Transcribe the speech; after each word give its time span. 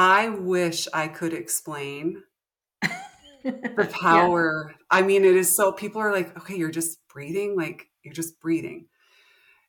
I 0.00 0.30
wish 0.30 0.88
I 0.94 1.08
could 1.08 1.34
explain 1.34 2.22
the 3.44 3.86
power. 4.00 4.70
Yeah. 4.70 4.76
I 4.90 5.02
mean, 5.02 5.26
it 5.26 5.36
is 5.36 5.54
so 5.54 5.72
people 5.72 6.00
are 6.00 6.10
like, 6.10 6.34
okay, 6.38 6.56
you're 6.56 6.70
just 6.70 7.06
breathing, 7.12 7.54
like 7.54 7.88
you're 8.02 8.14
just 8.14 8.40
breathing. 8.40 8.86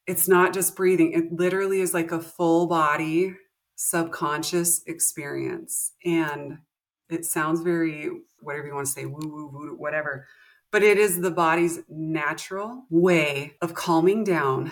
It's 0.08 0.30
not 0.30 0.54
just 0.54 0.78
breathing, 0.78 1.12
it 1.12 1.34
literally 1.34 1.82
is 1.82 1.94
like 1.94 2.14
a 2.14 2.22
full 2.22 2.68
body 2.68 3.36
subconscious 3.76 4.82
experience. 4.88 5.92
And 6.06 6.60
it 7.10 7.26
sounds 7.26 7.60
very, 7.60 8.10
whatever 8.40 8.68
you 8.68 8.74
want 8.74 8.88
to 8.88 8.94
say, 8.94 9.06
woo 9.06 9.20
woo 9.22 9.50
woo, 9.52 9.76
whatever. 9.78 10.28
But 10.72 10.82
it 10.82 10.98
is 10.98 11.20
the 11.20 11.32
body's 11.32 11.82
natural 11.90 12.86
way 12.90 13.56
of 13.62 13.74
calming 13.74 14.24
down 14.24 14.72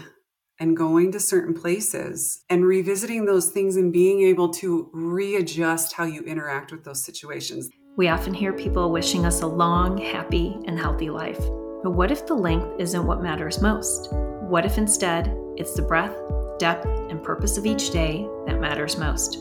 and 0.59 0.75
going 0.75 1.11
to 1.11 1.19
certain 1.19 1.53
places 1.53 2.43
and 2.49 2.65
revisiting 2.65 3.25
those 3.25 3.49
things 3.49 3.77
and 3.77 3.93
being 3.93 4.21
able 4.21 4.49
to 4.49 4.89
readjust 4.91 5.93
how 5.93 6.03
you 6.03 6.21
interact 6.23 6.71
with 6.71 6.83
those 6.83 7.03
situations. 7.03 7.69
We 7.95 8.09
often 8.09 8.33
hear 8.33 8.51
people 8.51 8.91
wishing 8.91 9.25
us 9.25 9.41
a 9.41 9.47
long, 9.47 9.97
happy, 9.97 10.57
and 10.65 10.77
healthy 10.77 11.09
life. 11.09 11.39
But 11.81 11.91
what 11.91 12.11
if 12.11 12.27
the 12.27 12.33
length 12.33 12.67
isn't 12.77 13.07
what 13.07 13.23
matters 13.23 13.61
most? 13.61 14.09
What 14.11 14.65
if 14.65 14.77
instead 14.77 15.33
it's 15.55 15.75
the 15.75 15.81
breadth, 15.81 16.19
depth, 16.59 16.85
and 16.85 17.23
purpose 17.23 17.57
of 17.57 17.65
each 17.65 17.91
day 17.91 18.27
that 18.45 18.59
matters 18.59 18.97
most? 18.97 19.37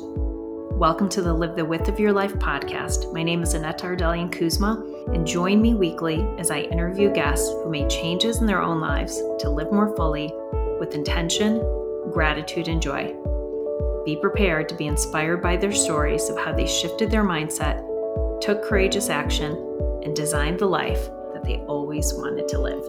Welcome 0.78 1.08
to 1.08 1.22
the 1.22 1.34
Live 1.34 1.56
the 1.56 1.64
Width 1.64 1.88
of 1.88 1.98
Your 1.98 2.12
Life 2.12 2.34
podcast. 2.34 3.12
My 3.12 3.24
name 3.24 3.42
is 3.42 3.54
Annette 3.54 3.80
Ardelian 3.80 4.30
Kuzma, 4.30 4.84
and 5.12 5.26
join 5.26 5.60
me 5.60 5.74
weekly 5.74 6.24
as 6.38 6.52
I 6.52 6.60
interview 6.60 7.12
guests 7.12 7.48
who 7.48 7.68
made 7.68 7.90
changes 7.90 8.38
in 8.38 8.46
their 8.46 8.62
own 8.62 8.80
lives 8.80 9.16
to 9.40 9.50
live 9.50 9.72
more 9.72 9.96
fully 9.96 10.32
with 10.78 10.94
intention, 10.94 11.58
gratitude, 12.12 12.68
and 12.68 12.80
joy. 12.80 13.14
Be 14.04 14.16
prepared 14.16 14.68
to 14.68 14.74
be 14.74 14.86
inspired 14.86 15.42
by 15.42 15.56
their 15.56 15.72
stories 15.72 16.28
of 16.28 16.38
how 16.38 16.52
they 16.52 16.66
shifted 16.66 17.10
their 17.10 17.24
mindset 17.24 17.84
took 18.40 18.62
courageous 18.62 19.10
action, 19.10 19.52
and 20.04 20.14
designed 20.14 20.58
the 20.58 20.66
life 20.66 21.10
that 21.32 21.42
they 21.44 21.56
always 21.66 22.14
wanted 22.14 22.46
to 22.48 22.58
live. 22.58 22.82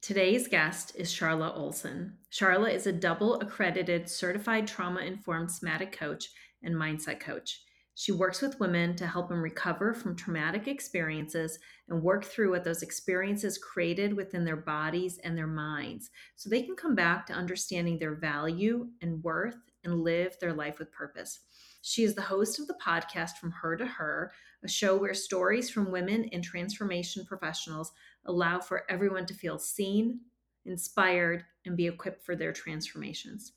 Today's 0.00 0.48
guest 0.48 0.96
is 0.96 1.12
Charla 1.12 1.56
Olson. 1.56 2.14
Charla 2.32 2.72
is 2.72 2.86
a 2.86 2.92
double 2.92 3.38
accredited 3.40 4.08
certified 4.08 4.66
trauma 4.66 5.00
informed 5.00 5.50
somatic 5.50 5.92
coach 5.92 6.28
and 6.62 6.74
mindset 6.74 7.20
coach. 7.20 7.62
She 7.94 8.12
works 8.12 8.40
with 8.40 8.60
women 8.60 8.96
to 8.96 9.06
help 9.06 9.28
them 9.28 9.42
recover 9.42 9.92
from 9.92 10.16
traumatic 10.16 10.68
experiences 10.68 11.58
and 11.88 12.02
work 12.02 12.24
through 12.24 12.50
what 12.50 12.64
those 12.64 12.82
experiences 12.82 13.58
created 13.58 14.14
within 14.14 14.44
their 14.44 14.56
bodies 14.56 15.18
and 15.22 15.36
their 15.36 15.46
minds 15.46 16.10
so 16.36 16.48
they 16.48 16.62
can 16.62 16.76
come 16.76 16.94
back 16.94 17.26
to 17.26 17.34
understanding 17.34 17.98
their 17.98 18.14
value 18.14 18.88
and 19.02 19.22
worth 19.22 19.56
and 19.84 20.02
live 20.02 20.36
their 20.40 20.54
life 20.54 20.78
with 20.78 20.92
purpose. 20.92 21.40
She 21.82 22.04
is 22.04 22.14
the 22.14 22.22
host 22.22 22.60
of 22.60 22.66
the 22.66 22.78
podcast 22.82 23.38
From 23.38 23.50
Her 23.50 23.76
to 23.76 23.86
Her, 23.86 24.32
a 24.62 24.68
show 24.68 24.96
where 24.96 25.14
stories 25.14 25.70
from 25.70 25.90
women 25.90 26.28
and 26.32 26.44
transformation 26.44 27.24
professionals 27.24 27.92
allow 28.26 28.60
for 28.60 28.84
everyone 28.90 29.26
to 29.26 29.34
feel 29.34 29.58
seen, 29.58 30.20
inspired, 30.66 31.44
and 31.64 31.76
be 31.76 31.86
equipped 31.86 32.24
for 32.24 32.36
their 32.36 32.52
transformations. 32.52 33.52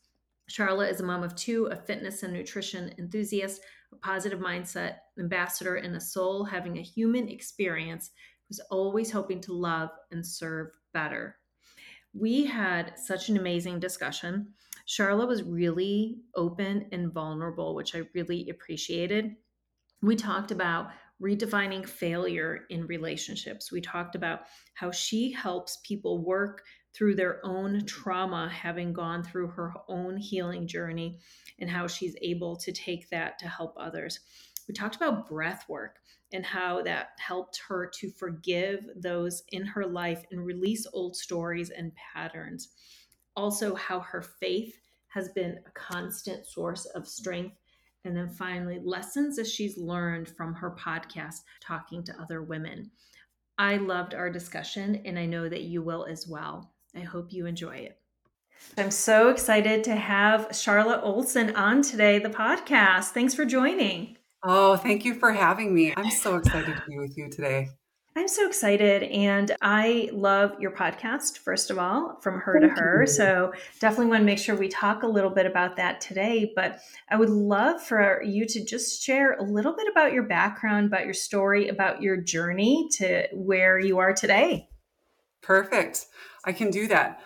Charla 0.50 0.90
is 0.90 1.00
a 1.00 1.06
mom 1.06 1.24
of 1.24 1.36
two, 1.36 1.66
a 1.68 1.76
fitness 1.76 2.24
and 2.24 2.34
nutrition 2.34 2.94
enthusiast, 2.98 3.62
a 3.94 4.06
positive 4.06 4.40
mindset 4.40 4.98
ambassador, 5.20 5.76
and 5.76 5.96
a 5.96 6.02
soul 6.02 6.44
having 6.44 6.78
a 6.78 6.82
human 6.82 7.30
experience 7.30 8.12
who's 8.48 8.60
always 8.72 9.12
hoping 9.12 9.40
to 9.42 9.54
love 9.54 9.90
and 10.12 10.26
serve 10.26 10.70
better. 10.94 11.38
We 12.14 12.46
had 12.46 12.94
such 12.98 13.30
an 13.30 13.38
amazing 13.38 13.80
discussion. 13.80 14.50
Charla 14.88 15.28
was 15.28 15.44
really 15.44 16.18
open 16.36 16.88
and 16.92 17.12
vulnerable, 17.12 17.74
which 17.74 17.96
I 17.96 18.04
really 18.14 18.50
appreciated. 18.50 19.36
We 20.02 20.16
talked 20.16 20.52
about 20.52 20.90
redefining 21.22 21.88
failure 21.88 22.66
in 22.70 22.86
relationships. 22.88 23.72
We 23.72 23.82
talked 23.82 24.16
about 24.16 24.42
how 24.74 24.92
she 24.92 25.32
helps 25.32 25.80
people 25.84 26.24
work 26.24 26.64
through 26.94 27.16
their 27.16 27.40
own 27.44 27.86
trauma, 27.86 28.50
having 28.50 28.94
gone 28.94 29.24
through 29.24 29.48
her 29.48 29.74
own 29.88 30.18
healing 30.18 30.68
journey, 30.68 31.20
and 31.60 31.70
how 31.70 31.88
she's 31.88 32.16
able 32.22 32.56
to 32.58 32.72
take 32.72 33.10
that 33.10 33.40
to 33.40 33.48
help 33.48 33.74
others. 33.78 34.20
We 34.68 34.74
talked 34.74 34.96
about 34.96 35.28
breath 35.28 35.66
work 35.68 35.98
and 36.32 36.46
how 36.46 36.82
that 36.84 37.10
helped 37.20 37.60
her 37.68 37.92
to 38.00 38.10
forgive 38.12 38.86
those 38.96 39.44
in 39.50 39.66
her 39.66 39.86
life 39.86 40.24
and 40.32 40.46
release 40.46 40.88
old 40.94 41.16
stories 41.16 41.70
and 41.70 41.92
patterns 41.96 42.70
also 43.36 43.76
how 43.76 44.00
her 44.00 44.22
faith 44.22 44.80
has 45.08 45.30
been 45.30 45.60
a 45.66 45.72
constant 45.72 46.46
source 46.46 46.86
of 46.86 47.08
strength. 47.08 47.56
And 48.06 48.16
then 48.16 48.30
finally, 48.30 48.80
lessons 48.84 49.38
that 49.38 49.48
she's 49.48 49.78
learned 49.78 50.28
from 50.28 50.54
her 50.56 50.72
podcast, 50.72 51.42
talking 51.62 52.04
to 52.04 52.22
other 52.22 52.42
women. 52.42 52.92
I 53.58 53.78
loved 53.78 54.14
our 54.14 54.30
discussion, 54.30 55.02
and 55.06 55.18
I 55.18 55.26
know 55.26 55.48
that 55.48 55.62
you 55.62 55.82
will 55.82 56.06
as 56.06 56.28
well. 56.28 56.73
I 56.96 57.02
hope 57.02 57.34
you 57.34 57.46
enjoy 57.46 57.76
it. 57.78 57.98
I'm 58.78 58.92
so 58.92 59.30
excited 59.30 59.84
to 59.86 59.96
have 59.96 60.50
Charla 60.50 61.02
Olson 61.04 61.56
on 61.56 61.82
today, 61.82 62.20
the 62.20 62.30
podcast. 62.30 63.10
Thanks 63.10 63.34
for 63.34 63.46
joining. 63.46 64.18
Oh, 64.44 64.76
thank 64.76 65.06
you 65.06 65.16
for 65.16 65.32
having 65.32 65.74
me. 65.74 65.94
I'm 65.96 66.10
so 66.10 66.36
excited 66.38 66.76
to 66.76 66.84
be 66.88 66.98
with 66.98 67.18
you 67.18 67.30
today. 67.30 67.70
I'm 68.16 68.28
so 68.28 68.48
excited. 68.48 69.04
And 69.04 69.56
I 69.62 70.10
love 70.14 70.60
your 70.60 70.72
podcast, 70.72 71.40
first 71.40 71.72
of 71.72 71.80
all, 71.80 72.20
from 72.22 72.40
her 72.42 72.60
Thank 72.60 72.76
to 72.76 72.82
her. 72.82 73.02
You. 73.02 73.08
So 73.08 73.54
definitely 73.80 74.08
want 74.08 74.22
to 74.22 74.26
make 74.26 74.38
sure 74.38 74.56
we 74.56 74.68
talk 74.68 75.02
a 75.02 75.08
little 75.08 75.32
bit 75.32 75.48
about 75.48 75.78
that 75.78 76.00
today. 76.00 76.52
But 76.56 76.80
I 77.10 77.16
would 77.16 77.32
love 77.32 77.82
for 77.82 78.22
you 78.22 78.46
to 78.46 78.64
just 78.64 79.02
share 79.02 79.34
a 79.34 79.44
little 79.44 79.76
bit 79.76 79.88
about 79.92 80.14
your 80.14 80.24
background, 80.24 80.88
about 80.88 81.06
your 81.06 81.16
story, 81.16 81.70
about 81.70 82.04
your 82.04 82.18
journey 82.18 82.88
to 82.98 83.28
where 83.34 83.80
you 83.80 83.98
are 83.98 84.14
today. 84.14 84.70
Perfect. 85.42 86.06
I 86.46 86.54
can 86.54 86.70
do 86.70 86.88
that. 86.88 87.22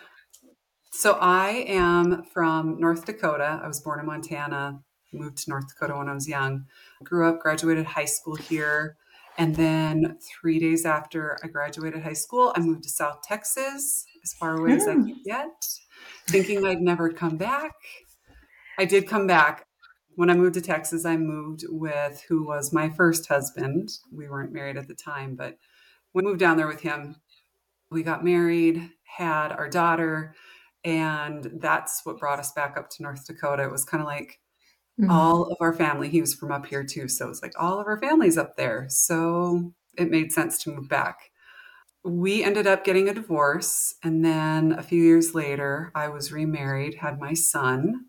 So 0.92 1.14
I 1.14 1.66
am 1.68 2.24
from 2.34 2.80
North 2.80 3.06
Dakota. 3.06 3.60
I 3.64 3.68
was 3.68 3.82
born 3.82 4.00
in 4.00 4.06
Montana, 4.06 4.80
moved 5.14 5.38
to 5.40 5.50
North 5.50 5.68
Dakota 5.68 5.98
when 5.98 6.10
I 6.10 6.14
was 6.14 6.28
young. 6.28 6.66
Grew 7.04 7.28
up, 7.28 7.40
graduated 7.40 7.86
high 7.86 8.06
school 8.06 8.36
here 8.36 8.98
and 9.38 9.56
then 9.56 10.18
three 10.22 10.60
days 10.60 10.86
after 10.86 11.38
I 11.44 11.48
graduated 11.48 12.02
high 12.02 12.14
school, 12.14 12.54
I 12.56 12.60
moved 12.60 12.84
to 12.84 12.90
South 12.90 13.22
Texas, 13.22 14.06
as 14.24 14.34
far 14.34 14.58
away 14.58 14.74
as 14.74 14.88
I 14.88 14.94
hmm. 14.94 15.06
could 15.06 15.24
get, 15.24 15.66
thinking 16.28 16.66
I'd 16.66 16.82
never 16.82 17.12
come 17.12 17.38
back. 17.38 17.74
I 18.80 18.86
did 18.86 19.08
come 19.08 19.28
back. 19.28 19.66
When 20.16 20.32
I 20.32 20.34
moved 20.34 20.56
to 20.56 20.62
Texas, 20.62 21.06
I 21.06 21.18
moved 21.18 21.66
with 21.70 22.24
who 22.28 22.44
was 22.48 22.74
my 22.74 22.90
first 22.90 23.28
husband. 23.28 23.90
We 24.12 24.28
weren't 24.28 24.54
married 24.54 24.78
at 24.78 24.88
the 24.88 24.96
time, 24.96 25.36
but 25.36 25.58
we 26.14 26.24
moved 26.24 26.40
down 26.40 26.58
there 26.58 26.68
with 26.68 26.82
him. 26.82 27.18
We 27.92 28.02
got 28.02 28.26
married, 28.26 28.90
had 29.18 29.52
our 29.52 29.70
daughter, 29.70 30.36
and 30.84 31.50
that's 31.60 32.02
what 32.04 32.20
brought 32.20 32.40
us 32.40 32.52
back 32.52 32.78
up 32.78 32.90
to 32.92 33.04
North 33.04 33.26
Dakota. 33.26 33.64
It 33.64 33.72
was 33.72 33.86
kind 33.86 34.02
of 34.02 34.08
like 34.08 34.40
Mm-hmm. 35.00 35.12
All 35.12 35.44
of 35.44 35.58
our 35.60 35.74
family, 35.74 36.10
he 36.10 36.22
was 36.22 36.34
from 36.34 36.52
up 36.52 36.66
here 36.66 36.84
too. 36.84 37.08
So 37.08 37.30
it's 37.30 37.42
like 37.44 37.54
all 37.60 37.80
of 37.80 37.86
our 37.86 38.00
family's 38.00 38.38
up 38.38 38.58
there. 38.58 38.88
So 38.90 39.74
it 39.98 40.10
made 40.10 40.32
sense 40.32 40.58
to 40.64 40.72
move 40.72 40.90
back. 40.90 41.18
We 42.04 42.44
ended 42.44 42.66
up 42.66 42.84
getting 42.84 43.08
a 43.08 43.14
divorce. 43.14 43.94
And 44.04 44.26
then 44.26 44.72
a 44.72 44.82
few 44.82 45.04
years 45.04 45.36
later, 45.36 45.92
I 45.94 46.10
was 46.10 46.32
remarried, 46.32 46.96
had 46.96 47.20
my 47.20 47.34
son, 47.34 48.06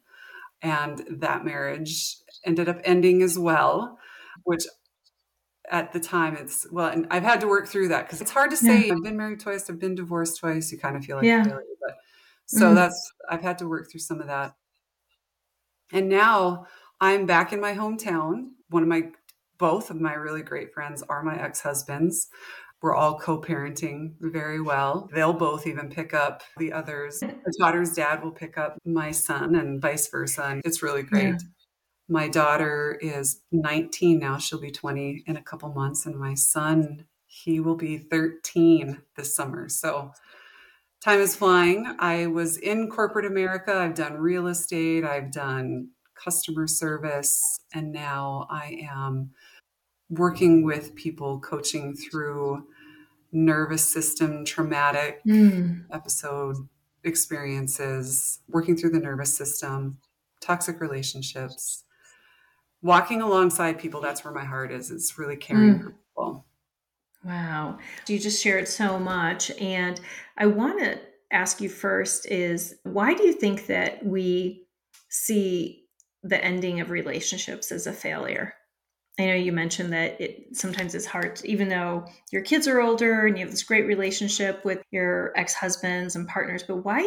and 0.63 1.05
that 1.11 1.45
marriage 1.45 2.17
ended 2.45 2.69
up 2.69 2.81
ending 2.85 3.23
as 3.23 3.39
well, 3.39 3.99
which 4.45 4.63
at 5.71 5.93
the 5.93 6.01
time 6.01 6.37
it's 6.37 6.67
well 6.71 6.89
and 6.89 7.07
i've 7.11 7.23
had 7.23 7.41
to 7.41 7.47
work 7.47 7.69
through 7.69 7.89
that 7.89 8.07
because 8.07 8.21
it's 8.21 8.31
hard 8.31 8.51
to 8.51 8.57
say 8.57 8.87
yeah. 8.87 8.95
i've 8.95 9.03
been 9.03 9.17
married 9.17 9.41
twice 9.41 9.69
i've 9.69 9.79
been 9.79 9.95
divorced 9.95 10.39
twice 10.39 10.73
you 10.73 10.79
kind 10.79 10.97
of 10.97 11.05
feel 11.05 11.17
like 11.17 11.27
yeah. 11.27 11.45
failure 11.45 11.63
but 11.81 11.97
so 12.47 12.73
mm 12.73 12.75
that's 12.75 13.13
i've 13.29 13.43
had 13.43 13.59
to 13.59 13.69
work 13.69 13.91
through 13.91 14.01
some 14.01 14.21
of 14.21 14.27
that 14.27 14.55
and 15.93 16.09
now 16.09 16.67
I'm 17.01 17.27
back 17.27 17.53
in 17.53 17.61
my 17.61 17.75
hometown. 17.75 18.51
One 18.71 18.83
of 18.83 18.89
my, 18.89 19.11
both 19.59 19.91
of 19.91 20.01
my 20.01 20.15
really 20.15 20.43
great 20.43 20.73
friends 20.73 21.03
are 21.09 21.23
my 21.23 21.41
ex 21.41 21.61
husbands. 21.61 22.29
We're 22.81 22.95
all 22.95 23.19
co 23.19 23.41
parenting 23.41 24.15
very 24.21 24.61
well. 24.61 25.09
They'll 25.13 25.33
both 25.33 25.67
even 25.67 25.89
pick 25.89 26.15
up 26.15 26.43
the 26.59 26.73
others. 26.73 27.23
The 27.45 27.55
daughter's 27.59 27.95
dad 27.95 28.23
will 28.23 28.33
pick 28.33 28.59
up 28.59 28.79
my 28.85 29.11
son 29.11 29.55
and 29.57 29.81
vice 29.81 30.09
versa. 30.09 30.45
And 30.45 30.63
it's 30.65 30.83
really 30.83 31.03
great. 31.03 31.25
Yeah. 31.25 31.39
My 32.09 32.29
daughter 32.29 32.99
is 33.03 33.43
19 33.53 34.19
now. 34.19 34.39
She'll 34.39 34.61
be 34.61 34.71
20 34.71 35.25
in 35.27 35.37
a 35.37 35.43
couple 35.43 35.69
months. 35.69 36.07
And 36.07 36.17
my 36.17 36.35
son, 36.35 37.05
he 37.27 37.61
will 37.61 37.77
be 37.77 37.99
13 37.99 39.03
this 39.17 39.35
summer. 39.35 39.69
So 39.69 40.13
time 41.03 41.21
is 41.21 41.37
flying. 41.37 41.95
I 41.99 42.27
was 42.27 42.57
in 42.57 42.89
corporate 42.89 43.27
America. 43.27 43.75
I've 43.75 43.95
done 43.95 44.15
real 44.15 44.47
estate, 44.47 45.05
I've 45.05 45.31
done 45.31 45.91
customer 46.15 46.67
service, 46.67 47.61
and 47.73 47.93
now 47.93 48.47
I 48.51 48.87
am 48.91 49.31
working 50.11 50.65
with 50.65 50.95
people 50.95 51.39
coaching 51.41 51.95
through 51.95 52.67
nervous 53.31 53.89
system 53.89 54.45
traumatic 54.45 55.21
mm. 55.25 55.85
episode 55.93 56.57
experiences, 57.05 58.41
working 58.49 58.77
through 58.77 58.91
the 58.91 58.99
nervous 58.99 59.37
system, 59.37 59.99
toxic 60.41 60.81
relationships, 60.81 61.85
walking 62.83 63.23
alongside 63.23 63.79
people, 63.79 64.01
that's 64.01 64.25
where 64.25 64.33
my 64.33 64.45
heart 64.45 64.73
is. 64.73 64.91
It's 64.91 65.19
really 65.19 65.37
caring 65.37 65.75
mm. 65.75 65.83
for 65.83 65.91
people. 65.91 66.47
Wow. 67.25 67.79
You 68.07 68.19
just 68.19 68.43
shared 68.43 68.69
so 68.69 68.99
much. 68.99 69.51
And 69.61 70.01
I 70.37 70.47
want 70.47 70.81
to 70.81 71.01
ask 71.31 71.61
you 71.61 71.69
first 71.69 72.27
is 72.27 72.77
why 72.85 73.15
do 73.15 73.25
you 73.25 73.33
think 73.33 73.67
that 73.67 74.05
we 74.05 74.67
see 75.11 75.85
the 76.23 76.43
ending 76.43 76.81
of 76.81 76.91
relationships 76.91 77.73
as 77.73 77.87
a 77.87 77.93
failure? 77.93 78.55
I 79.21 79.27
know 79.27 79.35
you 79.35 79.51
mentioned 79.51 79.93
that 79.93 80.21
it 80.21 80.57
sometimes 80.57 80.95
it's 80.95 81.05
hard, 81.05 81.37
to, 81.37 81.51
even 81.51 81.69
though 81.69 82.07
your 82.31 82.43
kids 82.43 82.69
are 82.69 82.81
older 82.81 83.27
and 83.27 83.37
you 83.37 83.45
have 83.45 83.51
this 83.51 83.65
great 83.65 83.85
relationship 83.87 84.65
with 84.65 84.81
your 84.93 85.33
ex 85.37 85.55
husbands 85.55 86.15
and 86.15 86.29
partners. 86.29 86.63
But 86.63 86.85
why? 86.85 87.01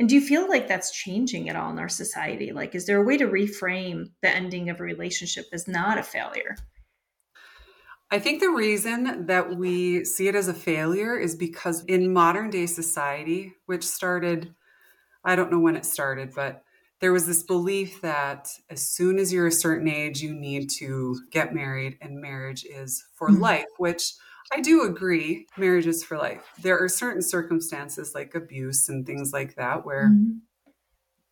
And 0.00 0.08
do 0.08 0.14
you 0.14 0.22
feel 0.22 0.48
like 0.48 0.66
that's 0.66 0.90
changing 0.92 1.50
at 1.50 1.56
all 1.56 1.70
in 1.70 1.78
our 1.78 1.90
society? 1.90 2.52
Like, 2.52 2.74
is 2.74 2.86
there 2.86 2.96
a 2.96 3.04
way 3.04 3.18
to 3.18 3.26
reframe 3.26 4.06
the 4.22 4.34
ending 4.34 4.70
of 4.70 4.80
a 4.80 4.82
relationship 4.82 5.44
as 5.52 5.68
not 5.68 5.98
a 5.98 6.02
failure? 6.02 6.56
I 8.10 8.18
think 8.18 8.40
the 8.40 8.48
reason 8.48 9.26
that 9.26 9.56
we 9.56 10.06
see 10.06 10.26
it 10.26 10.34
as 10.34 10.48
a 10.48 10.54
failure 10.54 11.18
is 11.18 11.36
because 11.36 11.84
in 11.84 12.14
modern 12.14 12.48
day 12.48 12.64
society, 12.64 13.52
which 13.66 13.84
started, 13.86 14.54
I 15.22 15.36
don't 15.36 15.52
know 15.52 15.60
when 15.60 15.76
it 15.76 15.84
started, 15.84 16.32
but 16.34 16.64
there 17.00 17.12
was 17.12 17.26
this 17.26 17.42
belief 17.42 18.00
that 18.00 18.48
as 18.70 18.80
soon 18.80 19.18
as 19.18 19.34
you're 19.34 19.48
a 19.48 19.52
certain 19.52 19.86
age, 19.86 20.22
you 20.22 20.32
need 20.32 20.70
to 20.78 21.18
get 21.30 21.54
married, 21.54 21.98
and 22.00 22.22
marriage 22.22 22.64
is 22.64 23.04
for 23.16 23.28
mm-hmm. 23.28 23.42
life, 23.42 23.66
which 23.76 24.14
I 24.52 24.60
do 24.60 24.82
agree, 24.82 25.46
marriage 25.56 25.86
is 25.86 26.02
for 26.02 26.18
life. 26.18 26.42
There 26.60 26.78
are 26.78 26.88
certain 26.88 27.22
circumstances 27.22 28.14
like 28.14 28.34
abuse 28.34 28.88
and 28.88 29.06
things 29.06 29.32
like 29.32 29.54
that 29.54 29.86
where 29.86 30.08
mm-hmm. 30.08 30.38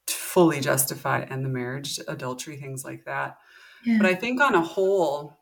fully 0.07 0.61
justified 0.61 1.27
and 1.31 1.45
the 1.45 1.49
marriage, 1.49 1.99
adultery, 2.07 2.57
things 2.57 2.85
like 2.85 3.05
that. 3.07 3.39
Yeah. 3.85 3.99
But 3.99 4.07
I 4.07 4.15
think 4.15 4.41
on 4.41 4.55
a 4.55 4.63
whole, 4.63 5.41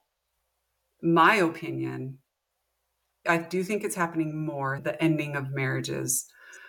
my 1.03 1.35
opinion, 1.37 2.19
I 3.29 3.39
do 3.39 3.63
think 3.63 3.85
it's 3.85 3.97
happening 3.97 4.47
more 4.47 4.81
the 4.83 5.01
ending 5.03 5.37
of 5.37 5.51
marriages. 5.51 6.27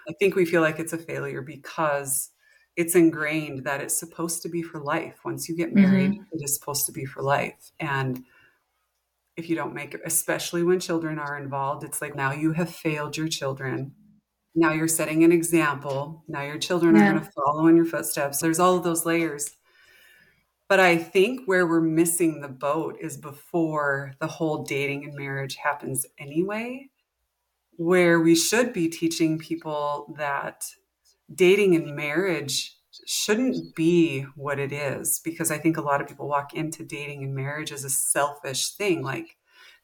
I 0.09 0.13
think 0.13 0.35
we 0.35 0.45
feel 0.45 0.61
like 0.61 0.79
it's 0.79 0.93
a 0.93 0.97
failure 0.97 1.41
because 1.41 2.31
it's 2.75 2.95
ingrained 2.95 3.63
that 3.63 3.81
it's 3.81 3.97
supposed 3.97 4.41
to 4.43 4.49
be 4.49 4.61
for 4.61 4.79
life. 4.79 5.19
Once 5.23 5.47
you 5.47 5.55
get 5.55 5.73
married, 5.73 6.11
mm-hmm. 6.11 6.23
it 6.31 6.43
is 6.43 6.55
supposed 6.55 6.85
to 6.85 6.91
be 6.91 7.05
for 7.05 7.23
life. 7.23 7.71
And 7.79 8.23
if 9.37 9.49
you 9.49 9.55
don't 9.55 9.75
make 9.75 9.93
it, 9.93 10.01
especially 10.03 10.63
when 10.63 10.79
children 10.79 11.19
are 11.19 11.37
involved, 11.37 11.83
it's 11.83 12.01
like 12.01 12.15
now 12.15 12.31
you 12.31 12.53
have 12.53 12.73
failed 12.73 13.15
your 13.15 13.27
children. 13.27 13.93
Now 14.55 14.73
you're 14.73 14.87
setting 14.87 15.23
an 15.23 15.31
example. 15.31 16.23
Now 16.27 16.41
your 16.41 16.57
children 16.57 16.95
yeah. 16.95 17.03
are 17.03 17.11
going 17.13 17.23
to 17.23 17.31
follow 17.31 17.67
in 17.67 17.75
your 17.75 17.85
footsteps. 17.85 18.39
There's 18.39 18.59
all 18.59 18.75
of 18.75 18.83
those 18.83 19.05
layers. 19.05 19.51
But 20.67 20.79
I 20.79 20.97
think 20.97 21.41
where 21.45 21.67
we're 21.67 21.79
missing 21.79 22.41
the 22.41 22.49
boat 22.49 22.97
is 22.99 23.15
before 23.15 24.13
the 24.19 24.27
whole 24.27 24.63
dating 24.63 25.05
and 25.05 25.13
marriage 25.13 25.55
happens 25.55 26.05
anyway, 26.17 26.89
where 27.77 28.19
we 28.19 28.35
should 28.35 28.73
be 28.73 28.89
teaching 28.89 29.37
people 29.37 30.13
that 30.17 30.65
dating 31.33 31.75
and 31.75 31.95
marriage 31.95 32.76
shouldn't 33.05 33.75
be 33.75 34.21
what 34.35 34.59
it 34.59 34.71
is 34.71 35.19
because 35.23 35.51
I 35.51 35.57
think 35.57 35.77
a 35.77 35.81
lot 35.81 36.01
of 36.01 36.07
people 36.07 36.27
walk 36.27 36.53
into 36.53 36.83
dating 36.83 37.23
and 37.23 37.35
marriage 37.35 37.71
as 37.71 37.83
a 37.83 37.89
selfish 37.89 38.71
thing. 38.71 39.03
Like, 39.03 39.37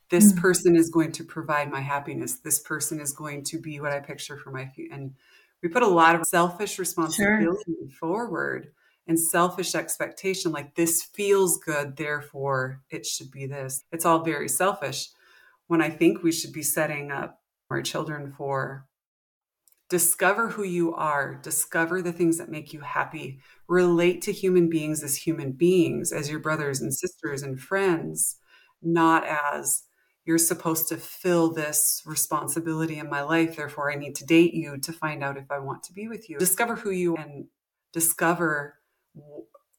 this 0.09 0.31
mm-hmm. 0.31 0.41
person 0.41 0.75
is 0.75 0.89
going 0.89 1.11
to 1.13 1.23
provide 1.23 1.71
my 1.71 1.81
happiness. 1.81 2.39
This 2.39 2.59
person 2.59 2.99
is 2.99 3.13
going 3.13 3.43
to 3.45 3.59
be 3.59 3.79
what 3.79 3.91
I 3.91 3.99
picture 3.99 4.37
for 4.37 4.51
my 4.51 4.67
future. 4.67 4.93
And 4.93 5.15
we 5.61 5.69
put 5.69 5.83
a 5.83 5.87
lot 5.87 6.15
of 6.15 6.23
selfish 6.27 6.77
responsibility 6.77 7.63
sure. 7.65 7.89
forward 7.99 8.71
and 9.07 9.19
selfish 9.19 9.75
expectation 9.75 10.51
like 10.51 10.75
this 10.75 11.01
feels 11.01 11.57
good, 11.57 11.97
therefore 11.97 12.81
it 12.89 13.05
should 13.05 13.31
be 13.31 13.47
this. 13.47 13.83
It's 13.91 14.05
all 14.05 14.23
very 14.23 14.49
selfish 14.49 15.09
when 15.67 15.81
I 15.81 15.89
think 15.89 16.21
we 16.21 16.31
should 16.31 16.53
be 16.53 16.63
setting 16.63 17.11
up 17.11 17.41
our 17.69 17.81
children 17.81 18.33
for 18.37 18.85
Discover 19.93 20.49
who 20.49 20.63
you 20.63 20.95
are, 20.95 21.35
discover 21.35 22.01
the 22.01 22.11
things 22.11 22.39
that 22.39 22.49
make 22.49 22.73
you 22.73 22.79
happy, 22.79 23.39
relate 23.67 24.23
to 24.23 24.31
human 24.31 24.67
beings 24.67 25.03
as 25.03 25.15
human 25.15 25.51
beings, 25.51 26.11
as 26.11 26.31
your 26.31 26.39
brothers 26.39 26.81
and 26.81 26.91
sisters 26.91 27.43
and 27.43 27.59
friends, 27.59 28.37
not 28.81 29.23
as 29.23 29.83
you're 30.25 30.39
supposed 30.39 30.87
to 30.87 30.97
fill 30.97 31.53
this 31.53 32.01
responsibility 32.07 32.97
in 32.97 33.07
my 33.07 33.21
life. 33.21 33.55
Therefore, 33.55 33.91
I 33.91 33.95
need 33.95 34.15
to 34.15 34.25
date 34.25 34.55
you 34.55 34.79
to 34.79 34.91
find 34.91 35.23
out 35.23 35.37
if 35.37 35.51
I 35.51 35.59
want 35.59 35.83
to 35.83 35.93
be 35.93 36.07
with 36.07 36.27
you. 36.27 36.39
Discover 36.39 36.77
who 36.77 36.89
you 36.89 37.15
and 37.15 37.45
discover 37.91 38.79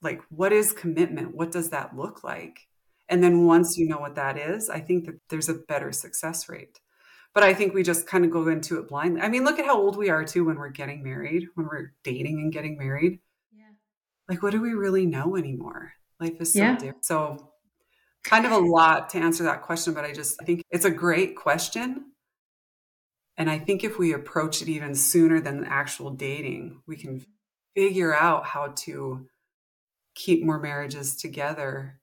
like 0.00 0.22
what 0.28 0.52
is 0.52 0.72
commitment? 0.72 1.34
What 1.34 1.50
does 1.50 1.70
that 1.70 1.96
look 1.96 2.22
like? 2.22 2.68
And 3.08 3.20
then 3.20 3.46
once 3.46 3.76
you 3.76 3.88
know 3.88 3.98
what 3.98 4.14
that 4.14 4.38
is, 4.38 4.70
I 4.70 4.78
think 4.78 5.06
that 5.06 5.16
there's 5.28 5.48
a 5.48 5.54
better 5.54 5.90
success 5.90 6.48
rate 6.48 6.78
but 7.34 7.42
I 7.42 7.52
think 7.52 7.74
we 7.74 7.82
just 7.82 8.06
kind 8.06 8.24
of 8.24 8.30
go 8.30 8.46
into 8.48 8.78
it 8.78 8.88
blindly. 8.88 9.20
I 9.20 9.28
mean, 9.28 9.44
look 9.44 9.58
at 9.58 9.66
how 9.66 9.76
old 9.76 9.96
we 9.96 10.08
are 10.08 10.24
too 10.24 10.44
when 10.44 10.56
we're 10.56 10.68
getting 10.68 11.02
married, 11.02 11.48
when 11.54 11.66
we're 11.66 11.92
dating 12.04 12.38
and 12.38 12.52
getting 12.52 12.78
married. 12.78 13.18
Yeah. 13.52 13.64
Like, 14.28 14.42
what 14.42 14.52
do 14.52 14.62
we 14.62 14.72
really 14.74 15.04
know 15.04 15.36
anymore? 15.36 15.92
Life 16.20 16.40
is 16.40 16.52
so 16.52 16.60
yeah. 16.60 16.76
different. 16.76 17.04
So, 17.04 17.50
kind 18.22 18.46
of 18.46 18.52
a 18.52 18.58
lot 18.58 19.10
to 19.10 19.18
answer 19.18 19.42
that 19.44 19.62
question, 19.62 19.94
but 19.94 20.04
I 20.04 20.12
just 20.12 20.40
I 20.40 20.44
think 20.44 20.62
it's 20.70 20.84
a 20.84 20.90
great 20.90 21.36
question. 21.36 22.12
And 23.36 23.50
I 23.50 23.58
think 23.58 23.82
if 23.82 23.98
we 23.98 24.12
approach 24.12 24.62
it 24.62 24.68
even 24.68 24.94
sooner 24.94 25.40
than 25.40 25.64
actual 25.64 26.10
dating, 26.10 26.82
we 26.86 26.96
can 26.96 27.16
mm-hmm. 27.16 27.30
figure 27.74 28.14
out 28.14 28.46
how 28.46 28.74
to 28.76 29.26
keep 30.14 30.44
more 30.44 30.60
marriages 30.60 31.16
together. 31.16 32.00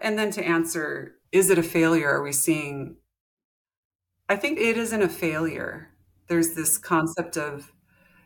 And 0.00 0.16
then 0.16 0.30
to 0.30 0.44
answer, 0.44 1.16
is 1.32 1.50
it 1.50 1.58
a 1.58 1.62
failure? 1.64 2.08
Are 2.08 2.22
we 2.22 2.32
seeing 2.32 2.96
I 4.30 4.36
think 4.36 4.60
it 4.60 4.78
isn't 4.78 5.02
a 5.02 5.08
failure. 5.08 5.90
There's 6.28 6.54
this 6.54 6.78
concept 6.78 7.36
of 7.36 7.72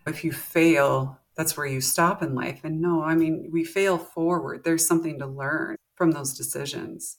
if 0.06 0.22
you 0.22 0.32
fail, 0.32 1.18
that's 1.34 1.56
where 1.56 1.64
you 1.64 1.80
stop 1.80 2.22
in 2.22 2.34
life. 2.34 2.60
And 2.62 2.82
no, 2.82 3.02
I 3.02 3.14
mean, 3.14 3.48
we 3.50 3.64
fail 3.64 3.96
forward. 3.96 4.64
There's 4.64 4.86
something 4.86 5.18
to 5.18 5.26
learn 5.26 5.76
from 5.94 6.10
those 6.10 6.36
decisions. 6.36 7.16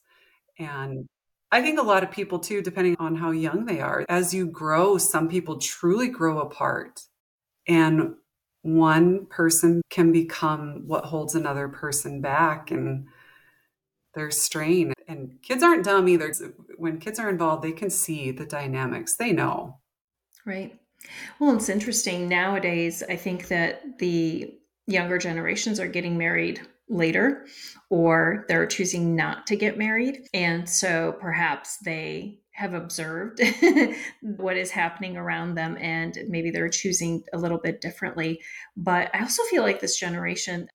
And 0.59 1.07
I 1.51 1.63
think 1.63 1.79
a 1.79 1.83
lot 1.83 2.03
of 2.03 2.11
people, 2.11 2.37
too, 2.37 2.61
depending 2.61 2.95
on 2.99 3.15
how 3.15 3.31
young 3.31 3.65
they 3.65 3.81
are, 3.81 4.05
as 4.07 4.35
you 4.35 4.45
grow, 4.45 4.99
some 4.99 5.29
people 5.29 5.57
truly 5.57 6.07
grow 6.07 6.37
apart. 6.37 7.01
And 7.67 8.13
one 8.61 9.25
person 9.31 9.81
can 9.89 10.11
become 10.11 10.83
what 10.85 11.05
holds 11.05 11.33
another 11.33 11.69
person 11.69 12.21
back. 12.21 12.69
And 12.69 13.07
there's 14.13 14.39
strain. 14.39 14.93
And 15.07 15.39
kids 15.41 15.63
aren't 15.63 15.85
dumb 15.85 16.07
either. 16.07 16.31
When 16.85 16.99
kids 16.99 17.17
are 17.17 17.31
involved, 17.31 17.63
they 17.63 17.71
can 17.71 17.89
see 17.89 18.29
the 18.29 18.45
dynamics, 18.45 19.15
they 19.15 19.31
know. 19.31 19.79
Right. 20.45 20.79
Well, 21.39 21.55
it's 21.55 21.67
interesting. 21.67 22.29
Nowadays, 22.29 23.01
I 23.09 23.15
think 23.15 23.47
that 23.47 23.97
the 23.97 24.53
younger 24.85 25.17
generations 25.17 25.79
are 25.79 25.87
getting 25.87 26.15
married 26.15 26.61
later 26.87 27.47
or 27.89 28.45
they're 28.47 28.67
choosing 28.67 29.15
not 29.15 29.47
to 29.47 29.55
get 29.55 29.79
married. 29.79 30.27
And 30.35 30.69
so 30.69 31.15
perhaps 31.19 31.77
they 31.83 32.41
have 32.51 32.75
observed 32.75 33.41
what 34.21 34.55
is 34.55 34.69
happening 34.69 35.17
around 35.17 35.55
them 35.55 35.79
and 35.81 36.15
maybe 36.29 36.51
they're 36.51 36.69
choosing 36.69 37.23
a 37.33 37.39
little 37.39 37.57
bit 37.57 37.81
differently. 37.81 38.39
But 38.77 39.09
I 39.15 39.21
also 39.21 39.41
feel 39.49 39.63
like 39.63 39.79
this 39.79 39.97
generation, 39.97 40.67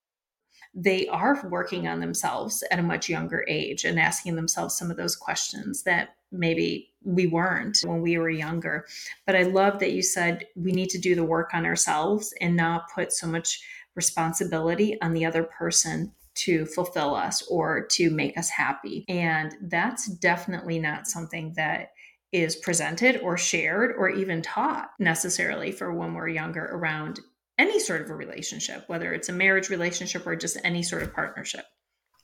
they 0.74 1.08
are 1.08 1.46
working 1.48 1.88
on 1.88 2.00
themselves 2.00 2.62
at 2.70 2.78
a 2.78 2.82
much 2.82 3.08
younger 3.08 3.44
age 3.48 3.84
and 3.84 3.98
asking 3.98 4.36
themselves 4.36 4.76
some 4.76 4.90
of 4.90 4.96
those 4.96 5.16
questions 5.16 5.82
that 5.82 6.16
maybe 6.30 6.92
we 7.02 7.26
weren't 7.26 7.80
when 7.84 8.00
we 8.00 8.18
were 8.18 8.30
younger. 8.30 8.86
But 9.26 9.34
I 9.34 9.42
love 9.42 9.80
that 9.80 9.92
you 9.92 10.02
said 10.02 10.46
we 10.54 10.72
need 10.72 10.90
to 10.90 10.98
do 10.98 11.14
the 11.14 11.24
work 11.24 11.50
on 11.54 11.66
ourselves 11.66 12.32
and 12.40 12.56
not 12.56 12.90
put 12.94 13.12
so 13.12 13.26
much 13.26 13.60
responsibility 13.96 15.00
on 15.02 15.12
the 15.12 15.24
other 15.24 15.42
person 15.42 16.12
to 16.32 16.64
fulfill 16.66 17.14
us 17.14 17.42
or 17.48 17.84
to 17.84 18.10
make 18.10 18.38
us 18.38 18.48
happy. 18.48 19.04
And 19.08 19.56
that's 19.62 20.06
definitely 20.06 20.78
not 20.78 21.08
something 21.08 21.52
that 21.56 21.92
is 22.32 22.54
presented 22.54 23.20
or 23.22 23.36
shared 23.36 23.92
or 23.96 24.08
even 24.08 24.40
taught 24.40 24.90
necessarily 25.00 25.72
for 25.72 25.92
when 25.92 26.14
we're 26.14 26.28
younger 26.28 26.64
around 26.64 27.18
any 27.60 27.78
sort 27.78 28.02
of 28.02 28.10
a 28.10 28.14
relationship, 28.14 28.84
whether 28.88 29.12
it's 29.12 29.28
a 29.28 29.32
marriage 29.32 29.68
relationship 29.68 30.26
or 30.26 30.34
just 30.34 30.56
any 30.64 30.82
sort 30.82 31.02
of 31.02 31.12
partnership. 31.14 31.64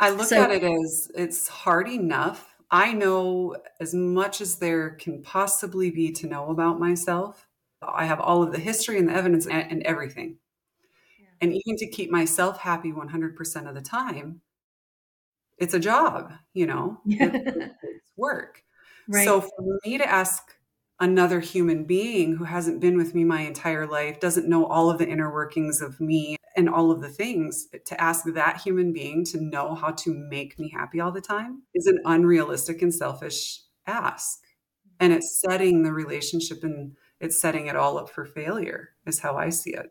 I 0.00 0.10
look 0.10 0.28
so, 0.28 0.42
at 0.42 0.50
it 0.50 0.64
as 0.64 1.10
it's 1.14 1.46
hard 1.48 1.88
enough. 1.88 2.54
I 2.70 2.92
know 2.92 3.56
as 3.80 3.94
much 3.94 4.40
as 4.40 4.56
there 4.56 4.90
can 4.90 5.22
possibly 5.22 5.90
be 5.90 6.10
to 6.12 6.26
know 6.26 6.50
about 6.50 6.80
myself. 6.80 7.46
I 7.82 8.06
have 8.06 8.20
all 8.20 8.42
of 8.42 8.52
the 8.52 8.58
history 8.58 8.98
and 8.98 9.08
the 9.08 9.14
evidence 9.14 9.46
and, 9.46 9.70
and 9.70 9.82
everything. 9.84 10.38
Yeah. 11.20 11.26
And 11.40 11.52
even 11.52 11.76
to 11.78 11.86
keep 11.86 12.10
myself 12.10 12.58
happy 12.58 12.92
100% 12.92 13.68
of 13.68 13.74
the 13.74 13.82
time, 13.82 14.40
it's 15.58 15.74
a 15.74 15.78
job, 15.78 16.32
you 16.54 16.66
know, 16.66 17.00
yeah. 17.04 17.30
it's 17.34 18.12
work. 18.16 18.62
Right. 19.08 19.24
So 19.24 19.40
for 19.42 19.78
me 19.84 19.98
to 19.98 20.08
ask 20.08 20.55
another 21.00 21.40
human 21.40 21.84
being 21.84 22.36
who 22.36 22.44
hasn't 22.44 22.80
been 22.80 22.96
with 22.96 23.14
me 23.14 23.24
my 23.24 23.42
entire 23.42 23.86
life, 23.86 24.20
doesn't 24.20 24.48
know 24.48 24.66
all 24.66 24.90
of 24.90 24.98
the 24.98 25.08
inner 25.08 25.32
workings 25.32 25.80
of 25.80 26.00
me, 26.00 26.36
and 26.56 26.68
all 26.68 26.90
of 26.90 27.02
the 27.02 27.08
things 27.08 27.68
to 27.84 28.00
ask 28.00 28.24
that 28.24 28.60
human 28.62 28.92
being 28.92 29.24
to 29.26 29.40
know 29.40 29.74
how 29.74 29.90
to 29.90 30.14
make 30.14 30.58
me 30.58 30.70
happy 30.74 31.00
all 31.00 31.12
the 31.12 31.20
time 31.20 31.62
is 31.74 31.86
an 31.86 32.00
unrealistic 32.06 32.80
and 32.80 32.94
selfish 32.94 33.60
ask. 33.86 34.38
And 34.98 35.12
it's 35.12 35.42
setting 35.46 35.82
the 35.82 35.92
relationship 35.92 36.64
and 36.64 36.96
it's 37.20 37.40
setting 37.40 37.66
it 37.66 37.76
all 37.76 37.98
up 37.98 38.10
for 38.10 38.24
failure 38.24 38.90
is 39.06 39.20
how 39.20 39.36
i 39.36 39.48
see 39.48 39.70
it 39.70 39.86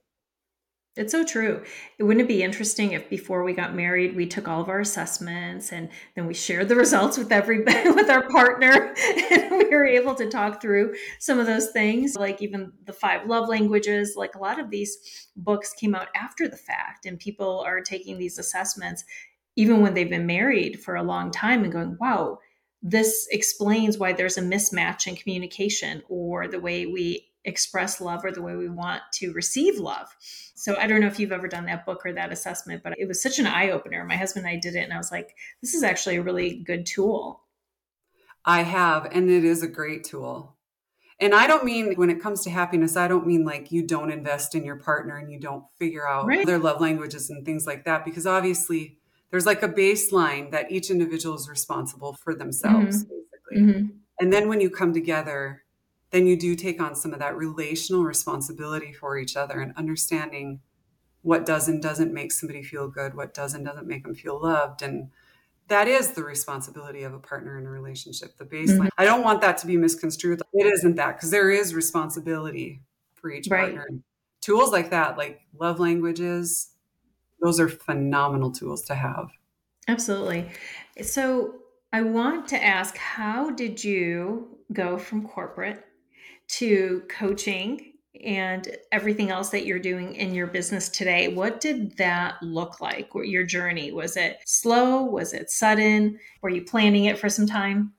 it's 0.96 1.12
so 1.12 1.26
true. 1.26 1.62
It 1.98 2.04
wouldn't 2.04 2.24
it 2.24 2.28
be 2.28 2.42
interesting 2.42 2.94
if 2.94 3.10
before 3.10 3.44
we 3.44 3.54
got 3.54 3.76
married, 3.76 4.16
we 4.16 4.26
took 4.26 4.48
all 4.48 4.62
of 4.62 4.70
our 4.70 4.80
assessments 4.80 5.74
and 5.74 5.90
then 6.16 6.26
we 6.26 6.34
shared 6.34 6.70
the 6.70 6.76
results 6.76 7.18
with 7.18 7.32
every 7.32 7.60
with 7.64 8.10
our 8.10 8.28
partner, 8.30 8.94
and 9.32 9.52
we 9.52 9.66
were 9.70 9.86
able 9.86 10.16
to 10.16 10.30
talk 10.30 10.62
through 10.62 10.96
some 11.20 11.38
of 11.38 11.48
those 11.48 11.72
things, 11.72 12.16
like 12.16 12.42
even 12.42 12.72
the 12.86 12.94
five 12.94 13.28
love 13.28 13.50
languages. 13.50 14.14
Like 14.16 14.36
a 14.36 14.40
lot 14.40 14.60
of 14.60 14.70
these 14.70 15.28
books 15.36 15.74
came 15.74 15.96
out 15.96 16.08
after 16.16 16.48
the 16.48 16.58
fact, 16.58 17.06
and 17.06 17.20
people 17.20 17.60
are 17.66 17.82
taking 17.82 18.18
these 18.18 18.40
assessments 18.40 19.04
even 19.58 19.82
when 19.82 19.94
they've 19.94 20.10
been 20.10 20.26
married 20.26 20.82
for 20.82 20.96
a 20.96 21.04
long 21.04 21.32
time 21.32 21.64
and 21.64 21.74
going, 21.74 21.98
"Wow, 22.00 22.40
this 22.82 23.28
explains 23.32 23.98
why 23.98 24.14
there's 24.14 24.38
a 24.38 24.42
mismatch 24.42 25.08
in 25.08 25.16
communication 25.16 26.04
or 26.08 26.48
the 26.48 26.60
way 26.60 26.86
we 26.86 27.28
express 27.46 28.02
love 28.02 28.26
or 28.26 28.32
the 28.32 28.42
way 28.42 28.56
we 28.56 28.68
want 28.68 29.02
to 29.14 29.32
receive 29.34 29.80
love. 29.80 30.08
So 30.56 30.76
I 30.78 30.88
don't 30.88 31.00
know 31.00 31.08
if 31.08 31.20
you've 31.20 31.32
ever 31.32 31.48
done 31.48 31.66
that 31.66 31.86
book 31.86 32.06
or 32.06 32.14
that 32.14 32.32
assessment, 32.32 32.84
but 32.84 32.94
it 32.98 33.08
was 33.08 33.22
such 33.22 33.40
an 33.40 33.48
eye 33.48 33.70
opener. 33.70 34.04
My 34.04 34.18
husband 34.18 34.46
and 34.46 34.56
I 34.56 34.60
did 34.60 34.76
it, 34.76 34.84
and 34.84 34.94
I 34.94 34.98
was 34.98 35.12
like, 35.12 35.36
this 35.62 35.74
is 35.74 35.84
actually 35.84 36.18
a 36.18 36.22
really 36.22 36.64
good 36.64 36.86
tool. 36.86 37.42
I 38.44 38.64
have, 38.64 39.06
and 39.12 39.30
it 39.30 39.44
is 39.44 39.64
a 39.64 39.68
great 39.68 40.04
tool. 40.04 40.56
And 41.20 41.34
I 41.34 41.48
don't 41.48 41.64
mean 41.64 41.94
when 41.96 42.10
it 42.10 42.22
comes 42.22 42.44
to 42.44 42.50
happiness, 42.50 42.98
I 42.98 43.08
don't 43.08 43.26
mean 43.26 43.46
like 43.46 43.72
you 43.72 43.88
don't 43.88 44.12
invest 44.12 44.54
in 44.54 44.66
your 44.66 44.76
partner 44.76 45.18
and 45.18 45.32
you 45.32 45.40
don't 45.40 45.64
figure 45.80 46.08
out 46.08 46.28
right. 46.28 46.46
their 46.46 46.60
love 46.60 46.82
languages 46.82 47.30
and 47.30 47.46
things 47.46 47.66
like 47.66 47.86
that, 47.86 48.04
because 48.04 48.28
obviously 48.28 48.98
there's 49.32 49.46
like 49.46 49.64
a 49.64 49.70
baseline 49.70 50.52
that 50.52 50.72
each 50.72 50.90
individual 50.90 51.36
is 51.36 51.50
responsible 51.50 52.14
for 52.14 52.36
themselves, 52.36 53.04
mm-hmm. 53.06 53.16
basically. 53.16 53.74
Mm-hmm. 53.74 53.88
And 54.20 54.32
then 54.32 54.48
when 54.48 54.62
you 54.62 54.70
come 54.70 54.94
together, 54.94 55.64
then 56.12 56.28
you 56.28 56.38
do 56.38 56.56
take 56.56 56.82
on 56.82 56.96
some 56.96 57.14
of 57.14 57.20
that 57.20 57.36
relational 57.36 58.04
responsibility 58.04 58.94
for 58.94 59.18
each 59.18 59.36
other 59.36 59.60
and 59.60 59.74
understanding 59.76 60.62
what 61.22 61.46
does 61.46 61.68
and 61.68 61.82
doesn't 61.82 62.14
make 62.14 62.32
somebody 62.32 62.62
feel 62.62 62.88
good, 62.88 63.16
what 63.16 63.34
does 63.34 63.54
and 63.54 63.66
doesn't 63.66 63.88
make 63.88 64.04
them 64.04 64.14
feel 64.14 64.40
loved. 64.42 64.82
And 64.82 65.10
that 65.68 65.88
is 65.88 66.12
the 66.12 66.24
responsibility 66.24 67.04
of 67.04 67.14
a 67.14 67.20
partner 67.20 67.58
in 67.58 67.66
a 67.66 67.70
relationship, 67.70 68.38
the 68.38 68.46
baseline. 68.46 68.78
Mm-hmm. 68.78 69.00
I 69.00 69.06
don't 69.06 69.24
want 69.24 69.42
that 69.42 69.58
to 69.60 69.68
be 69.68 69.78
misconstrued. 69.78 70.42
It 70.54 70.68
isn't 70.68 70.96
that 70.96 71.18
because 71.18 71.32
there 71.32 71.50
is 71.50 71.74
responsibility 71.74 72.82
for 73.16 73.32
each 73.32 73.48
right. 73.50 73.74
partner. 73.74 73.88
Tools 74.42 74.72
like 74.72 74.92
that, 74.92 75.18
like 75.18 75.42
love 75.58 75.80
languages, 75.80 76.70
those 77.42 77.60
are 77.60 77.70
phenomenal 77.70 78.52
tools 78.52 78.84
to 78.84 78.96
have. 78.96 79.30
Absolutely. 79.88 80.50
So 81.02 81.56
I 81.92 82.04
want 82.04 82.48
to 82.50 82.64
ask 82.64 82.98
how 82.98 83.50
did 83.50 83.84
you 83.84 84.60
go 84.74 84.98
from 84.98 85.28
corporate 85.28 85.84
to 86.48 87.04
coaching 87.10 87.94
and 88.24 88.78
everything 88.92 89.30
else 89.30 89.50
that 89.50 89.66
you're 89.66 89.80
doing 89.80 90.16
in 90.16 90.34
your 90.34 90.48
business 90.48 90.90
today. 90.90 91.28
What 91.28 91.60
did 91.60 91.98
that 91.98 92.42
look 92.42 92.80
like? 92.80 93.10
Your 93.14 93.44
journey 93.44 93.92
was 93.92 94.16
it 94.16 94.38
slow? 94.46 95.04
Was 95.04 95.34
it 95.34 95.52
sudden? 95.52 96.20
Were 96.42 96.50
you 96.50 96.64
planning 96.64 97.06
it 97.06 97.20
for 97.20 97.30
some 97.30 97.46
time? 97.46 97.94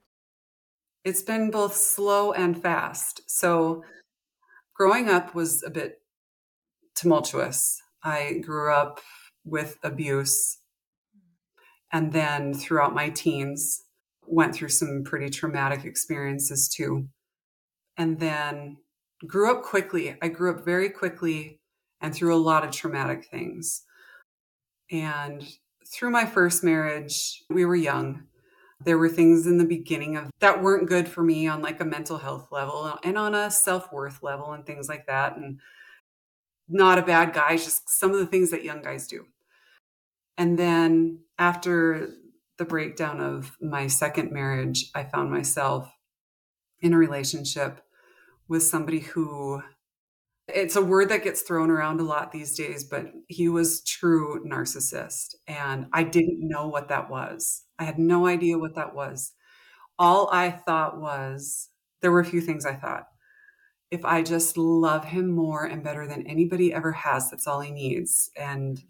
It's 1.05 1.21
been 1.21 1.51
both 1.51 1.75
slow 1.75 2.33
and 2.33 2.61
fast. 2.61 3.21
So, 3.27 3.83
growing 4.75 5.09
up 5.09 5.33
was 5.33 5.63
a 5.63 5.69
bit 5.69 6.01
tumultuous. 6.95 7.81
I 8.03 8.41
grew 8.43 8.73
up 8.73 8.99
with 9.45 9.77
abuse 9.83 10.57
and 11.93 12.11
then 12.11 12.53
throughout 12.53 12.93
my 12.93 13.09
teens 13.09 13.83
went 14.25 14.53
through 14.53 14.69
some 14.69 15.03
pretty 15.05 15.29
traumatic 15.29 15.85
experiences 15.85 16.67
too 16.67 17.07
and 17.97 18.19
then 18.19 18.77
grew 19.25 19.51
up 19.51 19.63
quickly. 19.63 20.15
I 20.21 20.27
grew 20.27 20.51
up 20.51 20.63
very 20.63 20.89
quickly 20.89 21.59
and 21.99 22.13
through 22.13 22.35
a 22.35 22.37
lot 22.37 22.63
of 22.63 22.71
traumatic 22.71 23.25
things. 23.25 23.83
And 24.91 25.43
through 25.85 26.11
my 26.11 26.25
first 26.25 26.63
marriage, 26.63 27.43
we 27.49 27.65
were 27.65 27.75
young. 27.75 28.23
There 28.83 28.97
were 28.97 29.09
things 29.09 29.47
in 29.47 29.57
the 29.57 29.65
beginning 29.65 30.15
of 30.15 30.29
that 30.39 30.61
weren't 30.61 30.87
good 30.87 31.07
for 31.07 31.23
me 31.23 31.47
on 31.47 31.61
like 31.63 31.81
a 31.81 31.85
mental 31.85 32.19
health 32.19 32.49
level 32.51 32.97
and 33.03 33.17
on 33.17 33.33
a 33.33 33.49
self-worth 33.49 34.21
level 34.21 34.51
and 34.51 34.65
things 34.65 34.87
like 34.87 35.07
that 35.07 35.35
and 35.35 35.59
not 36.69 36.99
a 36.99 37.03
bad 37.03 37.33
guy, 37.33 37.55
just 37.55 37.89
some 37.89 38.11
of 38.11 38.19
the 38.19 38.27
things 38.27 38.51
that 38.51 38.63
young 38.63 38.81
guys 38.81 39.07
do. 39.07 39.25
And 40.37 40.59
then 40.59 41.21
after 41.39 42.09
the 42.57 42.65
breakdown 42.65 43.19
of 43.19 43.57
my 43.59 43.87
second 43.87 44.31
marriage, 44.31 44.91
I 44.93 45.03
found 45.03 45.31
myself 45.31 45.91
in 46.79 46.93
a 46.93 46.97
relationship 46.97 47.81
with 48.47 48.63
somebody 48.63 48.99
who 48.99 49.61
it's 50.47 50.77
a 50.77 50.81
word 50.81 51.09
that 51.09 51.23
gets 51.23 51.41
thrown 51.41 51.69
around 51.69 51.99
a 51.99 52.03
lot 52.03 52.31
these 52.31 52.55
days, 52.55 52.85
but 52.85 53.07
he 53.27 53.49
was 53.49 53.83
true 53.83 54.43
narcissist. 54.45 55.35
And 55.45 55.87
I 55.91 56.03
didn't 56.03 56.39
know 56.47 56.67
what 56.67 56.87
that 56.87 57.09
was. 57.09 57.63
I 57.77 57.83
had 57.83 57.99
no 57.99 58.27
idea 58.27 58.57
what 58.57 58.75
that 58.75 58.95
was. 58.95 59.33
All 59.99 60.29
I 60.31 60.51
thought 60.51 60.99
was 61.01 61.69
there 62.01 62.11
were 62.11 62.21
a 62.21 62.25
few 62.25 62.41
things 62.41 62.65
I 62.65 62.75
thought. 62.75 63.07
If 63.91 64.05
I 64.05 64.21
just 64.21 64.57
love 64.57 65.05
him 65.05 65.29
more 65.31 65.65
and 65.65 65.83
better 65.83 66.07
than 66.07 66.27
anybody 66.27 66.73
ever 66.73 66.91
has, 66.91 67.29
that's 67.29 67.47
all 67.47 67.61
he 67.61 67.71
needs. 67.71 68.29
And 68.37 68.81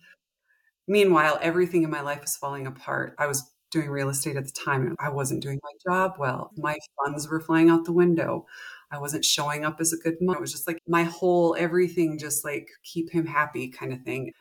meanwhile, 0.87 1.39
everything 1.41 1.83
in 1.83 1.89
my 1.89 2.01
life 2.01 2.21
was 2.21 2.35
falling 2.35 2.67
apart. 2.67 3.15
I 3.17 3.27
was 3.27 3.51
doing 3.71 3.89
real 3.89 4.09
estate 4.09 4.37
at 4.37 4.45
the 4.45 4.51
time 4.51 4.87
and 4.87 4.95
I 4.99 5.09
wasn't 5.09 5.43
doing 5.43 5.59
my 5.63 5.71
job 5.91 6.13
well. 6.17 6.51
My 6.57 6.77
funds 7.03 7.27
were 7.27 7.39
flying 7.39 7.69
out 7.69 7.85
the 7.85 7.93
window. 7.93 8.45
I 8.91 8.99
wasn't 8.99 9.25
showing 9.25 9.65
up 9.65 9.77
as 9.79 9.93
a 9.93 9.97
good 9.97 10.15
mom. 10.21 10.37
It 10.37 10.41
was 10.41 10.51
just 10.51 10.67
like 10.67 10.79
my 10.87 11.03
whole 11.03 11.55
everything, 11.57 12.17
just 12.17 12.45
like 12.45 12.69
keep 12.83 13.11
him 13.11 13.25
happy 13.25 13.69
kind 13.69 13.93
of 13.93 14.01
thing. 14.01 14.31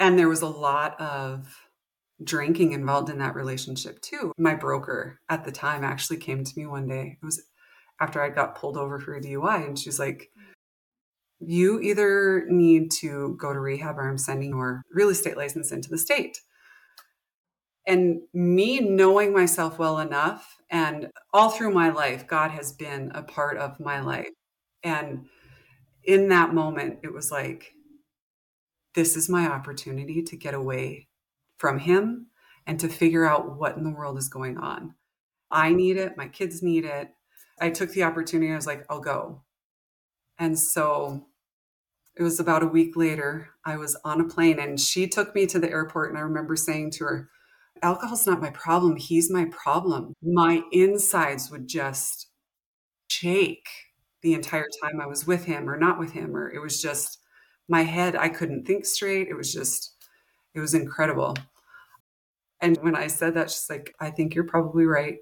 And 0.00 0.18
there 0.18 0.28
was 0.28 0.42
a 0.42 0.48
lot 0.48 1.00
of 1.00 1.46
drinking 2.22 2.72
involved 2.72 3.10
in 3.10 3.18
that 3.18 3.34
relationship 3.34 4.00
too. 4.00 4.32
My 4.38 4.54
broker 4.54 5.20
at 5.28 5.44
the 5.44 5.52
time 5.52 5.84
actually 5.84 6.16
came 6.16 6.44
to 6.44 6.52
me 6.56 6.66
one 6.66 6.88
day. 6.88 7.18
It 7.20 7.24
was 7.24 7.42
after 8.00 8.22
I 8.22 8.28
got 8.28 8.56
pulled 8.56 8.76
over 8.76 8.98
for 8.98 9.14
a 9.14 9.20
DUI, 9.20 9.66
and 9.66 9.78
she's 9.78 9.98
like, 9.98 10.30
You 11.40 11.80
either 11.80 12.46
need 12.48 12.90
to 13.00 13.36
go 13.40 13.52
to 13.52 13.60
rehab 13.60 13.98
or 13.98 14.08
I'm 14.08 14.18
sending 14.18 14.50
your 14.50 14.82
real 14.90 15.08
estate 15.08 15.36
license 15.36 15.72
into 15.72 15.88
the 15.88 15.98
state. 15.98 16.40
And 17.86 18.22
me 18.34 18.80
knowing 18.80 19.32
myself 19.32 19.78
well 19.78 19.98
enough 19.98 20.55
and 20.70 21.10
all 21.32 21.50
through 21.50 21.72
my 21.72 21.90
life, 21.90 22.26
God 22.26 22.50
has 22.50 22.72
been 22.72 23.12
a 23.14 23.22
part 23.22 23.56
of 23.56 23.78
my 23.78 24.00
life. 24.00 24.30
And 24.82 25.26
in 26.04 26.28
that 26.28 26.54
moment, 26.54 27.00
it 27.02 27.12
was 27.12 27.30
like, 27.30 27.72
this 28.94 29.16
is 29.16 29.28
my 29.28 29.46
opportunity 29.46 30.22
to 30.22 30.36
get 30.36 30.54
away 30.54 31.08
from 31.58 31.78
Him 31.78 32.28
and 32.66 32.80
to 32.80 32.88
figure 32.88 33.24
out 33.24 33.56
what 33.58 33.76
in 33.76 33.84
the 33.84 33.90
world 33.90 34.18
is 34.18 34.28
going 34.28 34.58
on. 34.58 34.94
I 35.50 35.72
need 35.72 35.96
it. 35.96 36.16
My 36.16 36.28
kids 36.28 36.62
need 36.62 36.84
it. 36.84 37.10
I 37.60 37.70
took 37.70 37.90
the 37.90 38.02
opportunity. 38.02 38.52
I 38.52 38.56
was 38.56 38.66
like, 38.66 38.84
I'll 38.90 39.00
go. 39.00 39.42
And 40.38 40.58
so 40.58 41.26
it 42.16 42.22
was 42.22 42.40
about 42.40 42.62
a 42.62 42.66
week 42.66 42.96
later, 42.96 43.50
I 43.64 43.76
was 43.76 43.96
on 44.04 44.20
a 44.20 44.24
plane 44.24 44.58
and 44.58 44.80
she 44.80 45.06
took 45.06 45.34
me 45.34 45.46
to 45.46 45.58
the 45.58 45.70
airport. 45.70 46.10
And 46.10 46.18
I 46.18 46.22
remember 46.22 46.56
saying 46.56 46.92
to 46.92 47.04
her, 47.04 47.30
alcohol's 47.82 48.26
not 48.26 48.40
my 48.40 48.50
problem. 48.50 48.96
He's 48.96 49.30
my 49.30 49.46
problem. 49.46 50.14
My 50.22 50.62
insides 50.72 51.50
would 51.50 51.68
just 51.68 52.28
shake 53.08 53.68
the 54.22 54.34
entire 54.34 54.66
time 54.82 55.00
I 55.00 55.06
was 55.06 55.26
with 55.26 55.44
him 55.44 55.68
or 55.68 55.78
not 55.78 55.98
with 55.98 56.12
him, 56.12 56.36
or 56.36 56.50
it 56.50 56.60
was 56.60 56.80
just 56.82 57.20
my 57.68 57.82
head, 57.82 58.16
I 58.16 58.28
couldn't 58.28 58.66
think 58.66 58.84
straight. 58.84 59.28
It 59.28 59.34
was 59.34 59.52
just, 59.52 59.94
it 60.54 60.60
was 60.60 60.74
incredible. 60.74 61.36
And 62.60 62.76
when 62.78 62.96
I 62.96 63.06
said 63.06 63.34
that, 63.34 63.50
she's 63.50 63.66
like, 63.68 63.94
I 64.00 64.10
think 64.10 64.34
you're 64.34 64.44
probably 64.44 64.86
right. 64.86 65.18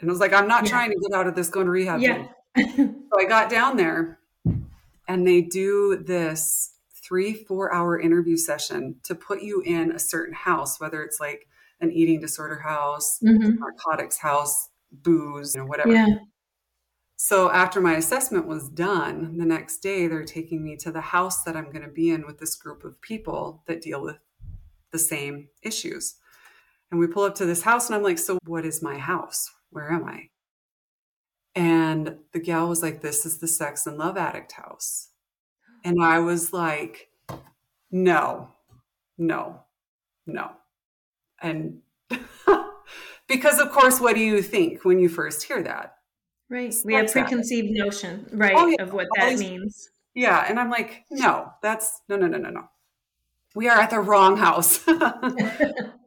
And 0.00 0.10
I 0.10 0.12
was 0.12 0.20
like, 0.20 0.32
I'm 0.32 0.48
not 0.48 0.64
yeah. 0.64 0.70
trying 0.70 0.90
to 0.90 0.98
get 1.08 1.16
out 1.16 1.26
of 1.26 1.34
this 1.34 1.48
going 1.48 1.66
to 1.66 1.72
rehab. 1.72 2.00
Yeah. 2.00 2.26
so 2.56 3.18
I 3.18 3.24
got 3.24 3.48
down 3.48 3.76
there 3.76 4.18
and 5.06 5.26
they 5.26 5.42
do 5.42 6.02
this 6.04 6.71
three, 7.12 7.34
four 7.34 7.70
hour 7.74 8.00
interview 8.00 8.38
session 8.38 8.96
to 9.02 9.14
put 9.14 9.42
you 9.42 9.60
in 9.66 9.92
a 9.92 9.98
certain 9.98 10.32
house, 10.32 10.80
whether 10.80 11.02
it's 11.02 11.20
like 11.20 11.46
an 11.82 11.92
eating 11.92 12.18
disorder 12.18 12.58
house, 12.58 13.18
mm-hmm. 13.22 13.58
narcotics 13.58 14.16
house, 14.16 14.70
booze, 14.90 15.54
you 15.54 15.60
know, 15.60 15.66
whatever. 15.66 15.92
Yeah. 15.92 16.06
So 17.16 17.50
after 17.50 17.82
my 17.82 17.96
assessment 17.96 18.46
was 18.46 18.70
done, 18.70 19.36
the 19.36 19.44
next 19.44 19.80
day 19.80 20.06
they're 20.06 20.24
taking 20.24 20.64
me 20.64 20.74
to 20.76 20.90
the 20.90 21.02
house 21.02 21.42
that 21.42 21.54
I'm 21.54 21.66
going 21.66 21.84
to 21.84 21.92
be 21.92 22.08
in 22.08 22.24
with 22.24 22.38
this 22.38 22.54
group 22.54 22.82
of 22.82 22.98
people 23.02 23.62
that 23.66 23.82
deal 23.82 24.02
with 24.02 24.16
the 24.90 24.98
same 24.98 25.48
issues. 25.62 26.14
And 26.90 26.98
we 26.98 27.08
pull 27.08 27.24
up 27.24 27.34
to 27.34 27.44
this 27.44 27.60
house 27.60 27.88
and 27.88 27.94
I'm 27.94 28.02
like, 28.02 28.18
"So 28.18 28.38
what 28.46 28.64
is 28.64 28.82
my 28.82 28.96
house? 28.96 29.50
Where 29.68 29.92
am 29.92 30.04
I?" 30.04 30.30
And 31.54 32.16
the 32.32 32.40
gal 32.40 32.70
was 32.70 32.82
like, 32.82 33.02
"This 33.02 33.26
is 33.26 33.36
the 33.36 33.48
sex 33.48 33.86
and 33.86 33.98
love 33.98 34.16
addict 34.16 34.52
house." 34.52 35.11
And 35.84 36.02
I 36.02 36.20
was 36.20 36.52
like, 36.52 37.08
No, 37.90 38.48
no, 39.18 39.60
no. 40.26 40.50
And 41.40 41.80
because, 43.28 43.58
of 43.58 43.72
course, 43.72 44.00
what 44.00 44.14
do 44.14 44.20
you 44.20 44.42
think 44.42 44.84
when 44.84 44.98
you 44.98 45.08
first 45.08 45.42
hear 45.42 45.62
that? 45.62 45.96
Right. 46.48 46.74
We 46.84 46.94
have 46.94 47.10
preconceived 47.10 47.68
that? 47.68 47.84
notion, 47.84 48.26
right, 48.32 48.54
oh, 48.54 48.66
yeah. 48.66 48.82
of 48.82 48.92
what 48.92 49.08
that 49.16 49.38
means. 49.38 49.88
Yeah. 50.14 50.44
And 50.46 50.60
I'm 50.60 50.70
like, 50.70 51.04
hmm. 51.08 51.16
no, 51.16 51.52
that's 51.62 52.02
no, 52.08 52.16
no, 52.16 52.26
no, 52.26 52.38
no, 52.38 52.50
no. 52.50 52.68
We 53.54 53.68
are 53.68 53.80
at 53.80 53.90
the 53.90 54.00
wrong 54.00 54.36
house. 54.36 54.84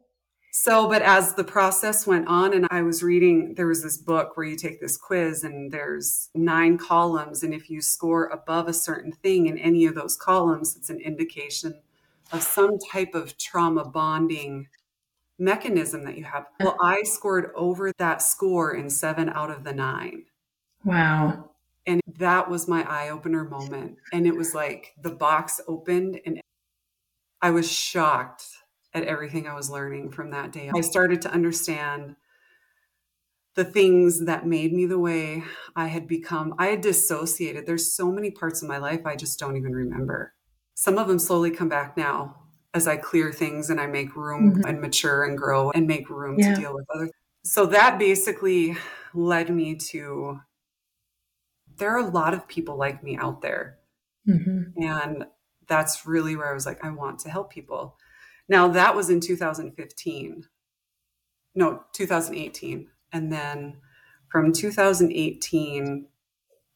so, 0.58 0.88
but 0.88 1.02
as 1.02 1.34
the 1.34 1.44
process 1.44 2.06
went 2.06 2.28
on, 2.28 2.54
and 2.54 2.66
I 2.70 2.80
was 2.80 3.02
reading, 3.02 3.56
there 3.56 3.66
was 3.66 3.82
this 3.82 3.98
book 3.98 4.38
where 4.38 4.46
you 4.46 4.56
take 4.56 4.80
this 4.80 4.96
quiz 4.96 5.44
and 5.44 5.70
there's 5.70 6.30
nine 6.34 6.78
columns. 6.78 7.42
And 7.42 7.52
if 7.52 7.68
you 7.68 7.82
score 7.82 8.28
above 8.28 8.66
a 8.66 8.72
certain 8.72 9.12
thing 9.12 9.48
in 9.48 9.58
any 9.58 9.84
of 9.84 9.94
those 9.94 10.16
columns, 10.16 10.74
it's 10.74 10.88
an 10.88 10.98
indication 10.98 11.82
of 12.32 12.42
some 12.42 12.78
type 12.78 13.14
of 13.14 13.36
trauma 13.36 13.84
bonding 13.84 14.68
mechanism 15.38 16.04
that 16.04 16.16
you 16.16 16.24
have. 16.24 16.44
Uh-huh. 16.44 16.72
Well, 16.72 16.76
I 16.80 17.02
scored 17.02 17.50
over 17.54 17.92
that 17.98 18.22
score 18.22 18.74
in 18.74 18.88
seven 18.88 19.28
out 19.28 19.50
of 19.50 19.62
the 19.62 19.74
nine. 19.74 20.24
Wow. 20.86 21.50
And 21.86 22.00
that 22.18 22.48
was 22.48 22.66
my 22.66 22.82
eye 22.90 23.10
opener 23.10 23.44
moment. 23.44 23.98
And 24.10 24.26
it 24.26 24.34
was 24.34 24.54
like 24.54 24.94
the 25.02 25.12
box 25.12 25.60
opened 25.68 26.18
and 26.24 26.40
I 27.42 27.50
was 27.50 27.70
shocked 27.70 28.55
at 28.96 29.04
everything 29.04 29.46
I 29.46 29.54
was 29.54 29.68
learning 29.68 30.10
from 30.10 30.30
that 30.30 30.52
day. 30.52 30.70
I 30.74 30.80
started 30.80 31.20
to 31.22 31.30
understand 31.30 32.16
the 33.54 33.64
things 33.64 34.24
that 34.24 34.46
made 34.46 34.72
me 34.72 34.86
the 34.86 34.98
way 34.98 35.42
I 35.76 35.88
had 35.88 36.08
become. 36.08 36.54
I 36.58 36.68
had 36.68 36.80
dissociated. 36.80 37.66
There's 37.66 37.94
so 37.94 38.10
many 38.10 38.30
parts 38.30 38.62
of 38.62 38.68
my 38.68 38.78
life 38.78 39.02
I 39.04 39.14
just 39.14 39.38
don't 39.38 39.56
even 39.56 39.72
remember. 39.72 40.32
Some 40.74 40.96
of 40.96 41.08
them 41.08 41.18
slowly 41.18 41.50
come 41.50 41.68
back 41.68 41.96
now 41.96 42.36
as 42.72 42.88
I 42.88 42.96
clear 42.96 43.32
things 43.32 43.68
and 43.68 43.80
I 43.80 43.86
make 43.86 44.16
room 44.16 44.54
mm-hmm. 44.54 44.66
and 44.66 44.80
mature 44.80 45.24
and 45.24 45.36
grow 45.36 45.70
and 45.70 45.86
make 45.86 46.08
room 46.08 46.38
yeah. 46.38 46.54
to 46.54 46.60
deal 46.60 46.74
with 46.74 46.86
other. 46.94 47.10
So 47.44 47.66
that 47.66 47.98
basically 47.98 48.76
led 49.14 49.50
me 49.50 49.76
to 49.76 50.40
there 51.76 51.90
are 51.94 52.06
a 52.06 52.10
lot 52.10 52.32
of 52.32 52.48
people 52.48 52.76
like 52.76 53.02
me 53.02 53.18
out 53.18 53.42
there. 53.42 53.78
Mm-hmm. 54.26 54.82
And 54.82 55.26
that's 55.66 56.06
really 56.06 56.36
where 56.36 56.50
I 56.50 56.54
was 56.54 56.64
like, 56.64 56.82
I 56.82 56.90
want 56.90 57.18
to 57.20 57.30
help 57.30 57.52
people. 57.52 57.98
Now, 58.48 58.68
that 58.68 58.94
was 58.94 59.10
in 59.10 59.20
2015. 59.20 60.44
No, 61.54 61.82
2018. 61.92 62.88
And 63.12 63.32
then 63.32 63.78
from 64.28 64.52
2018, 64.52 66.06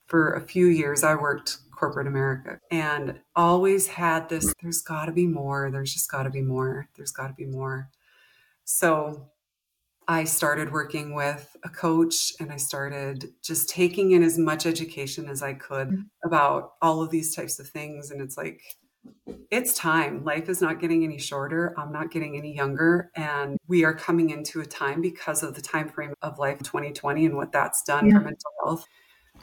for 0.06 0.32
a 0.32 0.40
few 0.40 0.66
years, 0.66 1.04
I 1.04 1.14
worked 1.14 1.58
corporate 1.70 2.06
America 2.06 2.58
and 2.70 3.18
always 3.34 3.86
had 3.86 4.28
this 4.28 4.52
there's 4.60 4.82
got 4.82 5.06
to 5.06 5.12
be 5.12 5.26
more. 5.26 5.70
There's 5.70 5.94
just 5.94 6.10
got 6.10 6.24
to 6.24 6.30
be 6.30 6.42
more. 6.42 6.88
There's 6.94 7.12
got 7.12 7.28
to 7.28 7.32
be 7.32 7.46
more. 7.46 7.88
So 8.64 9.30
I 10.06 10.24
started 10.24 10.72
working 10.72 11.14
with 11.14 11.56
a 11.64 11.68
coach 11.68 12.34
and 12.40 12.52
I 12.52 12.56
started 12.56 13.30
just 13.42 13.68
taking 13.68 14.10
in 14.10 14.22
as 14.22 14.36
much 14.36 14.66
education 14.66 15.28
as 15.28 15.42
I 15.42 15.54
could 15.54 15.88
mm-hmm. 15.88 16.02
about 16.24 16.72
all 16.82 17.02
of 17.02 17.10
these 17.10 17.34
types 17.34 17.58
of 17.58 17.68
things. 17.68 18.10
And 18.10 18.20
it's 18.20 18.36
like, 18.36 18.60
it's 19.50 19.74
time. 19.74 20.24
Life 20.24 20.48
is 20.48 20.60
not 20.60 20.80
getting 20.80 21.04
any 21.04 21.18
shorter. 21.18 21.74
I'm 21.78 21.92
not 21.92 22.10
getting 22.10 22.36
any 22.36 22.54
younger. 22.54 23.10
And 23.16 23.58
we 23.66 23.84
are 23.84 23.94
coming 23.94 24.30
into 24.30 24.60
a 24.60 24.66
time 24.66 25.00
because 25.00 25.42
of 25.42 25.54
the 25.54 25.62
time 25.62 25.88
frame 25.88 26.14
of 26.22 26.38
life 26.38 26.58
2020 26.58 27.26
and 27.26 27.36
what 27.36 27.52
that's 27.52 27.82
done 27.82 28.06
yeah. 28.06 28.14
for 28.14 28.20
mental 28.20 28.50
health. 28.64 28.86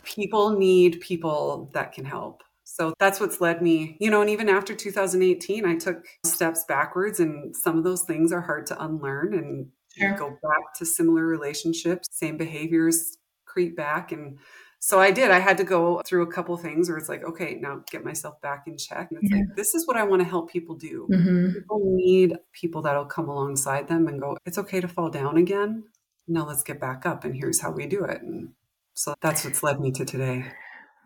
People 0.04 0.52
need 0.52 1.02
people 1.02 1.70
that 1.74 1.92
can 1.92 2.06
help. 2.06 2.44
So 2.64 2.94
that's 3.00 3.20
what's 3.20 3.40
led 3.40 3.62
me, 3.62 3.96
you 4.00 4.12
know, 4.12 4.22
and 4.22 4.30
even 4.30 4.50
after 4.50 4.76
2018, 4.76 5.66
I 5.66 5.78
took 5.78 6.06
steps 6.26 6.66
backwards, 6.68 7.22
and 7.22 7.56
some 7.56 7.78
of 7.78 7.86
those 7.86 8.04
things 8.04 8.34
are 8.34 8.42
hard 8.42 8.66
to 8.68 8.84
unlearn. 8.84 9.34
And 9.34 9.70
sure. 9.98 10.18
go 10.18 10.30
back 10.30 10.74
to 10.76 10.86
similar 10.86 11.26
relationships, 11.26 12.10
same 12.12 12.36
behaviors 12.36 13.18
creep 13.46 13.76
back. 13.76 14.12
And 14.12 14.38
so 14.80 15.00
I 15.00 15.12
did. 15.12 15.32
I 15.32 15.40
had 15.40 15.58
to 15.58 15.64
go 15.64 16.02
through 16.06 16.24
a 16.24 16.32
couple 16.32 16.56
things 16.58 16.90
where 16.90 16.98
it's 16.98 17.10
like, 17.10 17.24
okay, 17.24 17.58
now 17.60 17.82
get 17.92 18.06
myself 18.06 18.40
back 18.42 18.66
in 18.68 18.78
check. 18.78 19.10
And 19.12 19.20
it's 19.22 19.32
yeah. 19.32 19.38
like, 19.38 19.56
this 19.56 19.74
is 19.74 19.88
what 19.88 19.98
I 19.98 20.04
want 20.04 20.22
to 20.22 20.28
help 20.28 20.52
people 20.52 20.76
do. 20.76 21.08
Mm-hmm. 21.12 21.54
People 21.54 21.82
need 21.84 22.38
people 22.54 22.82
that'll 22.84 23.06
come 23.06 23.28
alongside 23.28 23.88
them 23.88 24.08
and 24.08 24.22
go, 24.22 24.38
it's 24.46 24.58
okay 24.60 24.80
to 24.80 24.88
fall 24.88 25.10
down 25.10 25.38
again. 25.38 25.84
Now 26.28 26.46
let's 26.46 26.64
get 26.64 26.80
back 26.80 27.06
up. 27.06 27.24
And 27.24 27.36
here's 27.36 27.62
how 27.62 27.72
we 27.72 27.88
do 27.88 28.04
it. 28.04 28.22
And 28.22 28.54
so 28.94 29.16
that's 29.22 29.46
what's 29.46 29.64
led 29.64 29.80
me 29.80 29.92
to 29.92 30.06
today. 30.06 30.46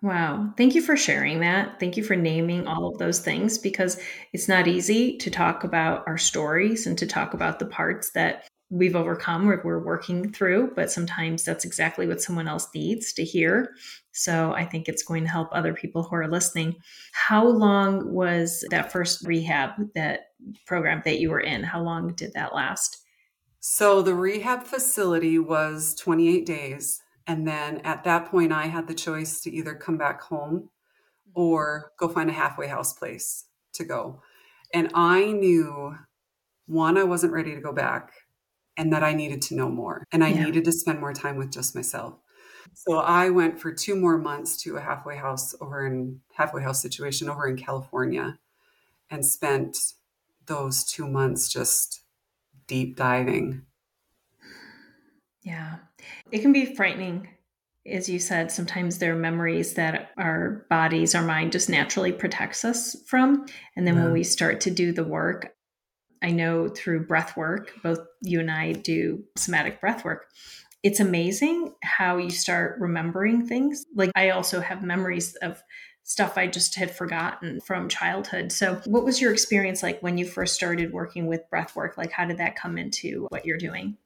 Wow. 0.02 0.52
Thank 0.58 0.74
you 0.74 0.82
for 0.82 0.98
sharing 0.98 1.42
that. 1.42 1.80
Thank 1.80 1.96
you 1.96 2.04
for 2.04 2.16
naming 2.16 2.66
all 2.66 2.88
of 2.88 2.98
those 2.98 3.20
things 3.20 3.60
because 3.60 4.02
it's 4.34 4.48
not 4.48 4.68
easy 4.68 5.18
to 5.18 5.30
talk 5.30 5.64
about 5.64 6.04
our 6.08 6.18
stories 6.18 6.88
and 6.88 6.98
to 6.98 7.06
talk 7.06 7.36
about 7.36 7.60
the 7.60 7.68
parts 7.68 8.12
that 8.12 8.48
we've 8.72 8.96
overcome 8.96 9.50
or 9.50 9.62
we're 9.64 9.84
working 9.84 10.32
through, 10.32 10.72
but 10.76 10.90
sometimes 10.90 11.44
that's 11.44 11.66
exactly 11.66 12.08
what 12.08 12.22
someone 12.22 12.48
else 12.48 12.70
needs 12.74 13.12
to 13.12 13.24
hear. 13.24 13.76
So 14.14 14.54
I 14.54 14.66
think 14.66 14.88
it's 14.88 15.04
going 15.04 15.24
to 15.24 15.30
help 15.30 15.50
other 15.52 15.74
people 15.74 16.04
who 16.04 16.16
are 16.16 16.30
listening. 16.30 16.78
How 17.12 17.46
long 17.46 18.14
was 18.14 18.66
that 18.72 18.92
first 18.92 19.28
rehab, 19.28 19.72
that 19.94 20.28
program 20.66 21.02
that 21.04 21.20
you 21.20 21.30
were 21.30 21.42
in? 21.42 21.64
How 21.64 21.82
long 21.82 22.14
did 22.14 22.32
that 22.34 22.56
last? 22.56 22.98
So 23.60 24.02
the 24.02 24.16
rehab 24.16 24.64
facility 24.64 25.38
was 25.38 25.94
28 25.96 26.46
days. 26.46 27.02
And 27.28 27.46
then 27.46 27.80
at 27.80 28.06
that 28.06 28.32
point, 28.32 28.54
I 28.54 28.68
had 28.68 28.88
the 28.88 28.96
choice 28.96 29.42
to 29.42 29.52
either 29.54 29.76
come 29.76 29.98
back 29.98 30.22
home 30.22 30.70
mm-hmm. 31.30 31.42
or 31.42 31.92
go 32.00 32.08
find 32.08 32.30
a 32.30 32.34
halfway 32.34 32.68
house 32.68 32.94
place 32.94 33.46
to 33.74 33.84
go. 33.84 34.22
And 34.74 34.90
I 34.94 35.26
knew 35.34 35.94
one, 36.68 36.98
I 36.98 37.04
wasn't 37.04 37.34
ready 37.34 37.54
to 37.54 37.62
go 37.62 37.74
back 37.74 38.14
and 38.78 38.94
that 38.94 39.04
I 39.04 39.14
needed 39.14 39.42
to 39.44 39.56
know 39.56 39.70
more 39.70 40.06
and 40.12 40.24
I 40.24 40.30
yeah. 40.30 40.46
needed 40.46 40.66
to 40.66 40.72
spend 40.72 41.00
more 41.00 41.14
time 41.14 41.38
with 41.38 41.52
just 41.52 41.76
myself. 41.76 42.16
So 42.74 42.98
I 42.98 43.30
went 43.30 43.60
for 43.60 43.72
two 43.72 43.96
more 43.96 44.18
months 44.18 44.62
to 44.64 44.78
a 44.78 44.82
halfway 44.82 45.18
house 45.18 45.54
over 45.60 45.86
in 45.86 46.22
halfway 46.34 46.64
house 46.64 46.82
situation 46.82 47.30
over 47.30 47.48
in 47.48 47.58
California 47.58 48.38
and 49.10 49.26
spent 49.26 49.78
those 50.46 50.84
two 50.84 51.08
months 51.08 51.52
just 51.52 52.02
deep 52.68 52.96
diving. 52.96 53.64
Yeah. 55.44 55.78
It 56.32 56.40
can 56.40 56.54
be 56.54 56.76
frightening. 56.76 57.28
As 57.86 58.08
you 58.08 58.20
said, 58.20 58.52
sometimes 58.52 59.00
there 59.00 59.14
are 59.14 59.20
memories 59.20 59.74
that 59.74 60.12
our 60.18 60.66
bodies, 60.70 61.16
our 61.16 61.24
mind 61.24 61.52
just 61.52 61.70
naturally 61.70 62.12
protects 62.12 62.64
us 62.64 62.96
from. 63.08 63.48
And 63.76 63.88
then 63.88 63.96
yeah. 63.96 64.04
when 64.04 64.14
we 64.14 64.24
start 64.24 64.62
to 64.62 64.72
do 64.72 64.92
the 64.92 65.04
work, 65.04 65.56
I 66.22 66.32
know 66.32 66.68
through 66.70 67.08
breath 67.08 67.36
work, 67.36 67.74
both 67.84 68.00
you 68.22 68.40
and 68.40 68.52
I 68.52 68.74
do 68.74 69.24
somatic 69.36 69.82
breath 69.82 70.06
work. 70.06 70.28
It's 70.84 71.00
amazing 71.00 71.74
how 71.84 72.18
you 72.18 72.30
start 72.30 72.80
remembering 72.80 73.46
things. 73.48 73.86
Like 73.96 74.12
I 74.16 74.32
also 74.32 74.60
have 74.60 74.84
memories 74.84 75.36
of 75.36 75.62
stuff 76.04 76.38
I 76.38 76.48
just 76.48 76.76
had 76.76 76.96
forgotten 76.96 77.62
from 77.62 77.88
childhood. 77.88 78.52
So, 78.52 78.82
what 78.86 79.06
was 79.06 79.22
your 79.22 79.32
experience 79.32 79.84
like 79.84 80.02
when 80.02 80.18
you 80.18 80.26
first 80.26 80.56
started 80.56 80.92
working 80.92 81.28
with 81.28 81.50
breath 81.50 81.76
work? 81.76 81.98
Like, 81.98 82.12
how 82.12 82.26
did 82.26 82.38
that 82.38 82.56
come 82.56 82.78
into 82.78 83.28
what 83.30 83.46
you're 83.46 83.58
doing? 83.58 83.98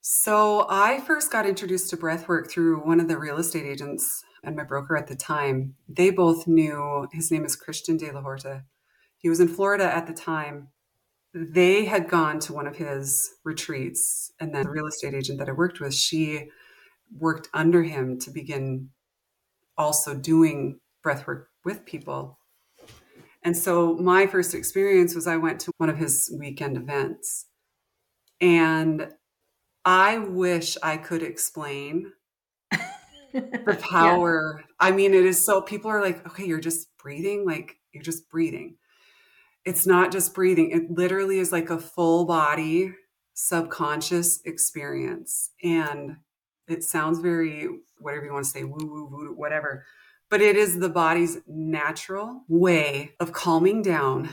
So, 0.00 0.66
I 0.68 1.00
first 1.00 1.32
got 1.32 1.46
introduced 1.46 1.90
to 1.90 1.96
breath 1.96 2.28
work 2.28 2.50
through 2.50 2.80
one 2.80 3.00
of 3.00 3.08
the 3.08 3.18
real 3.18 3.38
estate 3.38 3.66
agents 3.66 4.24
and 4.44 4.56
my 4.56 4.64
broker 4.64 4.96
at 4.96 5.08
the 5.08 5.16
time. 5.16 5.74
They 5.88 6.10
both 6.10 6.46
knew 6.46 7.08
his 7.12 7.30
name 7.30 7.44
is 7.44 7.56
Christian 7.56 7.96
De 7.96 8.10
La 8.12 8.20
Huerta. 8.20 8.64
He 9.18 9.28
was 9.28 9.40
in 9.40 9.48
Florida 9.48 9.84
at 9.84 10.06
the 10.06 10.14
time 10.14 10.68
they 11.32 11.84
had 11.84 12.08
gone 12.08 12.38
to 12.40 12.52
one 12.52 12.66
of 12.66 12.76
his 12.76 13.30
retreats 13.44 14.32
and 14.40 14.54
then 14.54 14.64
the 14.64 14.70
real 14.70 14.86
estate 14.86 15.14
agent 15.14 15.38
that 15.38 15.48
i 15.48 15.52
worked 15.52 15.80
with 15.80 15.94
she 15.94 16.48
worked 17.18 17.48
under 17.52 17.82
him 17.82 18.18
to 18.18 18.30
begin 18.30 18.90
also 19.76 20.14
doing 20.14 20.78
breath 21.02 21.26
work 21.26 21.48
with 21.64 21.84
people. 21.84 22.38
And 23.42 23.56
so 23.56 23.94
my 23.96 24.26
first 24.26 24.54
experience 24.54 25.14
was 25.14 25.26
i 25.26 25.36
went 25.36 25.60
to 25.60 25.72
one 25.78 25.88
of 25.88 25.96
his 25.96 26.32
weekend 26.38 26.76
events 26.76 27.46
and 28.40 29.08
i 29.84 30.18
wish 30.18 30.76
i 30.82 30.98
could 30.98 31.22
explain 31.22 32.12
the 33.32 33.78
power. 33.80 34.56
Yeah. 34.58 34.64
i 34.78 34.90
mean 34.90 35.14
it 35.14 35.24
is 35.24 35.42
so 35.42 35.62
people 35.62 35.90
are 35.90 36.02
like 36.02 36.26
okay 36.26 36.44
you're 36.44 36.60
just 36.60 36.88
breathing 36.98 37.46
like 37.46 37.76
you're 37.92 38.02
just 38.02 38.28
breathing 38.28 38.76
it's 39.70 39.86
not 39.86 40.10
just 40.10 40.34
breathing, 40.34 40.72
it 40.72 40.90
literally 40.90 41.38
is 41.38 41.52
like 41.52 41.70
a 41.70 41.78
full 41.78 42.24
body 42.24 42.92
subconscious 43.34 44.40
experience. 44.44 45.50
And 45.62 46.16
it 46.68 46.82
sounds 46.82 47.20
very, 47.20 47.68
whatever 48.00 48.26
you 48.26 48.32
want 48.32 48.44
to 48.46 48.50
say, 48.50 48.64
woo 48.64 48.84
woo 48.84 49.08
woo, 49.08 49.32
whatever. 49.36 49.84
But 50.28 50.40
it 50.40 50.56
is 50.56 50.80
the 50.80 50.88
body's 50.88 51.38
natural 51.46 52.42
way 52.48 53.12
of 53.20 53.32
calming 53.32 53.80
down 53.80 54.30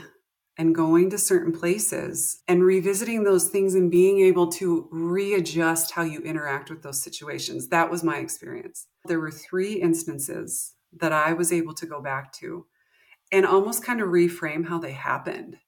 and 0.56 0.74
going 0.74 1.08
to 1.10 1.18
certain 1.18 1.52
places 1.52 2.42
and 2.48 2.64
revisiting 2.64 3.22
those 3.22 3.46
things 3.46 3.76
and 3.76 3.92
being 3.92 4.18
able 4.18 4.48
to 4.48 4.88
readjust 4.90 5.92
how 5.92 6.02
you 6.02 6.18
interact 6.22 6.68
with 6.68 6.82
those 6.82 7.00
situations. 7.00 7.68
That 7.68 7.92
was 7.92 8.02
my 8.02 8.16
experience. 8.16 8.88
There 9.04 9.20
were 9.20 9.30
three 9.30 9.74
instances 9.74 10.74
that 11.00 11.12
I 11.12 11.32
was 11.32 11.52
able 11.52 11.74
to 11.74 11.86
go 11.86 12.02
back 12.02 12.32
to 12.40 12.66
and 13.30 13.46
almost 13.46 13.84
kind 13.84 14.00
of 14.00 14.08
reframe 14.08 14.66
how 14.66 14.78
they 14.78 14.92
happened. 14.92 15.58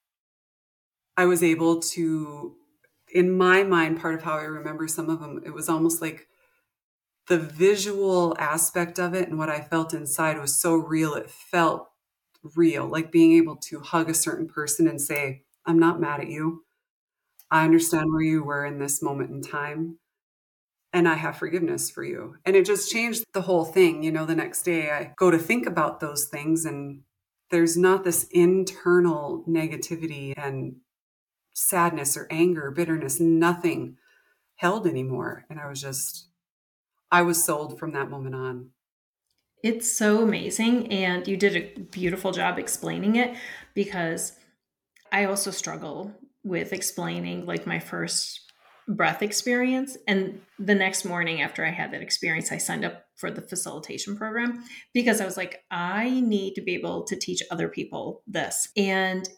I 1.16 1.26
was 1.26 1.42
able 1.42 1.80
to, 1.80 2.56
in 3.12 3.36
my 3.36 3.62
mind, 3.62 4.00
part 4.00 4.14
of 4.14 4.22
how 4.22 4.38
I 4.38 4.44
remember 4.44 4.88
some 4.88 5.10
of 5.10 5.20
them, 5.20 5.42
it 5.44 5.52
was 5.52 5.68
almost 5.68 6.00
like 6.00 6.28
the 7.28 7.38
visual 7.38 8.34
aspect 8.38 8.98
of 8.98 9.14
it 9.14 9.28
and 9.28 9.38
what 9.38 9.50
I 9.50 9.60
felt 9.60 9.94
inside 9.94 10.38
was 10.38 10.60
so 10.60 10.74
real. 10.74 11.14
It 11.14 11.30
felt 11.30 11.88
real, 12.56 12.86
like 12.88 13.12
being 13.12 13.32
able 13.34 13.56
to 13.56 13.80
hug 13.80 14.08
a 14.08 14.14
certain 14.14 14.48
person 14.48 14.88
and 14.88 15.00
say, 15.00 15.42
I'm 15.66 15.78
not 15.78 16.00
mad 16.00 16.20
at 16.20 16.28
you. 16.28 16.64
I 17.50 17.64
understand 17.64 18.12
where 18.12 18.22
you 18.22 18.42
were 18.42 18.64
in 18.64 18.78
this 18.78 19.02
moment 19.02 19.30
in 19.30 19.42
time 19.42 19.98
and 20.92 21.08
I 21.08 21.14
have 21.14 21.36
forgiveness 21.36 21.90
for 21.90 22.02
you. 22.02 22.36
And 22.44 22.56
it 22.56 22.66
just 22.66 22.90
changed 22.90 23.24
the 23.32 23.42
whole 23.42 23.64
thing. 23.64 24.02
You 24.02 24.10
know, 24.10 24.26
the 24.26 24.34
next 24.34 24.62
day 24.62 24.90
I 24.90 25.12
go 25.16 25.30
to 25.30 25.38
think 25.38 25.66
about 25.66 26.00
those 26.00 26.24
things 26.24 26.64
and 26.64 27.02
there's 27.50 27.76
not 27.76 28.04
this 28.04 28.24
internal 28.30 29.44
negativity 29.48 30.32
and 30.36 30.76
sadness 31.52 32.16
or 32.16 32.26
anger 32.30 32.70
bitterness, 32.70 33.20
nothing 33.20 33.96
held 34.56 34.86
anymore. 34.86 35.44
And 35.50 35.58
I 35.58 35.68
was 35.68 35.80
just, 35.80 36.28
I 37.10 37.22
was 37.22 37.44
sold 37.44 37.78
from 37.78 37.92
that 37.92 38.10
moment 38.10 38.34
on. 38.34 38.70
It's 39.62 39.90
so 39.96 40.22
amazing. 40.22 40.90
And 40.92 41.26
you 41.28 41.36
did 41.36 41.56
a 41.56 41.80
beautiful 41.80 42.32
job 42.32 42.58
explaining 42.58 43.16
it 43.16 43.36
because 43.74 44.32
I 45.12 45.24
also 45.24 45.50
struggle 45.50 46.12
with 46.42 46.72
explaining 46.72 47.44
like 47.44 47.66
my 47.66 47.78
first 47.78 48.40
breath 48.88 49.22
experience. 49.22 49.96
And 50.06 50.40
the 50.58 50.74
next 50.74 51.04
morning 51.04 51.42
after 51.42 51.64
I 51.64 51.70
had 51.70 51.92
that 51.92 52.00
experience, 52.00 52.50
I 52.52 52.58
signed 52.58 52.84
up 52.84 53.04
for 53.20 53.30
the 53.30 53.42
facilitation 53.42 54.16
program 54.16 54.64
because 54.94 55.20
I 55.20 55.26
was 55.26 55.36
like, 55.36 55.62
I 55.70 56.20
need 56.20 56.54
to 56.54 56.62
be 56.62 56.74
able 56.74 57.04
to 57.04 57.16
teach 57.16 57.42
other 57.50 57.68
people 57.68 58.22
this. 58.26 58.68
And 58.76 59.28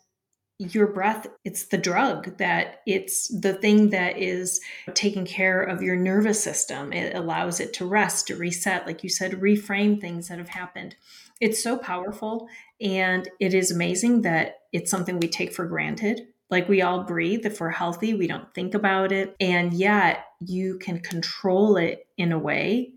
your 0.59 0.87
breath 0.87 1.27
it's 1.45 1.67
the 1.67 1.79
drug 1.79 2.37
that 2.39 2.83
it's 2.87 3.29
the 3.41 3.55
thing 3.55 3.91
that 3.91 4.19
is 4.19 4.61
taking 4.95 5.25
care 5.25 5.63
of 5.63 5.83
your 5.83 5.97
nervous 5.97 6.43
system. 6.43 6.93
It 6.93 7.17
allows 7.17 7.59
it 7.59 7.73
to 7.75 7.87
rest 7.87 8.29
to 8.29 8.37
reset 8.37 8.87
like 8.87 9.03
you 9.03 9.11
said 9.11 9.33
reframe 9.33 10.01
things 10.01 10.29
that 10.29 10.39
have 10.39 10.51
happened. 10.51 10.95
It's 11.41 11.63
so 11.63 11.77
powerful 11.77 12.49
and 12.81 13.29
it 13.41 13.55
is 13.55 13.71
amazing 13.71 14.23
that 14.23 14.61
it's 14.73 14.91
something 14.91 15.19
we 15.19 15.29
take 15.29 15.53
for 15.53 15.67
granted. 15.67 16.29
Like 16.49 16.69
we 16.69 16.83
all 16.83 17.03
breathe. 17.03 17.45
If 17.45 17.61
we're 17.61 17.71
healthy 17.71 18.15
we 18.15 18.29
don't 18.29 18.55
think 18.55 18.75
about 18.75 19.11
it. 19.11 19.35
And 19.41 19.73
yet 19.73 20.27
you 20.41 20.79
can 20.79 21.01
control 21.01 21.77
it 21.77 22.07
in 22.17 22.31
a 22.31 22.39
way 22.39 22.93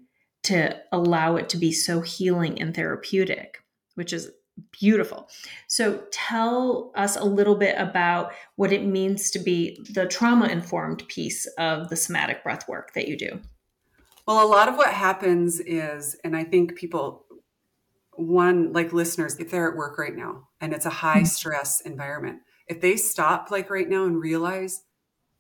to 0.46 0.80
allow 0.92 1.36
it 1.36 1.50
to 1.50 1.58
be 1.58 1.72
so 1.72 2.02
healing 2.02 2.60
and 2.62 2.76
therapeutic 2.76 3.62
which 3.96 4.14
is 4.14 4.32
beautiful. 4.72 5.28
So 5.68 6.04
tell 6.12 6.92
us 6.96 7.18
a 7.18 7.26
little 7.26 7.56
bit 7.56 7.76
about 7.78 8.34
what 8.56 8.72
it 8.72 8.86
means 8.86 9.32
to 9.32 9.40
be 9.40 9.82
the 9.92 10.06
trauma 10.06 10.48
informed 10.48 11.06
piece 11.08 11.46
of 11.58 11.90
the 11.90 11.96
somatic 11.96 12.44
breath 12.44 12.68
work 12.68 12.94
that 12.94 13.08
you 13.08 13.18
do. 13.18 13.42
Well, 14.26 14.46
a 14.46 14.48
lot 14.48 14.70
of 14.70 14.76
what 14.76 14.94
happens 14.94 15.60
is, 15.60 16.16
and 16.24 16.36
I 16.38 16.44
think 16.44 16.76
people, 16.76 17.26
one, 18.14 18.72
like 18.72 18.94
listeners, 18.94 19.38
if 19.38 19.52
they're 19.52 19.70
at 19.70 19.78
work 19.78 19.98
right 19.98 20.16
now 20.16 20.48
and 20.62 20.74
it's 20.74 20.86
a 20.86 20.90
high 20.90 21.18
mm-hmm. 21.18 21.26
stress 21.26 21.82
environment, 21.82 22.40
if 22.68 22.82
they 22.82 22.96
stop 22.96 23.52
like 23.52 23.70
right 23.70 23.90
now 23.90 24.06
and 24.06 24.20
realize 24.20 24.84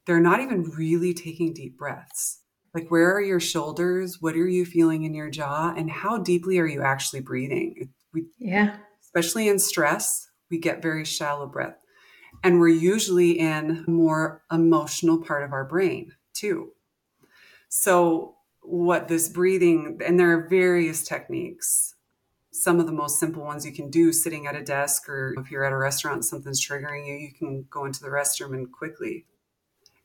they're 0.06 0.20
not 0.20 0.40
even 0.40 0.64
really 0.64 1.14
taking 1.14 1.54
deep 1.54 1.78
breaths, 1.78 2.42
like 2.76 2.90
where 2.90 3.16
are 3.16 3.22
your 3.22 3.40
shoulders? 3.40 4.22
What 4.22 4.36
are 4.36 4.48
you 4.48 4.66
feeling 4.66 5.04
in 5.04 5.16
your 5.16 5.32
jaw? 5.32 5.74
And 5.76 5.90
how 5.90 6.20
deeply 6.20 6.60
are 6.60 6.68
you 6.68 6.84
actually 6.84 7.22
breathing? 7.22 7.90
We, 8.14 8.26
yeah 8.38 8.78
especially 9.16 9.48
in 9.48 9.60
stress, 9.60 10.30
we 10.52 10.58
get 10.58 10.82
very 10.82 11.06
shallow 11.06 11.48
breath. 11.48 11.78
And 12.44 12.60
we're 12.60 12.68
usually 12.68 13.40
in 13.40 13.86
more 13.88 14.44
emotional 14.52 15.22
part 15.22 15.44
of 15.44 15.54
our 15.54 15.64
brain 15.64 16.12
too. 16.34 16.72
So, 17.70 18.36
what 18.62 19.08
this 19.08 19.30
breathing, 19.30 20.00
and 20.06 20.20
there 20.20 20.32
are 20.32 20.50
various 20.50 21.04
techniques. 21.04 21.94
Some 22.52 22.80
of 22.80 22.88
the 22.88 22.92
most 22.92 23.20
simple 23.20 23.44
ones 23.44 23.66
you 23.66 23.72
can 23.72 23.90
do 23.90 24.12
sitting 24.12 24.48
at 24.48 24.56
a 24.56 24.64
desk, 24.64 25.08
or 25.08 25.36
if 25.38 25.52
you're 25.52 25.66
at 25.66 25.74
a 25.74 25.78
restaurant, 25.78 26.26
something's 26.26 26.66
triggering 26.66 27.08
you, 27.08 27.14
you 27.14 27.32
can 27.32 27.66
go 27.70 27.86
into 27.86 28.02
the 28.02 28.10
restroom 28.10 28.54
and 28.54 28.72
quickly. 28.72 29.26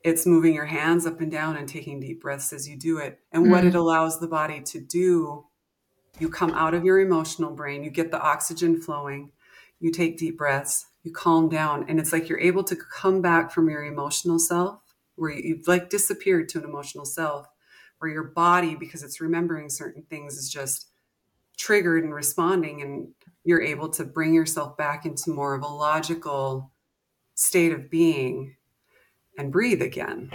It's 0.02 0.26
moving 0.26 0.54
your 0.54 0.66
hands 0.66 1.06
up 1.06 1.20
and 1.20 1.30
down 1.30 1.56
and 1.56 1.68
taking 1.68 2.00
deep 2.00 2.22
breaths 2.22 2.52
as 2.52 2.68
you 2.68 2.76
do 2.76 2.98
it. 2.98 3.20
And 3.32 3.42
mm-hmm. 3.42 3.52
what 3.52 3.64
it 3.64 3.74
allows 3.74 4.18
the 4.18 4.28
body 4.28 4.60
to 4.60 4.80
do 4.80 5.46
you 6.18 6.28
come 6.28 6.52
out 6.52 6.74
of 6.74 6.84
your 6.84 7.00
emotional 7.00 7.50
brain, 7.50 7.82
you 7.82 7.90
get 7.90 8.10
the 8.10 8.20
oxygen 8.20 8.80
flowing, 8.80 9.30
you 9.80 9.90
take 9.90 10.18
deep 10.18 10.36
breaths, 10.36 10.86
you 11.02 11.12
calm 11.12 11.48
down, 11.48 11.86
and 11.88 11.98
it's 11.98 12.12
like 12.12 12.28
you're 12.28 12.40
able 12.40 12.64
to 12.64 12.76
come 12.76 13.22
back 13.22 13.50
from 13.50 13.70
your 13.70 13.84
emotional 13.84 14.38
self 14.38 14.80
where 15.16 15.30
you've 15.30 15.66
like 15.66 15.88
disappeared 15.88 16.48
to 16.48 16.58
an 16.58 16.64
emotional 16.64 17.04
self 17.04 17.46
where 17.98 18.10
your 18.10 18.24
body 18.24 18.74
because 18.74 19.02
it's 19.02 19.20
remembering 19.20 19.68
certain 19.68 20.02
things 20.02 20.36
is 20.36 20.50
just 20.50 20.88
triggered 21.56 22.04
and 22.04 22.14
responding 22.14 22.80
and 22.80 23.08
you're 23.44 23.62
able 23.62 23.88
to 23.88 24.04
bring 24.04 24.32
yourself 24.32 24.76
back 24.76 25.04
into 25.04 25.30
more 25.30 25.54
of 25.54 25.62
a 25.62 25.66
logical 25.66 26.70
state 27.34 27.72
of 27.72 27.90
being 27.90 28.56
and 29.40 29.50
breathe 29.50 29.82
again 29.82 30.30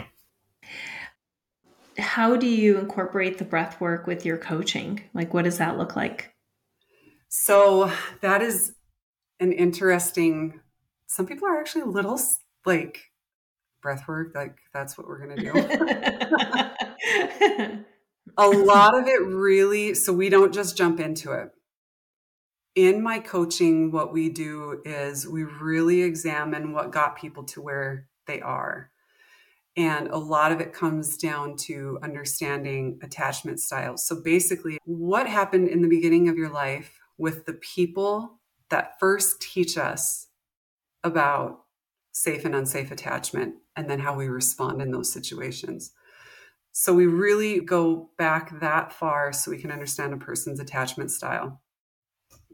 how 1.97 2.35
do 2.35 2.47
you 2.47 2.77
incorporate 2.77 3.37
the 3.37 3.45
breath 3.45 3.79
work 3.79 4.07
with 4.07 4.25
your 4.25 4.37
coaching? 4.37 5.01
Like, 5.13 5.33
what 5.33 5.45
does 5.45 5.59
that 5.59 5.77
look 5.77 5.95
like? 5.95 6.33
So, 7.29 7.91
that 8.21 8.41
is 8.41 8.73
an 9.39 9.51
interesting. 9.51 10.59
Some 11.07 11.25
people 11.25 11.47
are 11.47 11.59
actually 11.59 11.83
a 11.83 11.87
little 11.87 12.19
like 12.65 13.11
breath 13.81 14.07
work, 14.07 14.33
like, 14.33 14.57
that's 14.73 14.97
what 14.97 15.07
we're 15.07 15.25
going 15.25 15.37
to 15.37 15.43
do. 15.43 15.51
a 18.37 18.47
lot 18.47 18.97
of 18.97 19.07
it 19.07 19.21
really, 19.21 19.93
so 19.93 20.11
we 20.11 20.29
don't 20.29 20.53
just 20.53 20.75
jump 20.75 20.99
into 20.99 21.31
it. 21.31 21.49
In 22.73 23.03
my 23.03 23.19
coaching, 23.19 23.91
what 23.91 24.11
we 24.11 24.29
do 24.29 24.81
is 24.83 25.27
we 25.27 25.43
really 25.43 26.01
examine 26.01 26.73
what 26.73 26.91
got 26.91 27.15
people 27.15 27.43
to 27.43 27.61
where 27.61 28.07
they 28.25 28.41
are. 28.41 28.89
And 29.77 30.07
a 30.07 30.17
lot 30.17 30.51
of 30.51 30.61
it 30.61 30.71
comes 30.71 31.17
down 31.17 31.57
to 31.57 31.99
understanding 32.01 32.97
attachment 33.03 33.59
styles. 33.59 34.05
So 34.05 34.21
basically, 34.21 34.77
what 34.85 35.27
happened 35.27 35.67
in 35.67 35.81
the 35.81 35.89
beginning 35.89 36.29
of 36.29 36.37
your 36.37 36.49
life 36.49 36.99
with 37.17 37.45
the 37.45 37.53
people 37.53 38.39
that 38.69 38.99
first 38.99 39.41
teach 39.41 39.77
us 39.77 40.27
about 41.03 41.61
safe 42.13 42.45
and 42.45 42.55
unsafe 42.55 42.91
attachment, 42.91 43.55
and 43.75 43.89
then 43.89 43.99
how 43.99 44.15
we 44.15 44.27
respond 44.27 44.81
in 44.81 44.91
those 44.91 45.11
situations. 45.11 45.91
So 46.71 46.93
we 46.93 47.05
really 47.05 47.59
go 47.59 48.09
back 48.17 48.59
that 48.61 48.93
far 48.93 49.33
so 49.33 49.51
we 49.51 49.57
can 49.57 49.71
understand 49.71 50.13
a 50.13 50.17
person's 50.17 50.59
attachment 50.59 51.11
style. 51.11 51.61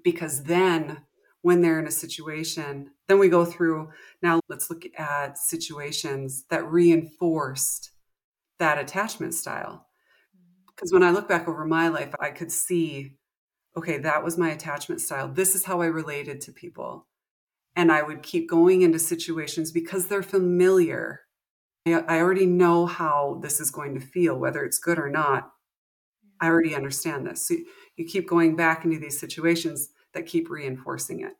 Because 0.04 0.44
then 0.44 1.04
when 1.42 1.62
they're 1.62 1.80
in 1.80 1.88
a 1.88 1.92
situation. 1.92 2.92
Then 3.12 3.20
we 3.20 3.28
go 3.28 3.44
through 3.44 3.90
now, 4.22 4.40
let's 4.48 4.70
look 4.70 4.84
at 4.98 5.38
situations 5.38 6.46
that 6.50 6.66
reinforced 6.66 7.92
that 8.58 8.78
attachment 8.78 9.34
style. 9.34 9.86
Mm-hmm. 10.34 10.72
Because 10.74 10.94
when 10.94 11.04
I 11.04 11.12
look 11.12 11.28
back 11.28 11.46
over 11.46 11.66
my 11.66 11.90
life, 11.90 12.16
I 12.22 12.30
could 12.30 12.54
see, 12.54 13.18
okay, 13.76 13.98
that 13.98 14.24
was 14.24 14.38
my 14.38 14.52
attachment 14.52 15.02
style. 15.02 15.28
This 15.28 15.56
is 15.56 15.66
how 15.66 15.82
I 15.82 15.88
related 15.88 16.40
to 16.40 16.54
people. 16.54 17.06
And 17.76 17.92
I 17.92 18.02
would 18.02 18.24
keep 18.24 18.50
going 18.50 18.82
into 18.82 18.98
situations 18.98 19.74
because 19.74 20.08
they're 20.08 20.24
familiar. 20.24 21.24
I 21.86 22.18
already 22.18 22.46
know 22.46 22.86
how 22.86 23.42
this 23.44 23.60
is 23.60 23.72
going 23.72 23.94
to 23.96 24.00
feel, 24.00 24.38
whether 24.38 24.64
it's 24.64 24.80
good 24.80 24.98
or 24.98 25.10
not. 25.10 25.52
I 26.40 26.46
mm-hmm. 26.46 26.50
already 26.50 26.76
understand 26.76 27.28
this. 27.28 27.46
So 27.46 27.56
you 27.98 28.06
keep 28.06 28.26
going 28.26 28.56
back 28.56 28.86
into 28.86 29.00
these 29.00 29.20
situations 29.20 29.90
that 30.14 30.28
keep 30.28 30.50
reinforcing 30.50 31.20
it. 31.20 31.34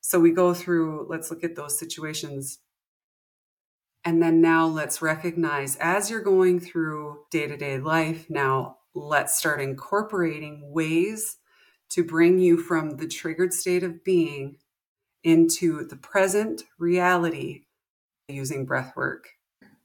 So 0.00 0.18
we 0.18 0.30
go 0.30 0.54
through, 0.54 1.06
let's 1.08 1.30
look 1.30 1.44
at 1.44 1.56
those 1.56 1.78
situations. 1.78 2.58
And 4.04 4.22
then 4.22 4.40
now 4.40 4.66
let's 4.66 5.02
recognize 5.02 5.76
as 5.76 6.10
you're 6.10 6.22
going 6.22 6.58
through 6.58 7.24
day 7.30 7.46
to 7.46 7.56
day 7.56 7.78
life, 7.78 8.28
now 8.30 8.78
let's 8.94 9.38
start 9.38 9.60
incorporating 9.60 10.72
ways 10.72 11.36
to 11.90 12.04
bring 12.04 12.38
you 12.38 12.56
from 12.56 12.96
the 12.96 13.06
triggered 13.06 13.52
state 13.52 13.82
of 13.82 14.04
being 14.04 14.56
into 15.22 15.86
the 15.86 15.96
present 15.96 16.62
reality 16.78 17.64
using 18.28 18.64
breath 18.64 18.94
work. 18.96 19.28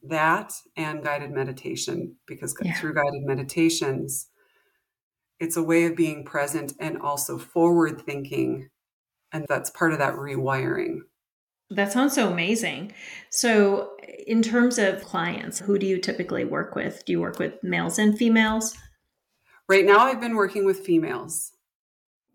That 0.04 0.54
and 0.78 1.04
guided 1.04 1.32
meditation, 1.32 2.18
because 2.28 2.56
yeah. 2.64 2.74
through 2.76 2.94
guided 2.94 3.24
meditations, 3.24 4.28
it's 5.40 5.58
a 5.58 5.64
way 5.64 5.86
of 5.86 5.96
being 5.96 6.24
present 6.24 6.74
and 6.80 6.98
also 6.98 7.38
forward 7.38 8.02
thinking. 8.02 8.70
And 9.32 9.46
that's 9.48 9.70
part 9.70 9.92
of 9.92 10.00
that 10.00 10.16
rewiring. 10.16 11.00
That 11.70 11.92
sounds 11.92 12.14
so 12.14 12.32
amazing. 12.32 12.94
So, 13.32 13.98
in 14.28 14.44
terms 14.44 14.78
of 14.78 15.04
clients, 15.04 15.60
who 15.60 15.80
do 15.80 15.88
you 15.88 16.00
typically 16.00 16.46
work 16.46 16.76
with? 16.76 17.04
Do 17.06 17.14
you 17.14 17.22
work 17.22 17.40
with 17.40 17.64
males 17.64 17.98
and 17.98 18.18
females? 18.18 18.78
Right 19.68 19.86
now, 19.86 20.00
I've 20.00 20.22
been 20.22 20.36
working 20.36 20.64
with 20.64 20.86
females. 20.86 21.54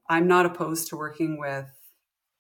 I'm 0.09 0.27
not 0.27 0.47
opposed 0.47 0.89
to 0.89 0.97
working 0.97 1.39
with 1.39 1.71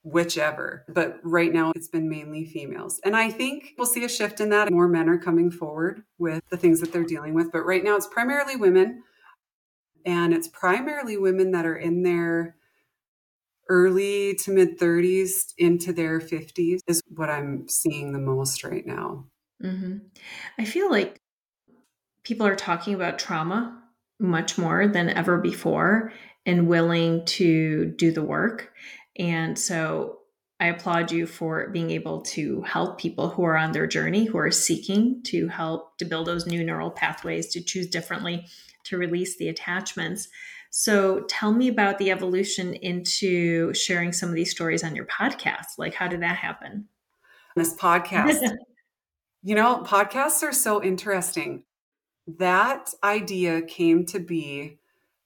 whichever. 0.03 0.85
But 0.89 1.21
right 1.23 1.53
now 1.53 1.73
it's 1.75 1.89
been 1.89 2.09
mainly 2.09 2.45
females. 2.45 3.01
And 3.05 3.17
I 3.17 3.31
think 3.31 3.75
we'll 3.77 3.87
see 3.87 4.05
a 4.05 4.09
shift 4.09 4.41
in 4.41 4.51
that. 4.51 4.71
More 4.71 4.89
men 4.89 5.09
are 5.09 5.19
coming 5.19 5.51
forward 5.51 6.03
with 6.19 6.43
the 6.51 6.57
things 6.57 6.81
that 6.81 6.93
they're 6.93 7.05
dealing 7.05 7.35
with. 7.35 7.53
But 7.53 7.65
right 7.65 7.85
now 7.85 7.97
it's 7.97 8.07
primarily 8.07 8.57
women. 8.57 9.03
And 10.07 10.33
it's 10.33 10.49
primarily 10.49 11.17
women 11.17 11.51
that 11.53 11.67
are 11.67 11.77
in 11.77 12.03
their 12.03 12.57
early 13.71 14.35
to 14.35 14.51
mid 14.51 14.79
30s 14.79 15.55
into 15.57 15.93
their 15.95 16.21
50s 16.21 16.81
is 16.87 17.01
what 17.09 17.31
I'm 17.31 17.69
seeing 17.69 18.13
the 18.13 18.19
most 18.19 18.65
right 18.65 18.85
now. 18.85 19.25
Mm-hmm. 19.63 19.99
I 20.59 20.65
feel 20.65 20.91
like 20.91 21.19
people 22.25 22.47
are 22.47 22.57
talking 22.57 22.95
about 22.95 23.19
trauma 23.19 23.83
much 24.19 24.59
more 24.59 24.87
than 24.87 25.09
ever 25.09 25.39
before 25.39 26.13
and 26.45 26.69
willing 26.69 27.25
to 27.25 27.87
do 27.97 28.13
the 28.13 28.23
work. 28.23 28.73
And 29.17 29.59
so 29.59 30.19
I 30.59 30.67
applaud 30.67 31.11
you 31.11 31.27
for 31.27 31.69
being 31.71 31.91
able 31.91 32.21
to 32.23 32.63
help 32.63 32.99
people 32.99 33.31
who 33.31 33.45
are 33.45 33.57
on 33.57 33.73
their 33.73 33.87
journey, 33.87 34.25
who 34.27 34.37
are 34.37 34.51
seeking 34.51 35.23
to 35.25 35.49
help 35.49 35.97
to 35.99 36.05
build 36.05 36.27
those 36.27 36.47
new 36.47 36.63
neural 36.63 36.91
pathways, 36.91 37.49
to 37.53 37.63
choose 37.63 37.87
differently, 37.87 38.47
to 38.85 38.99
release 38.99 39.39
the 39.39 39.49
attachments. 39.49 40.29
So 40.71 41.21
tell 41.29 41.53
me 41.53 41.69
about 41.69 41.99
the 41.99 42.13
evolution 42.13 42.75
into 42.75 43.75
sharing 43.75 44.13
some 44.13 44.29
of 44.29 44.37
these 44.37 44.53
stories 44.53 44.85
on 44.85 44.95
your 44.95 45.07
podcast. 45.07 45.79
Like, 45.79 45.95
how 45.95 46.07
did 46.07 46.23
that 46.23 46.37
happen? 46.37 46.89
This 47.57 47.75
podcast. 47.75 48.57
you 49.43 49.57
know, 49.57 49.83
podcasts 49.85 50.45
are 50.45 50.53
so 50.53 50.83
interesting. 50.83 51.65
That 52.39 52.95
idea 53.03 53.63
came 53.63 54.07
to 54.07 54.21
be 54.21 54.79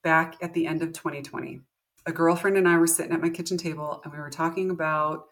back 0.02 0.37
at 0.40 0.54
the 0.54 0.66
end 0.66 0.83
of 0.83 0.94
2020. 0.94 1.61
A 2.07 2.12
girlfriend 2.12 2.57
and 2.57 2.66
I 2.66 2.78
were 2.78 2.87
sitting 2.87 3.12
at 3.12 3.20
my 3.20 3.28
kitchen 3.30 3.59
table 3.59 4.00
and 4.02 4.12
we 4.12 4.18
were 4.18 4.30
talking 4.30 4.70
about 4.70 5.26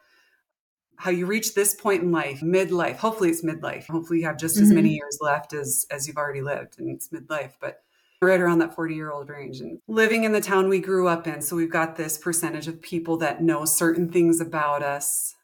how 0.97 1.11
you 1.11 1.25
reach 1.25 1.55
this 1.55 1.75
point 1.75 2.03
in 2.03 2.13
life, 2.13 2.41
midlife. 2.41 2.97
Hopefully 2.97 3.31
it's 3.31 3.43
midlife. 3.43 3.87
Hopefully 3.87 4.21
you 4.21 4.27
have 4.27 4.39
just 4.39 4.57
as 4.59 4.69
mm-hmm. 4.69 4.77
many 4.77 4.91
years 4.91 5.19
left 5.23 5.55
as 5.55 5.87
as 5.91 6.07
you've 6.07 6.19
already 6.19 6.43
lived 6.43 6.79
and 6.79 6.91
it's 6.91 7.09
midlife, 7.09 7.53
but 7.61 7.83
right 8.23 8.41
around 8.41 8.59
that 8.61 8.75
40 8.75 8.95
year 8.95 9.11
old 9.11 9.29
range 9.29 9.61
and 9.61 9.79
living 9.89 10.25
in 10.25 10.33
the 10.33 10.41
town 10.41 10.69
we 10.69 10.81
grew 10.81 11.09
up 11.09 11.27
in. 11.27 11.43
So 11.43 11.57
we've 11.57 11.71
got 11.71 11.97
this 11.97 12.19
percentage 12.19 12.69
of 12.69 12.81
people 12.81 13.17
that 13.19 13.43
know 13.43 13.65
certain 13.65 14.11
things 14.11 14.41
about 14.41 14.83
us. 14.83 15.35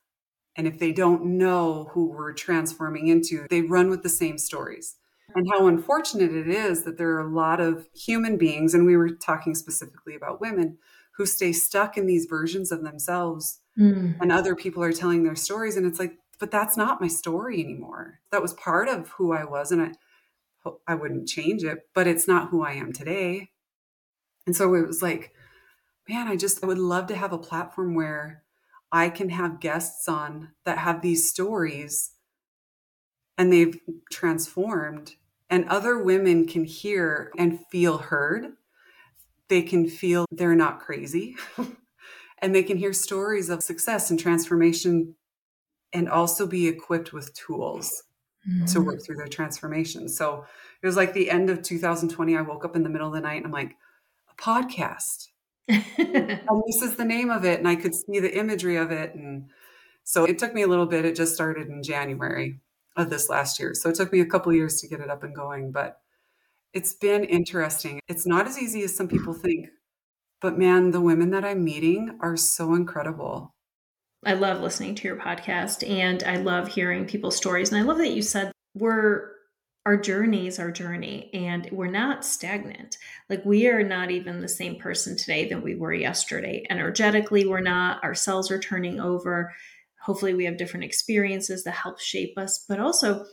And 0.57 0.67
if 0.67 0.79
they 0.79 0.93
don't 0.93 1.25
know 1.25 1.91
who 1.93 2.07
we're 2.07 2.33
transforming 2.33 3.09
into, 3.09 3.47
they 3.49 3.63
run 3.63 3.91
with 3.91 4.03
the 4.03 4.09
same 4.09 4.39
stories 4.39 4.97
and 5.35 5.49
how 5.51 5.67
unfortunate 5.67 6.35
it 6.35 6.49
is 6.49 6.85
that 6.85 6.99
there 6.99 7.11
are 7.11 7.21
a 7.21 7.35
lot 7.35 7.61
of 7.61 7.87
human 7.95 8.37
beings, 8.37 8.75
and 8.75 8.87
we 8.87 8.97
were 8.97 9.11
talking 9.11 9.55
specifically 9.55 10.15
about 10.15 10.41
women, 10.41 10.79
who 11.17 11.27
stay 11.27 11.53
stuck 11.53 11.97
in 11.97 12.07
these 12.07 12.27
versions 12.27 12.73
of 12.73 12.83
themselves, 12.83 13.61
mm. 13.79 14.17
and 14.21 14.33
other 14.33 14.55
people 14.55 14.83
are 14.83 14.93
telling 14.93 15.25
their 15.25 15.37
stories. 15.37 15.77
And 15.77 15.87
it's 15.87 15.99
like, 15.99 16.15
but 16.39 16.51
that's 16.51 16.77
not 16.77 17.01
my 17.01 17.09
story 17.09 17.63
anymore. 17.63 18.21
That 18.31 18.43
was 18.43 18.55
part 18.55 18.89
of 18.89 19.09
who 19.11 19.33
I 19.33 19.45
was, 19.45 19.73
and 19.73 19.83
I, 19.83 19.93
I 20.87 20.95
wouldn't 20.95 21.29
change 21.29 21.65
it, 21.65 21.89
but 21.95 22.07
it's 22.07 22.29
not 22.29 22.51
who 22.51 22.63
I 22.63 22.73
am 22.73 22.93
today. 22.93 23.51
And 24.47 24.57
so 24.57 24.75
it 24.75 24.87
was 24.87 25.03
like, 25.03 25.33
man, 26.09 26.29
I 26.29 26.37
just 26.37 26.63
I 26.65 26.67
would 26.67 26.79
love 26.79 27.07
to 27.09 27.17
have 27.17 27.33
a 27.33 27.39
platform 27.39 27.95
where 27.95 28.43
I 28.91 29.11
can 29.11 29.29
have 29.31 29.61
guests 29.61 30.09
on 30.09 30.53
that 30.65 30.79
have 30.79 31.03
these 31.03 31.29
stories 31.29 32.13
and 33.37 33.53
they've 33.53 33.79
transformed 34.11 35.15
and 35.51 35.69
other 35.69 35.99
women 35.99 36.47
can 36.47 36.65
hear 36.65 37.31
and 37.39 37.61
feel 37.71 37.99
heard 37.99 38.53
they 39.49 39.63
can 39.63 39.89
feel 39.89 40.27
they're 40.31 40.55
not 40.55 40.81
crazy 40.81 41.37
and 42.39 42.55
they 42.55 42.63
can 42.63 42.77
hear 42.77 42.93
stories 42.93 43.49
of 43.49 43.63
success 43.63 44.11
and 44.11 44.19
transformation 44.19 45.15
and 45.93 46.09
also 46.09 46.47
be 46.47 46.69
equipped 46.69 47.13
with 47.13 47.35
tools 47.35 48.03
mm-hmm. 48.49 48.65
to 48.65 48.81
work 48.81 49.03
through 49.05 49.17
their 49.17 49.29
transformation 49.29 50.09
so 50.09 50.45
it 50.83 50.87
was 50.87 50.97
like 50.97 51.13
the 51.13 51.31
end 51.31 51.51
of 51.51 51.63
2020 51.63 52.37
i 52.37 52.41
woke 52.41 52.65
up 52.65 52.77
in 52.77 52.83
the 52.83 52.89
middle 52.89 53.09
of 53.09 53.15
the 53.15 53.21
night 53.21 53.37
and 53.37 53.47
i'm 53.47 53.53
like 53.53 53.77
a 54.31 54.43
podcast 54.43 55.27
and 55.69 56.63
this 56.67 56.83
is 56.83 56.97
the 56.97 57.05
name 57.05 57.31
of 57.31 57.45
it 57.45 57.59
and 57.59 57.69
i 57.69 57.77
could 57.77 57.95
see 57.95 58.19
the 58.19 58.39
imagery 58.39 58.77
of 58.77 58.91
it 58.91 59.15
and 59.15 59.49
so 60.05 60.25
it 60.25 60.39
took 60.39 60.55
me 60.55 60.63
a 60.63 60.67
little 60.69 60.87
bit 60.87 61.05
it 61.05 61.15
just 61.15 61.35
started 61.35 61.69
in 61.69 61.83
january 61.83 62.59
of 62.99 63.11
this 63.11 63.31
last 63.31 63.59
year. 63.59 63.75
So 63.75 63.89
it 63.89 63.95
took 63.95 64.13
me 64.13 64.21
a 64.21 64.27
couple 64.27 64.53
years 64.53 64.81
to 64.81 64.89
get 64.89 65.01
it 65.01 65.09
up 65.09 65.23
and 65.23 65.35
going, 65.35 65.71
but 65.71 66.01
it's 66.75 66.93
been 66.93 67.25
interesting. 67.25 68.01
It's 68.09 68.27
not 68.27 68.47
as 68.47 68.59
easy 68.61 68.83
as 68.83 68.95
some 68.95 69.09
people 69.09 69.33
think, 69.33 69.69
but 70.41 70.59
man, 70.59 70.91
the 70.91 71.01
women 71.01 71.31
that 71.31 71.45
I'm 71.45 71.65
meeting 71.65 72.19
are 72.21 72.37
so 72.37 72.75
incredible. 72.75 73.55
I 74.25 74.35
love 74.35 74.61
listening 74.61 74.95
to 74.97 75.09
your 75.09 75.17
podcast 75.17 75.89
and 75.89 76.23
I 76.25 76.37
love 76.37 76.69
hearing 76.69 77.07
people's 77.07 77.37
stories. 77.37 77.71
And 77.71 77.79
I 77.79 77.85
love 77.85 77.99
that 77.99 78.13
you 78.13 78.23
said 78.23 78.53
we're 78.75 79.33
our 79.87 79.97
journey 79.97 80.47
is 80.47 80.59
our 80.59 80.71
journey 80.71 81.31
and 81.33 81.67
we're 81.73 81.87
not 81.87 82.23
stagnant. 82.23 82.99
Like 83.31 83.43
we 83.47 83.69
are 83.69 83.83
not 83.83 84.11
even 84.11 84.41
the 84.41 84.49
same 84.49 84.77
person 84.77 85.17
today 85.17 85.49
than 85.49 85.63
we 85.63 85.77
were 85.77 85.95
yesterday. 85.95 86.67
Energetically, 86.69 87.47
we're 87.47 87.61
not, 87.61 88.05
our 88.05 88.15
cells 88.15 88.51
are 88.51 88.59
turning 88.59 89.01
over 89.01 89.55
Hopefully, 90.09 90.33
we 90.33 90.47
have 90.47 90.57
different 90.57 90.85
experiences 90.85 91.65
that 91.65 91.73
help 91.73 92.01
shape 92.01 92.39
us, 92.39 92.65
but 92.67 92.81
also 92.81 93.27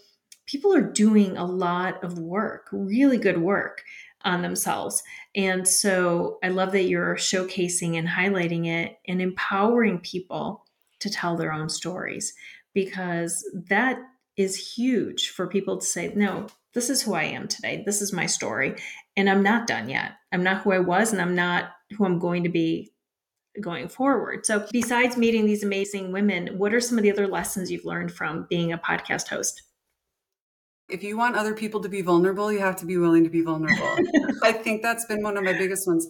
people 0.45 0.75
are 0.75 0.81
doing 0.81 1.37
a 1.37 1.45
lot 1.45 2.03
of 2.03 2.19
work, 2.19 2.67
really 2.73 3.17
good 3.17 3.37
work 3.37 3.81
on 4.25 4.41
themselves. 4.41 5.01
And 5.35 5.65
so 5.65 6.37
I 6.43 6.49
love 6.49 6.73
that 6.73 6.89
you're 6.89 7.15
showcasing 7.15 7.97
and 7.97 8.07
highlighting 8.07 8.67
it 8.67 8.97
and 9.07 9.21
empowering 9.21 9.99
people 9.99 10.64
to 11.05 11.11
tell 11.11 11.37
their 11.37 11.53
own 11.53 11.69
stories 11.69 12.33
because 12.73 13.47
that 13.69 13.99
is 14.37 14.75
huge 14.75 15.29
for 15.29 15.47
people 15.47 15.77
to 15.77 15.85
say, 15.85 16.11
no, 16.15 16.47
this 16.73 16.89
is 16.89 17.01
who 17.01 17.13
I 17.13 17.23
am 17.23 17.47
today. 17.47 17.83
This 17.85 18.01
is 18.01 18.11
my 18.11 18.25
story. 18.25 18.75
And 19.15 19.29
I'm 19.29 19.43
not 19.43 19.67
done 19.67 19.87
yet. 19.87 20.13
I'm 20.31 20.43
not 20.43 20.63
who 20.63 20.73
I 20.73 20.79
was, 20.79 21.13
and 21.13 21.21
I'm 21.21 21.35
not 21.35 21.71
who 21.95 22.05
I'm 22.05 22.19
going 22.19 22.43
to 22.43 22.49
be 22.49 22.91
going 23.61 23.87
forward. 23.87 24.45
So, 24.45 24.65
besides 24.71 25.15
meeting 25.15 25.45
these 25.45 25.63
amazing 25.63 26.11
women, 26.11 26.57
what 26.57 26.73
are 26.73 26.81
some 26.81 26.97
of 26.97 27.03
the 27.03 27.11
other 27.11 27.27
lessons 27.27 27.71
you've 27.71 27.85
learned 27.85 28.11
from 28.11 28.47
being 28.49 28.73
a 28.73 28.77
podcast 28.77 29.29
host? 29.29 29.61
If 30.89 31.03
you 31.03 31.17
want 31.17 31.37
other 31.37 31.53
people 31.53 31.81
to 31.81 31.89
be 31.89 32.01
vulnerable, 32.01 32.51
you 32.51 32.59
have 32.59 32.75
to 32.77 32.85
be 32.85 32.97
willing 32.97 33.23
to 33.23 33.29
be 33.29 33.41
vulnerable. 33.41 33.95
I 34.43 34.51
think 34.51 34.81
that's 34.81 35.05
been 35.05 35.23
one 35.23 35.37
of 35.37 35.43
my 35.43 35.53
biggest 35.53 35.87
ones. 35.87 36.07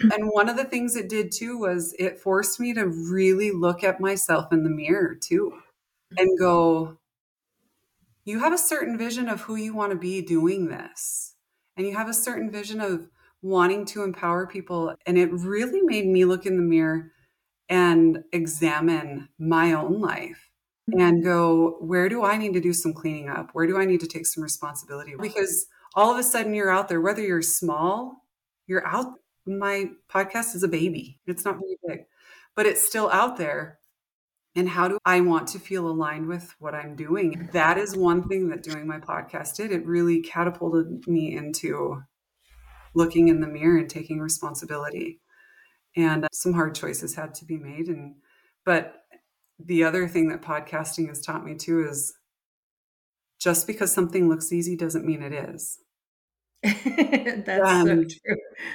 And 0.12 0.30
one 0.30 0.48
of 0.48 0.56
the 0.56 0.64
things 0.64 0.96
it 0.96 1.08
did 1.08 1.30
too 1.32 1.58
was 1.58 1.94
it 1.98 2.18
forced 2.18 2.58
me 2.58 2.72
to 2.74 2.86
really 2.86 3.50
look 3.50 3.84
at 3.84 4.00
myself 4.00 4.52
in 4.52 4.64
the 4.64 4.70
mirror 4.70 5.14
too 5.14 5.52
and 6.16 6.38
go, 6.38 6.98
you 8.24 8.38
have 8.40 8.52
a 8.52 8.58
certain 8.58 8.96
vision 8.98 9.28
of 9.28 9.42
who 9.42 9.56
you 9.56 9.74
want 9.74 9.92
to 9.92 9.98
be 9.98 10.22
doing 10.22 10.68
this. 10.68 11.34
And 11.76 11.86
you 11.86 11.96
have 11.96 12.08
a 12.08 12.14
certain 12.14 12.50
vision 12.50 12.80
of 12.80 13.08
wanting 13.42 13.86
to 13.86 14.02
empower 14.02 14.46
people. 14.46 14.94
And 15.06 15.16
it 15.18 15.30
really 15.32 15.82
made 15.82 16.06
me 16.06 16.24
look 16.24 16.46
in 16.46 16.56
the 16.56 16.62
mirror 16.62 17.12
and 17.68 18.24
examine 18.32 19.28
my 19.38 19.72
own 19.72 20.00
life 20.00 20.50
and 20.92 21.22
go, 21.24 21.76
where 21.80 22.08
do 22.08 22.22
I 22.24 22.36
need 22.36 22.54
to 22.54 22.60
do 22.60 22.72
some 22.72 22.92
cleaning 22.92 23.28
up? 23.28 23.50
Where 23.52 23.66
do 23.66 23.78
I 23.78 23.84
need 23.84 24.00
to 24.00 24.08
take 24.08 24.26
some 24.26 24.42
responsibility? 24.42 25.14
Because 25.20 25.66
all 25.94 26.12
of 26.12 26.18
a 26.18 26.22
sudden 26.22 26.54
you're 26.54 26.70
out 26.70 26.88
there, 26.88 27.00
whether 27.00 27.22
you're 27.22 27.42
small, 27.42 28.24
you're 28.66 28.86
out. 28.86 29.14
My 29.58 29.90
podcast 30.08 30.54
is 30.54 30.62
a 30.62 30.68
baby, 30.68 31.18
it's 31.26 31.44
not 31.44 31.58
very 31.58 31.76
big, 31.86 32.06
but 32.54 32.66
it's 32.66 32.86
still 32.86 33.10
out 33.10 33.36
there. 33.36 33.78
And 34.56 34.68
how 34.68 34.88
do 34.88 34.98
I 35.04 35.20
want 35.20 35.46
to 35.48 35.60
feel 35.60 35.88
aligned 35.88 36.26
with 36.26 36.54
what 36.58 36.74
I'm 36.74 36.96
doing? 36.96 37.48
That 37.52 37.78
is 37.78 37.96
one 37.96 38.28
thing 38.28 38.48
that 38.48 38.64
doing 38.64 38.86
my 38.86 38.98
podcast 38.98 39.56
did. 39.56 39.70
It 39.70 39.86
really 39.86 40.22
catapulted 40.22 41.06
me 41.06 41.36
into 41.36 42.02
looking 42.94 43.28
in 43.28 43.40
the 43.40 43.46
mirror 43.46 43.78
and 43.78 43.88
taking 43.88 44.18
responsibility. 44.18 45.20
And 45.96 46.24
uh, 46.24 46.28
some 46.32 46.52
hard 46.52 46.74
choices 46.74 47.14
had 47.14 47.34
to 47.34 47.44
be 47.44 47.58
made. 47.58 47.86
And, 47.86 48.16
but 48.64 49.04
the 49.58 49.84
other 49.84 50.08
thing 50.08 50.28
that 50.28 50.42
podcasting 50.42 51.08
has 51.08 51.20
taught 51.20 51.44
me 51.44 51.54
too 51.54 51.86
is 51.88 52.12
just 53.38 53.66
because 53.66 53.92
something 53.92 54.28
looks 54.28 54.52
easy 54.52 54.76
doesn't 54.76 55.06
mean 55.06 55.22
it 55.22 55.32
is. 55.32 55.78
That's 57.44 57.68
um, 57.68 57.86
so 57.86 58.16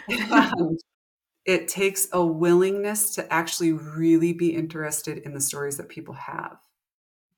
true. 0.09 0.77
it 1.45 1.67
takes 1.67 2.07
a 2.11 2.25
willingness 2.25 3.13
to 3.15 3.33
actually 3.33 3.73
really 3.73 4.33
be 4.33 4.55
interested 4.55 5.19
in 5.19 5.33
the 5.33 5.41
stories 5.41 5.77
that 5.77 5.89
people 5.89 6.15
have. 6.15 6.57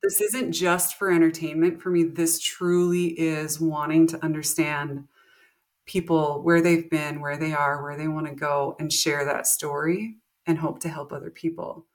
This 0.02 0.22
isn't 0.22 0.54
just 0.54 0.96
for 0.98 1.12
entertainment 1.12 1.82
for 1.82 1.90
me. 1.90 2.04
This 2.04 2.40
truly 2.40 3.08
is 3.08 3.60
wanting 3.60 4.08
to 4.08 4.24
understand 4.24 5.08
people 5.86 6.42
where 6.44 6.62
they've 6.62 6.90
been, 6.90 7.20
where 7.20 7.38
they 7.38 7.54
are, 7.54 7.82
where 7.82 7.98
they 7.98 8.08
want 8.08 8.28
to 8.28 8.34
go, 8.34 8.76
and 8.80 8.94
share 8.94 9.26
that 9.26 9.48
story 9.48 10.18
and 10.46 10.58
hope 10.60 10.80
to 10.82 10.90
help 10.90 11.12
other 11.12 11.30
people. 11.30 11.86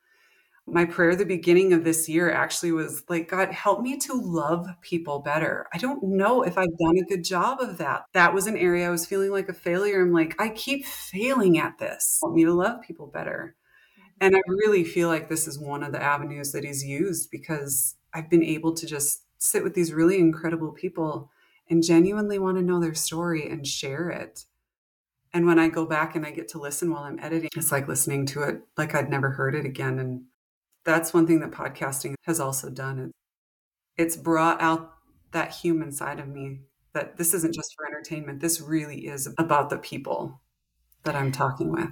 My 0.66 0.85
prayer 0.85 1.11
at 1.11 1.18
the 1.18 1.27
beginning 1.27 1.72
of 1.72 1.83
this 1.83 2.09
year 2.09 2.31
actually 2.31 2.70
was 2.70 3.03
like, 3.09 3.29
God, 3.29 3.51
help 3.53 3.81
me 3.81 3.98
to 3.98 4.14
love 4.14 4.66
people 4.81 5.18
better. 5.18 5.66
I 5.75 5.79
don't 5.79 6.03
know 6.03 6.42
if 6.42 6.57
I've 6.57 6.79
done 6.79 6.98
a 6.98 7.09
good 7.09 7.25
job 7.25 7.61
of 7.61 7.79
that. 7.79 8.05
That 8.14 8.33
was 8.33 8.46
an 8.46 8.57
area 8.57 8.87
I 8.87 8.90
was 8.90 9.05
feeling 9.05 9.33
like 9.33 9.48
a 9.48 9.55
failure. 9.55 10.01
I'm 10.01 10.12
like, 10.12 10.40
I 10.40 10.51
keep 10.51 10.85
failing 10.85 11.59
at 11.59 11.79
this. 11.79 12.20
Help 12.22 12.35
me 12.35 12.44
to 12.44 12.55
love 12.55 12.81
people 12.83 13.09
better. 13.09 13.57
Mm-hmm. 13.98 14.25
And 14.25 14.37
I 14.37 14.40
really 14.46 14.85
feel 14.85 15.09
like 15.09 15.29
this 15.29 15.48
is 15.48 15.59
one 15.59 15.83
of 15.83 15.90
the 15.90 16.03
avenues 16.03 16.53
that 16.53 16.64
he's 16.64 16.85
used 16.85 17.31
because 17.33 17.96
I've 18.14 18.31
been 18.31 18.44
able 18.44 18.72
to 18.75 18.87
just 18.87 19.25
sit 19.38 19.64
with 19.64 19.75
these 19.75 19.92
really 19.92 20.18
incredible 20.18 20.70
people 20.70 21.31
and 21.68 21.83
genuinely 21.83 22.38
want 22.38 22.57
to 22.57 22.62
know 22.62 22.79
their 22.79 22.94
story 22.94 23.48
and 23.48 23.66
share 23.66 24.11
it. 24.11 24.44
And 25.35 25.46
when 25.46 25.59
I 25.59 25.68
go 25.68 25.87
back 25.87 26.14
and 26.14 26.27
I 26.27 26.31
get 26.31 26.48
to 26.48 26.61
listen 26.61 26.92
while 26.92 27.05
I'm 27.05 27.18
editing, 27.18 27.48
it's 27.57 27.72
like 27.72 27.88
listening 27.88 28.27
to 28.27 28.42
it 28.42 28.61
like 28.77 28.94
I'd 28.94 29.09
never 29.09 29.31
heard 29.31 29.55
it 29.55 29.64
again. 29.64 29.98
And 29.98 30.25
that's 30.85 31.14
one 31.14 31.27
thing 31.27 31.40
that 31.40 31.51
podcasting 31.51 32.14
has 32.25 32.40
also 32.40 32.71
done. 32.71 33.12
It's 33.97 34.16
brought 34.16 34.61
out 34.61 34.92
that 35.33 35.53
human 35.53 35.92
side 35.92 36.18
of 36.18 36.29
me 36.29 36.61
that 36.95 37.16
this 37.16 37.35
isn't 37.35 37.55
just 37.55 37.75
for 37.75 37.87
entertainment. 37.87 38.40
This 38.40 38.61
really 38.61 39.07
is 39.07 39.33
about 39.38 39.71
the 39.71 39.79
people 39.79 40.40
that 41.05 41.14
I'm 41.14 41.33
talking 41.33 41.73
with. 41.73 41.88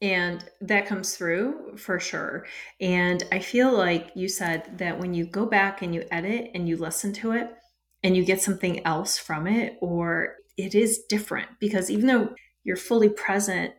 And 0.00 0.44
that 0.60 0.86
comes 0.86 1.16
through 1.16 1.76
for 1.78 2.00
sure. 2.00 2.44
And 2.80 3.22
I 3.30 3.38
feel 3.38 3.72
like 3.72 4.10
you 4.16 4.28
said 4.28 4.78
that 4.78 4.98
when 4.98 5.14
you 5.14 5.24
go 5.24 5.46
back 5.46 5.80
and 5.80 5.94
you 5.94 6.04
edit 6.10 6.50
and 6.54 6.68
you 6.68 6.76
listen 6.76 7.12
to 7.14 7.32
it 7.32 7.50
and 8.02 8.16
you 8.16 8.24
get 8.24 8.42
something 8.42 8.84
else 8.84 9.16
from 9.16 9.46
it, 9.46 9.78
or 9.80 10.34
it 10.56 10.74
is 10.74 11.04
different 11.08 11.48
because 11.60 11.88
even 11.88 12.08
though 12.08 12.34
you're 12.64 12.76
fully 12.76 13.08
present 13.08 13.74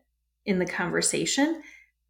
in 0.45 0.59
the 0.59 0.65
conversation, 0.65 1.61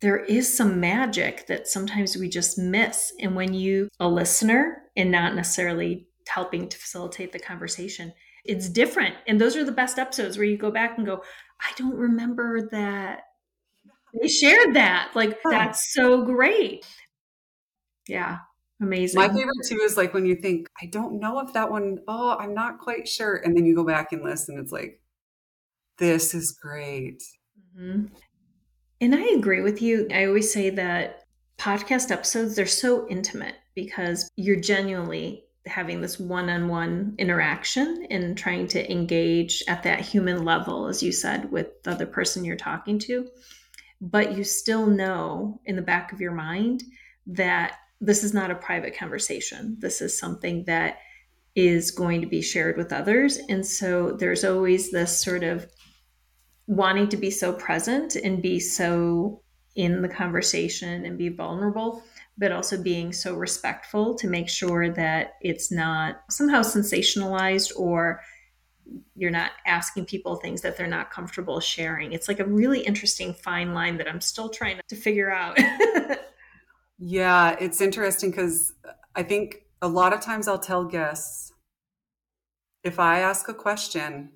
there 0.03 0.19
is 0.19 0.55
some 0.55 0.81
magic 0.81 1.47
that 1.47 1.65
sometimes 1.65 2.17
we 2.17 2.27
just 2.27 2.57
miss. 2.57 3.13
And 3.21 3.37
when 3.37 3.53
you, 3.53 3.87
a 4.01 4.07
listener, 4.07 4.83
and 4.97 5.09
not 5.09 5.33
necessarily 5.33 6.07
helping 6.27 6.67
to 6.67 6.77
facilitate 6.77 7.31
the 7.31 7.39
conversation, 7.39 8.13
it's 8.43 8.67
different. 8.67 9.15
And 9.27 9.39
those 9.39 9.55
are 9.55 9.63
the 9.63 9.71
best 9.71 9.97
episodes 9.97 10.37
where 10.37 10.45
you 10.45 10.57
go 10.57 10.71
back 10.71 10.97
and 10.97 11.07
go, 11.07 11.23
I 11.61 11.71
don't 11.77 11.95
remember 11.95 12.67
that 12.71 13.21
they 14.21 14.27
shared 14.27 14.75
that. 14.75 15.11
Like, 15.15 15.39
that's 15.49 15.93
so 15.93 16.25
great. 16.25 16.85
Yeah. 18.05 18.39
Amazing. 18.81 19.21
My 19.21 19.29
favorite 19.29 19.55
too 19.69 19.79
is 19.83 19.95
like 19.95 20.13
when 20.13 20.25
you 20.25 20.35
think, 20.35 20.67
I 20.81 20.87
don't 20.87 21.21
know 21.21 21.39
if 21.39 21.53
that 21.53 21.71
one, 21.71 21.99
oh, 22.09 22.35
I'm 22.37 22.53
not 22.53 22.79
quite 22.79 23.07
sure. 23.07 23.35
And 23.37 23.55
then 23.55 23.65
you 23.65 23.73
go 23.73 23.85
back 23.85 24.11
and 24.11 24.21
listen. 24.21 24.59
It's 24.59 24.73
like, 24.73 24.99
this 25.97 26.33
is 26.33 26.51
great. 26.51 27.23
Mm-hmm. 27.79 28.07
And 29.03 29.13
I 29.13 29.23
agree 29.35 29.61
with 29.61 29.81
you. 29.81 30.07
I 30.11 30.25
always 30.25 30.51
say 30.51 30.69
that 30.71 31.25
podcast 31.57 32.11
episodes, 32.11 32.55
they're 32.55 32.65
so 32.65 33.07
intimate 33.09 33.55
because 33.75 34.29
you're 34.35 34.59
genuinely 34.59 35.43
having 35.65 36.01
this 36.01 36.19
one 36.19 36.49
on 36.49 36.67
one 36.67 37.15
interaction 37.17 38.07
and 38.09 38.37
trying 38.37 38.67
to 38.67 38.91
engage 38.91 39.63
at 39.67 39.83
that 39.83 40.01
human 40.01 40.43
level, 40.43 40.87
as 40.87 41.01
you 41.01 41.11
said, 41.11 41.51
with 41.51 41.81
the 41.83 41.91
other 41.91 42.05
person 42.05 42.43
you're 42.43 42.55
talking 42.55 42.99
to 42.99 43.27
but 44.03 44.37
you 44.37 44.43
still 44.43 44.85
know 44.85 45.61
in 45.65 45.77
the 45.77 45.81
back 45.81 46.11
of 46.11 46.19
your 46.19 46.33
mind 46.33 46.83
that 47.25 47.77
this 48.01 48.21
is 48.21 48.33
not 48.33 48.51
a 48.51 48.55
private 48.55 48.97
conversation. 48.97 49.77
This 49.79 50.01
is 50.01 50.17
something 50.19 50.65
that 50.65 50.97
is 51.55 51.89
going 51.89 52.19
to 52.19 52.27
be 52.27 52.41
shared 52.41 52.75
with 52.75 52.91
others. 52.91 53.37
And 53.47 53.65
so 53.65 54.11
there's 54.11 54.43
always 54.43 54.91
this 54.91 55.23
sort 55.23 55.43
of 55.43 55.67
wanting 56.67 57.09
to 57.09 57.17
be 57.17 57.29
so 57.29 57.53
present 57.53 58.15
and 58.15 58.41
be 58.41 58.59
so 58.59 59.41
in 59.75 60.01
the 60.01 60.09
conversation 60.09 61.05
and 61.05 61.17
be 61.17 61.29
vulnerable, 61.29 62.03
but 62.37 62.51
also 62.51 62.81
being 62.81 63.11
so 63.11 63.35
respectful 63.35 64.15
to 64.15 64.27
make 64.27 64.47
sure 64.47 64.89
that 64.89 65.33
it's 65.41 65.71
not 65.71 66.21
somehow 66.29 66.61
sensationalized 66.61 67.71
or 67.75 68.21
you're 69.15 69.31
not 69.31 69.51
asking 69.65 70.05
people 70.05 70.35
things 70.35 70.61
that 70.61 70.77
they're 70.77 70.87
not 70.87 71.09
comfortable 71.09 71.59
sharing. 71.59 72.11
It's 72.11 72.27
like 72.27 72.39
a 72.39 72.45
really 72.45 72.81
interesting 72.81 73.33
fine 73.33 73.73
line 73.73 73.97
that 73.97 74.07
I'm 74.07 74.21
still 74.21 74.49
trying 74.49 74.79
to 74.87 74.95
figure 74.95 75.31
out. 75.31 75.57
yeah, 76.99 77.55
it's 77.59 77.81
interesting 77.81 78.29
because 78.29 78.73
I 79.15 79.23
think 79.23 79.63
a 79.81 79.87
lot 79.87 80.13
of 80.13 80.21
times 80.21 80.47
I'll 80.47 80.59
tell 80.59 80.85
guests 80.85 81.53
if 82.83 82.99
I 82.99 83.19
ask 83.19 83.47
a 83.47 83.53
question 83.53 84.31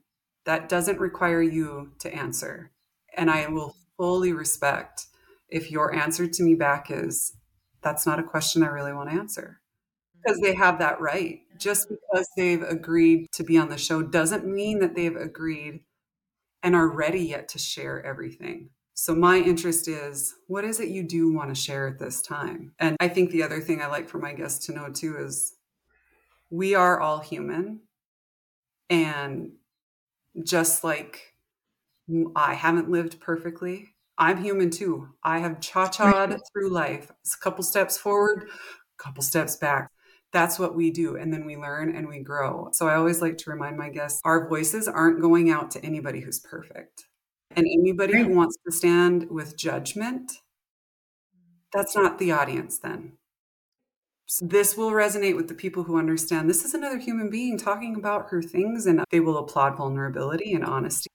that 0.47 0.69
doesn't 0.69 0.99
require 0.99 1.41
you 1.41 1.91
to 1.99 2.13
answer, 2.13 2.71
and 3.15 3.29
I 3.29 3.47
will 3.47 3.75
fully 3.97 4.31
respect 4.31 5.07
if 5.49 5.69
your 5.69 5.93
answer 5.93 6.25
to 6.25 6.43
me 6.43 6.55
back 6.55 6.89
is 6.89 7.33
that's 7.83 8.05
not 8.05 8.17
a 8.17 8.23
question 8.23 8.63
I 8.63 8.67
really 8.67 8.93
want 8.93 9.09
to 9.09 9.15
answer 9.17 9.59
because 10.15 10.39
they 10.39 10.55
have 10.55 10.79
that 10.79 11.01
right. 11.01 11.41
Just 11.57 11.89
because 11.89 12.27
they've 12.37 12.61
agreed 12.61 13.27
to 13.33 13.43
be 13.43 13.57
on 13.57 13.67
the 13.67 13.77
show 13.77 14.01
doesn't 14.01 14.45
mean 14.45 14.79
that 14.79 14.95
they've 14.95 15.15
agreed 15.15 15.81
and 16.63 16.75
are 16.75 16.87
ready 16.87 17.21
yet 17.21 17.49
to 17.49 17.59
share 17.59 18.01
everything. 18.05 18.69
So, 18.93 19.13
my 19.13 19.37
interest 19.37 19.89
is 19.89 20.33
what 20.47 20.63
is 20.63 20.79
it 20.79 20.87
you 20.87 21.03
do 21.03 21.33
want 21.33 21.53
to 21.53 21.61
share 21.61 21.89
at 21.89 21.99
this 21.99 22.21
time? 22.21 22.71
And 22.79 22.95
I 23.01 23.09
think 23.09 23.31
the 23.31 23.43
other 23.43 23.59
thing 23.59 23.81
I 23.81 23.87
like 23.87 24.07
for 24.07 24.17
my 24.17 24.33
guests 24.33 24.65
to 24.67 24.71
know 24.71 24.89
too 24.89 25.17
is 25.17 25.55
we 26.49 26.73
are 26.73 27.01
all 27.01 27.19
human. 27.19 27.81
And 28.89 29.51
just 30.43 30.83
like 30.83 31.33
I 32.35 32.53
haven't 32.53 32.89
lived 32.89 33.19
perfectly, 33.19 33.89
I'm 34.17 34.43
human 34.43 34.69
too. 34.69 35.09
I 35.23 35.39
have 35.39 35.59
cha 35.59 35.89
cha'd 35.89 36.39
through 36.51 36.69
life. 36.69 37.11
It's 37.21 37.35
a 37.35 37.39
couple 37.39 37.63
steps 37.63 37.97
forward, 37.97 38.47
a 38.49 39.03
couple 39.03 39.23
steps 39.23 39.55
back 39.55 39.91
that's 40.33 40.59
what 40.59 40.75
we 40.75 40.91
do. 40.91 41.15
And 41.15 41.33
then 41.33 41.45
we 41.45 41.55
learn 41.55 41.95
and 41.95 42.07
we 42.07 42.19
grow. 42.19 42.69
So 42.73 42.87
I 42.87 42.95
always 42.95 43.21
like 43.21 43.37
to 43.39 43.49
remind 43.49 43.77
my 43.77 43.89
guests 43.89 44.21
our 44.23 44.47
voices 44.47 44.87
aren't 44.87 45.21
going 45.21 45.49
out 45.49 45.71
to 45.71 45.83
anybody 45.85 46.19
who's 46.19 46.39
perfect. 46.39 47.05
And 47.55 47.65
anybody 47.65 48.21
who 48.21 48.35
wants 48.35 48.57
to 48.65 48.71
stand 48.71 49.29
with 49.31 49.57
judgment, 49.57 50.31
that's 51.73 51.95
not 51.95 52.19
the 52.19 52.31
audience 52.31 52.77
then. 52.77 53.13
So 54.27 54.45
this 54.45 54.75
will 54.75 54.91
resonate 54.91 55.37
with 55.37 55.47
the 55.47 55.53
people 55.53 55.83
who 55.83 55.97
understand 55.97 56.49
this 56.49 56.65
is 56.65 56.73
another 56.73 56.97
human 56.97 57.29
being 57.29 57.57
talking 57.57 57.95
about 57.95 58.29
her 58.29 58.41
things, 58.41 58.85
and 58.85 59.03
they 59.09 59.21
will 59.21 59.37
applaud 59.37 59.77
vulnerability 59.77 60.53
and 60.53 60.65
honesty 60.65 61.09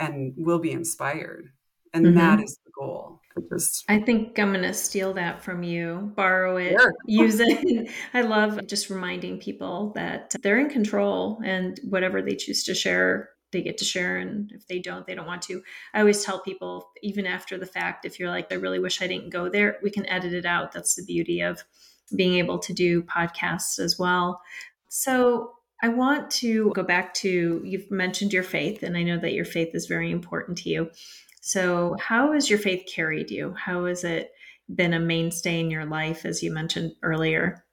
and 0.00 0.34
will 0.36 0.58
be 0.58 0.72
inspired. 0.72 1.52
And 1.94 2.06
mm-hmm. 2.06 2.18
that 2.18 2.42
is 2.42 2.58
the 2.64 2.72
goal. 2.76 3.20
Just... 3.52 3.84
I 3.88 4.00
think 4.00 4.38
I'm 4.38 4.50
going 4.52 4.62
to 4.62 4.74
steal 4.74 5.14
that 5.14 5.42
from 5.42 5.62
you, 5.62 6.12
borrow 6.16 6.56
it, 6.56 6.76
sure. 6.78 6.92
use 7.06 7.38
it. 7.38 7.88
I 8.12 8.22
love 8.22 8.66
just 8.66 8.90
reminding 8.90 9.38
people 9.38 9.92
that 9.94 10.34
they're 10.42 10.58
in 10.58 10.68
control 10.68 11.40
and 11.44 11.78
whatever 11.84 12.20
they 12.20 12.34
choose 12.34 12.64
to 12.64 12.74
share, 12.74 13.30
they 13.52 13.62
get 13.62 13.78
to 13.78 13.84
share. 13.84 14.16
And 14.16 14.50
if 14.52 14.66
they 14.66 14.80
don't, 14.80 15.06
they 15.06 15.14
don't 15.14 15.26
want 15.26 15.42
to. 15.42 15.62
I 15.94 16.00
always 16.00 16.24
tell 16.24 16.40
people, 16.40 16.90
even 17.02 17.26
after 17.26 17.58
the 17.58 17.66
fact, 17.66 18.04
if 18.04 18.18
you're 18.18 18.30
like, 18.30 18.50
I 18.50 18.56
really 18.56 18.80
wish 18.80 19.00
I 19.00 19.06
didn't 19.06 19.30
go 19.30 19.48
there, 19.48 19.76
we 19.84 19.90
can 19.90 20.06
edit 20.06 20.32
it 20.32 20.46
out. 20.46 20.72
That's 20.72 20.96
the 20.96 21.04
beauty 21.04 21.42
of 21.42 21.62
being 22.14 22.34
able 22.34 22.58
to 22.60 22.72
do 22.72 23.02
podcasts 23.02 23.78
as 23.78 23.98
well. 23.98 24.40
So 24.88 25.52
I 25.82 25.88
want 25.88 26.30
to 26.32 26.72
go 26.74 26.82
back 26.82 27.12
to 27.14 27.60
you've 27.64 27.90
mentioned 27.90 28.32
your 28.32 28.42
faith, 28.42 28.82
and 28.82 28.96
I 28.96 29.02
know 29.02 29.18
that 29.18 29.34
your 29.34 29.44
faith 29.44 29.74
is 29.74 29.86
very 29.86 30.10
important 30.10 30.58
to 30.58 30.70
you. 30.70 30.90
So, 31.42 31.96
how 32.00 32.32
has 32.32 32.48
your 32.48 32.58
faith 32.58 32.88
carried 32.92 33.30
you? 33.30 33.54
How 33.54 33.84
has 33.84 34.02
it 34.02 34.30
been 34.74 34.94
a 34.94 35.00
mainstay 35.00 35.60
in 35.60 35.70
your 35.70 35.84
life, 35.84 36.24
as 36.24 36.42
you 36.42 36.50
mentioned 36.50 36.92
earlier? 37.02 37.64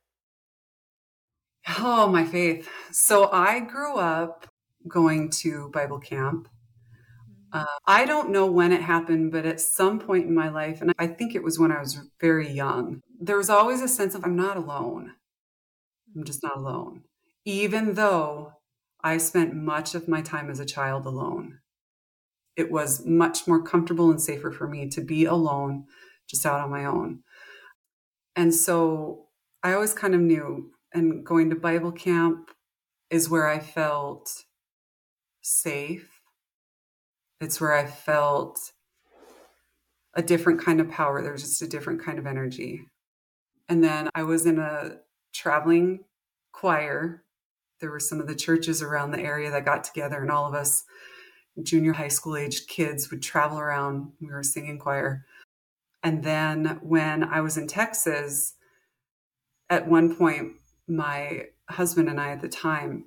Oh, 1.80 2.08
my 2.08 2.26
faith. 2.26 2.70
So, 2.92 3.32
I 3.32 3.62
grew 3.62 3.96
up 3.96 4.48
going 4.88 5.30
to 5.30 5.70
Bible 5.70 6.00
camp. 6.00 6.50
Mm-hmm. 7.54 7.60
Uh, 7.60 7.80
I 7.88 8.06
don't 8.06 8.32
know 8.32 8.46
when 8.46 8.74
it 8.74 8.82
happened, 8.82 9.32
but 9.32 9.46
at 9.46 9.62
some 9.62 9.98
point 9.98 10.26
in 10.26 10.36
my 10.36 10.50
life, 10.50 10.82
and 10.82 10.94
I 11.00 11.08
think 11.08 11.34
it 11.34 11.44
was 11.44 11.58
when 11.58 11.72
I 11.72 11.80
was 11.80 12.00
very 12.20 12.52
young, 12.52 13.02
there 13.26 13.38
was 13.38 13.50
always 13.50 13.82
a 13.82 13.88
sense 13.88 14.16
of 14.16 14.24
I'm 14.24 14.36
not 14.36 14.58
alone. 14.58 15.14
I'm 16.08 16.22
mm-hmm. 16.22 16.24
just 16.24 16.44
not 16.44 16.58
alone. 16.58 17.04
Even 17.46 17.96
though 17.96 18.54
I 19.04 19.18
spent 19.18 19.56
much 19.56 19.96
of 19.96 20.08
my 20.08 20.22
time 20.22 20.50
as 20.50 20.60
a 20.60 20.66
child 20.66 21.06
alone 21.06 21.60
it 22.56 22.72
was 22.72 23.06
much 23.06 23.48
more 23.48 23.62
comfortable 23.62 24.10
and 24.12 24.22
safer 24.22 24.52
for 24.52 24.68
me 24.68 24.88
to 24.90 25.02
be 25.02 25.26
alone, 25.26 25.86
just 26.28 26.46
out 26.46 26.62
on 26.62 26.70
my 26.70 26.86
own. 26.86 27.20
And 28.36 28.54
so 28.54 29.28
I 29.64 29.74
always 29.74 29.94
kind 29.94 30.14
of 30.14 30.22
knew, 30.22 30.72
and 30.94 31.26
going 31.26 31.50
to 31.50 31.56
Bible 31.56 31.92
camp 31.92 32.52
is 33.10 33.30
where 33.30 33.48
I 33.48 33.60
felt 33.60 34.44
safe. 35.42 36.10
It's 37.42 37.60
where 37.60 37.74
I 37.74 37.86
felt 37.86 38.60
a 40.16 40.22
different 40.22 40.62
kind 40.62 40.80
of 40.80 40.90
power. 40.90 41.22
There 41.22 41.32
was 41.32 41.42
just 41.42 41.62
a 41.62 41.68
different 41.68 42.04
kind 42.04 42.20
of 42.20 42.28
energy. 42.28 42.82
And 43.70 43.84
then 43.84 44.10
I 44.14 44.24
was 44.24 44.46
in 44.46 44.60
a 44.60 44.98
traveling 45.34 46.06
choir. 46.52 47.24
There 47.80 47.92
were 47.92 48.00
some 48.00 48.20
of 48.20 48.28
the 48.28 48.36
churches 48.36 48.82
around 48.82 49.12
the 49.12 49.22
area 49.22 49.50
that 49.52 49.66
got 49.66 49.84
together, 49.84 50.22
and 50.22 50.32
all 50.32 50.48
of 50.48 50.54
us 50.54 50.84
junior 51.62 51.94
high 51.94 52.08
school 52.08 52.36
aged 52.36 52.68
kids 52.68 53.12
would 53.12 53.22
travel 53.22 53.60
around. 53.60 54.12
We 54.20 54.28
were 54.28 54.44
singing 54.44 54.80
choir. 54.80 55.26
And 56.02 56.24
then 56.24 56.80
when 56.82 57.24
I 57.24 57.42
was 57.42 57.58
in 57.58 57.68
Texas, 57.68 58.56
at 59.70 59.88
one 59.88 60.16
point, 60.16 60.54
my 60.88 61.46
husband 61.70 62.10
and 62.10 62.20
I 62.20 62.32
at 62.32 62.42
the 62.42 62.50
time, 62.50 63.06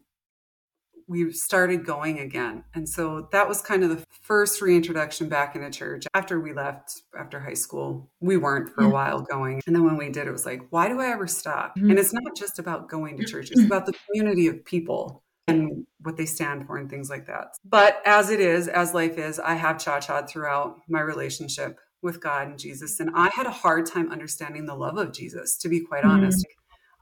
we 1.09 1.31
started 1.33 1.85
going 1.87 2.19
again. 2.19 2.65
And 2.75 2.89
so 2.89 3.29
that 3.33 3.49
was 3.49 3.63
kind 3.63 3.85
of 3.85 3.91
the 3.91 4.05
first 4.23 4.61
reintroduction 4.61 5.29
back 5.29 5.55
into 5.55 5.71
church. 5.71 6.05
After 6.15 6.41
we 6.41 6.53
left, 6.53 7.03
after 7.19 7.39
high 7.39 7.55
school, 7.55 8.11
we 8.21 8.37
weren't 8.37 8.75
for 8.75 8.85
a 8.85 8.89
while 8.89 9.21
going. 9.21 9.63
And 9.67 9.77
then 9.77 9.85
when 9.85 9.97
we 9.97 10.11
did, 10.11 10.27
it 10.27 10.33
was 10.33 10.47
like, 10.47 10.63
why 10.71 10.89
do 10.89 11.01
I 11.01 11.09
ever 11.09 11.27
stop? 11.27 11.77
Mm-hmm. 11.77 11.91
And 11.91 11.99
it's 11.99 12.13
not 12.13 12.37
just 12.37 12.59
about 12.59 12.89
going 12.89 13.17
to 13.19 13.25
church, 13.25 13.51
it's 13.51 13.63
about 13.63 13.87
the 13.87 13.95
community 14.07 14.49
of 14.49 14.65
people 14.65 15.23
and 15.49 15.87
what 16.01 16.17
they 16.17 16.27
stand 16.27 16.67
for 16.67 16.77
and 16.77 16.91
things 16.91 17.09
like 17.09 17.27
that. 17.27 17.55
But 17.65 18.03
as 18.05 18.31
it 18.31 18.41
is, 18.41 18.67
as 18.67 18.95
life 18.95 19.17
is, 19.17 19.39
I 19.39 19.55
have 19.55 19.79
cha 19.79 20.01
cha 20.01 20.27
throughout 20.27 20.79
my 20.89 21.01
relationship 21.01 21.79
with 22.03 22.21
God 22.21 22.49
and 22.49 22.59
Jesus. 22.59 22.99
And 22.99 23.11
I 23.15 23.31
had 23.31 23.47
a 23.47 23.51
hard 23.51 23.87
time 23.87 24.11
understanding 24.11 24.67
the 24.67 24.75
love 24.75 24.99
of 24.99 25.13
Jesus, 25.13 25.57
to 25.59 25.69
be 25.69 25.81
quite 25.81 26.03
mm-hmm. 26.03 26.11
honest. 26.11 26.45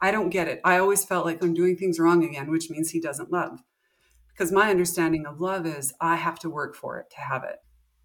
I 0.03 0.11
don't 0.11 0.29
get 0.29 0.49
it. 0.49 0.61
I 0.63 0.77
always 0.79 1.05
felt 1.05 1.25
like 1.25 1.43
I'm 1.43 1.55
doing 1.55 1.77
things 1.77 1.99
wrong 1.99 2.23
again, 2.23 2.51
which 2.51 2.69
means 2.69 2.91
he 2.91 3.01
doesn't 3.01 3.33
love. 3.33 3.61
Because 4.35 4.51
my 4.51 4.69
understanding 4.69 5.27
of 5.27 5.41
love 5.41 5.65
is 5.65 5.95
I 6.01 6.17
have 6.17 6.39
to 6.41 6.51
work 6.51 6.75
for 6.75 6.99
it 6.99 7.09
to 7.11 7.21
have 7.21 7.45
it. 7.45 7.59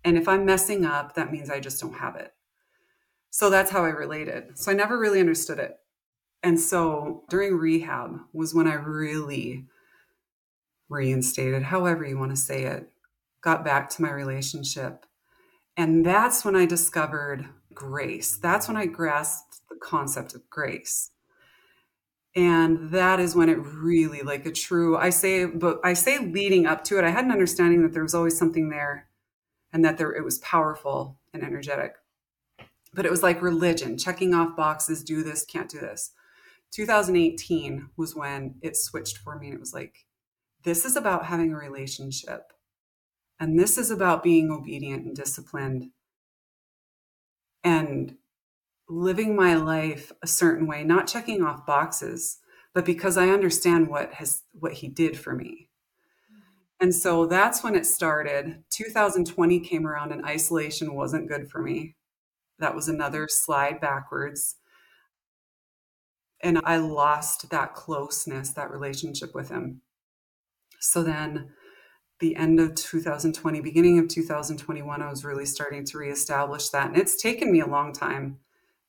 And 0.04 0.18
if 0.18 0.28
I'm 0.28 0.46
messing 0.46 0.86
up, 0.86 1.16
that 1.16 1.32
means 1.32 1.50
I 1.50 1.60
just 1.60 1.82
don't 1.82 1.96
have 1.96 2.16
it. 2.16 2.34
So 3.32 3.50
that's 3.50 3.72
how 3.72 3.84
I 3.84 3.90
related. 3.90 4.58
So 4.58 4.72
I 4.72 4.76
never 4.76 5.00
really 5.00 5.20
understood 5.20 5.60
it. 5.60 5.78
And 6.44 6.60
so 6.60 7.24
during 7.30 7.56
rehab 7.56 8.20
was 8.32 8.54
when 8.54 8.68
I 8.68 8.76
really 8.76 9.66
reinstated, 10.88 11.64
however 11.64 12.06
you 12.06 12.18
want 12.18 12.32
to 12.32 12.38
say 12.38 12.64
it, 12.64 12.90
got 13.42 13.66
back 13.66 13.90
to 13.90 14.02
my 14.02 14.12
relationship. 14.12 15.06
And 15.76 16.06
that's 16.06 16.46
when 16.46 16.56
I 16.56 16.66
discovered 16.66 17.46
grace. 17.74 18.38
That's 18.38 18.68
when 18.68 18.78
I 18.78 18.86
grasped 18.86 19.62
the 19.70 19.78
concept 19.82 20.36
of 20.36 20.50
grace 20.50 21.12
and 22.36 22.92
that 22.92 23.20
is 23.20 23.36
when 23.36 23.50
it 23.50 23.58
really 23.58 24.22
like 24.22 24.46
a 24.46 24.52
true 24.52 24.96
i 24.98 25.10
say 25.10 25.46
but 25.46 25.80
i 25.84 25.94
say 25.94 26.20
leading 26.20 26.68
up 26.68 26.84
to 26.84 26.98
it 26.98 27.04
i 27.04 27.10
had 27.10 27.26
an 27.26 27.32
understanding 27.32 27.82
that 27.82 27.92
there 27.92 28.04
was 28.04 28.14
always 28.14 28.38
something 28.38 28.70
there 28.70 29.10
and 29.72 29.84
that 29.86 29.98
there 29.98 30.12
it 30.12 30.24
was 30.24 30.40
powerful 30.40 31.18
and 31.34 31.44
energetic. 31.44 31.96
But 32.94 33.06
it 33.06 33.12
was 33.12 33.24
like 33.24 33.42
religion 33.42 33.98
checking 33.98 34.34
off 34.34 34.56
boxes 34.56 35.04
do 35.04 35.24
this 35.24 35.46
can't 35.46 35.70
do 35.70 35.80
this. 35.80 36.12
2018 36.72 37.90
was 37.98 38.16
when 38.16 38.56
it 38.62 38.78
switched 38.78 39.18
for 39.18 39.38
me 39.38 39.48
and 39.48 39.56
it 39.56 39.60
was 39.60 39.74
like 39.74 40.06
this 40.64 40.86
is 40.86 40.96
about 40.96 41.26
having 41.26 41.54
a 41.54 41.58
relationship 41.58 42.54
and 43.40 43.58
this 43.58 43.78
is 43.78 43.90
about 43.90 44.24
being 44.24 44.52
obedient 44.52 45.06
and 45.06 45.16
disciplined. 45.16 45.92
And 47.64 48.16
living 48.90 49.36
my 49.36 49.54
life 49.54 50.12
a 50.24 50.28
certain 50.28 50.68
way, 50.68 50.84
not 50.84 51.08
checking 51.08 51.44
off 51.44 51.66
boxes, 51.66 52.40
but 52.74 52.86
because 52.86 53.18
I 53.18 53.30
understand 53.30 53.88
what 53.88 54.14
has 54.16 54.44
what 54.52 54.74
he 54.74 54.88
did 54.88 55.18
for 55.18 55.34
me. 55.34 55.70
And 56.82 56.96
so 56.96 57.26
that's 57.26 57.64
when 57.64 57.76
it 57.76 57.86
started. 57.86 58.64
2020 58.70 59.60
came 59.60 59.86
around 59.86 60.12
and 60.12 60.26
isolation 60.26 60.96
wasn't 60.96 61.28
good 61.28 61.50
for 61.50 61.62
me. 61.62 61.96
That 62.58 62.76
was 62.76 62.88
another 62.88 63.28
slide 63.30 63.80
backwards. 63.80 64.56
And 66.42 66.60
I 66.64 66.78
lost 66.78 67.50
that 67.50 67.74
closeness, 67.74 68.52
that 68.52 68.72
relationship 68.72 69.36
with 69.36 69.50
him. 69.50 69.82
So 70.80 71.04
then 71.04 71.50
the 72.20 72.38
end 72.38 72.60
of 72.60 72.76
2020, 72.76 73.60
beginning 73.60 74.00
of 74.00 74.08
2021, 74.08 75.02
I 75.02 75.10
was 75.10 75.26
really 75.26 75.46
starting 75.46 75.86
to 75.86 75.98
reestablish 75.98 76.70
that. 76.70 76.88
And 76.88 76.98
it's 76.98 77.22
taken 77.22 77.52
me 77.52 77.60
a 77.60 77.68
long 77.68 77.92
time 77.92 78.40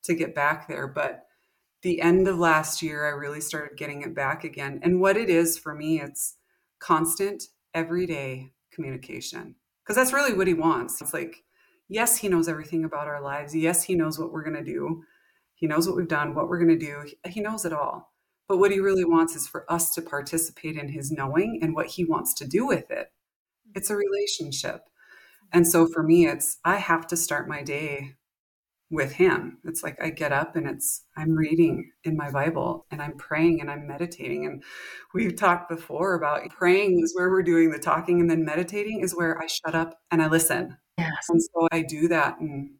to 0.03 0.13
get 0.13 0.35
back 0.35 0.67
there. 0.67 0.87
But 0.87 1.25
the 1.81 2.01
end 2.01 2.27
of 2.27 2.37
last 2.37 2.81
year, 2.81 3.05
I 3.05 3.09
really 3.09 3.41
started 3.41 3.77
getting 3.77 4.01
it 4.01 4.15
back 4.15 4.43
again. 4.43 4.79
And 4.83 5.01
what 5.01 5.17
it 5.17 5.29
is 5.29 5.57
for 5.57 5.73
me, 5.73 5.99
it's 6.01 6.37
constant, 6.79 7.43
everyday 7.73 8.53
communication. 8.71 9.55
Because 9.83 9.95
that's 9.95 10.13
really 10.13 10.33
what 10.33 10.47
he 10.47 10.53
wants. 10.53 11.01
It's 11.01 11.13
like, 11.13 11.43
yes, 11.87 12.17
he 12.17 12.29
knows 12.29 12.47
everything 12.47 12.85
about 12.85 13.07
our 13.07 13.21
lives. 13.21 13.55
Yes, 13.55 13.83
he 13.83 13.95
knows 13.95 14.19
what 14.19 14.31
we're 14.31 14.43
going 14.43 14.63
to 14.63 14.63
do. 14.63 15.03
He 15.55 15.67
knows 15.67 15.87
what 15.87 15.97
we've 15.97 16.07
done, 16.07 16.33
what 16.33 16.47
we're 16.49 16.63
going 16.63 16.79
to 16.79 16.85
do. 16.85 17.11
He 17.27 17.41
knows 17.41 17.65
it 17.65 17.73
all. 17.73 18.13
But 18.47 18.57
what 18.57 18.71
he 18.71 18.79
really 18.79 19.05
wants 19.05 19.35
is 19.35 19.47
for 19.47 19.71
us 19.71 19.93
to 19.93 20.01
participate 20.01 20.75
in 20.75 20.89
his 20.89 21.11
knowing 21.11 21.59
and 21.61 21.73
what 21.73 21.87
he 21.87 22.03
wants 22.03 22.33
to 22.35 22.47
do 22.47 22.65
with 22.65 22.91
it. 22.91 23.11
It's 23.73 23.89
a 23.89 23.95
relationship. 23.95 24.81
And 25.53 25.67
so 25.67 25.87
for 25.87 26.03
me, 26.03 26.27
it's 26.27 26.57
I 26.65 26.77
have 26.77 27.07
to 27.07 27.17
start 27.17 27.47
my 27.47 27.63
day 27.63 28.15
with 28.91 29.13
him. 29.13 29.57
It's 29.63 29.83
like 29.83 29.99
I 30.01 30.09
get 30.09 30.33
up 30.33 30.57
and 30.57 30.67
it's 30.67 31.05
I'm 31.15 31.31
reading 31.31 31.91
in 32.03 32.17
my 32.17 32.29
Bible 32.29 32.85
and 32.91 33.01
I'm 33.01 33.15
praying 33.17 33.61
and 33.61 33.71
I'm 33.71 33.87
meditating. 33.87 34.45
And 34.45 34.61
we've 35.13 35.35
talked 35.35 35.69
before 35.69 36.13
about 36.13 36.49
praying 36.49 36.99
is 37.01 37.15
where 37.15 37.29
we're 37.29 37.41
doing 37.41 37.71
the 37.71 37.79
talking 37.79 38.19
and 38.19 38.29
then 38.29 38.43
meditating 38.43 38.99
is 38.99 39.15
where 39.15 39.41
I 39.41 39.47
shut 39.47 39.73
up 39.73 39.97
and 40.11 40.21
I 40.21 40.27
listen. 40.27 40.77
Yes. 40.97 41.29
And 41.29 41.41
so 41.41 41.69
I 41.71 41.83
do 41.83 42.09
that 42.09 42.39
and 42.41 42.71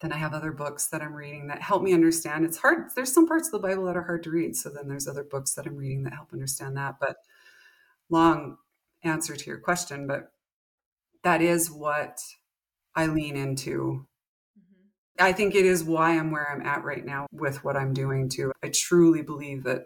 then 0.00 0.12
I 0.12 0.16
have 0.16 0.34
other 0.34 0.52
books 0.52 0.86
that 0.88 1.02
I'm 1.02 1.14
reading 1.14 1.48
that 1.48 1.60
help 1.60 1.82
me 1.82 1.92
understand. 1.92 2.44
It's 2.44 2.58
hard. 2.58 2.90
There's 2.94 3.12
some 3.12 3.26
parts 3.26 3.48
of 3.48 3.52
the 3.52 3.66
Bible 3.66 3.86
that 3.86 3.96
are 3.96 4.04
hard 4.04 4.22
to 4.22 4.30
read. 4.30 4.54
So 4.54 4.70
then 4.70 4.86
there's 4.86 5.08
other 5.08 5.24
books 5.24 5.54
that 5.54 5.66
I'm 5.66 5.76
reading 5.76 6.04
that 6.04 6.14
help 6.14 6.32
understand 6.32 6.76
that. 6.76 6.96
But 7.00 7.16
long 8.08 8.58
answer 9.02 9.34
to 9.34 9.46
your 9.50 9.58
question, 9.58 10.06
but 10.06 10.30
that 11.24 11.42
is 11.42 11.72
what 11.72 12.20
I 12.94 13.06
lean 13.06 13.36
into 13.36 14.06
I 15.20 15.32
think 15.32 15.54
it 15.54 15.66
is 15.66 15.84
why 15.84 16.16
I'm 16.16 16.30
where 16.30 16.48
I'm 16.50 16.64
at 16.64 16.84
right 16.84 17.04
now 17.04 17.26
with 17.32 17.64
what 17.64 17.76
I'm 17.76 17.92
doing 17.92 18.28
too. 18.28 18.52
I 18.62 18.70
truly 18.72 19.22
believe 19.22 19.64
that 19.64 19.84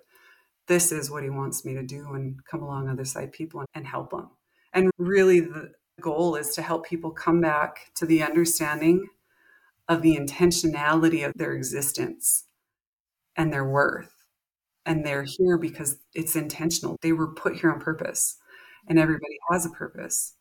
this 0.68 0.92
is 0.92 1.10
what 1.10 1.22
he 1.22 1.30
wants 1.30 1.64
me 1.64 1.74
to 1.74 1.82
do 1.82 2.14
and 2.14 2.36
come 2.44 2.62
along 2.62 2.88
other 2.88 3.04
side 3.04 3.32
people 3.32 3.64
and 3.74 3.86
help 3.86 4.10
them. 4.10 4.30
And 4.72 4.90
really 4.98 5.40
the 5.40 5.72
goal 6.00 6.36
is 6.36 6.54
to 6.54 6.62
help 6.62 6.86
people 6.86 7.10
come 7.10 7.40
back 7.40 7.92
to 7.96 8.06
the 8.06 8.22
understanding 8.22 9.08
of 9.88 10.02
the 10.02 10.16
intentionality 10.16 11.26
of 11.26 11.32
their 11.34 11.52
existence 11.52 12.44
and 13.36 13.52
their 13.52 13.64
worth. 13.64 14.12
And 14.84 15.04
they're 15.04 15.24
here 15.24 15.58
because 15.58 15.98
it's 16.14 16.36
intentional. 16.36 16.96
They 17.02 17.12
were 17.12 17.34
put 17.34 17.56
here 17.56 17.70
on 17.70 17.80
purpose 17.80 18.36
and 18.88 18.98
everybody 18.98 19.36
has 19.50 19.64
a 19.64 19.70
purpose. 19.70 20.34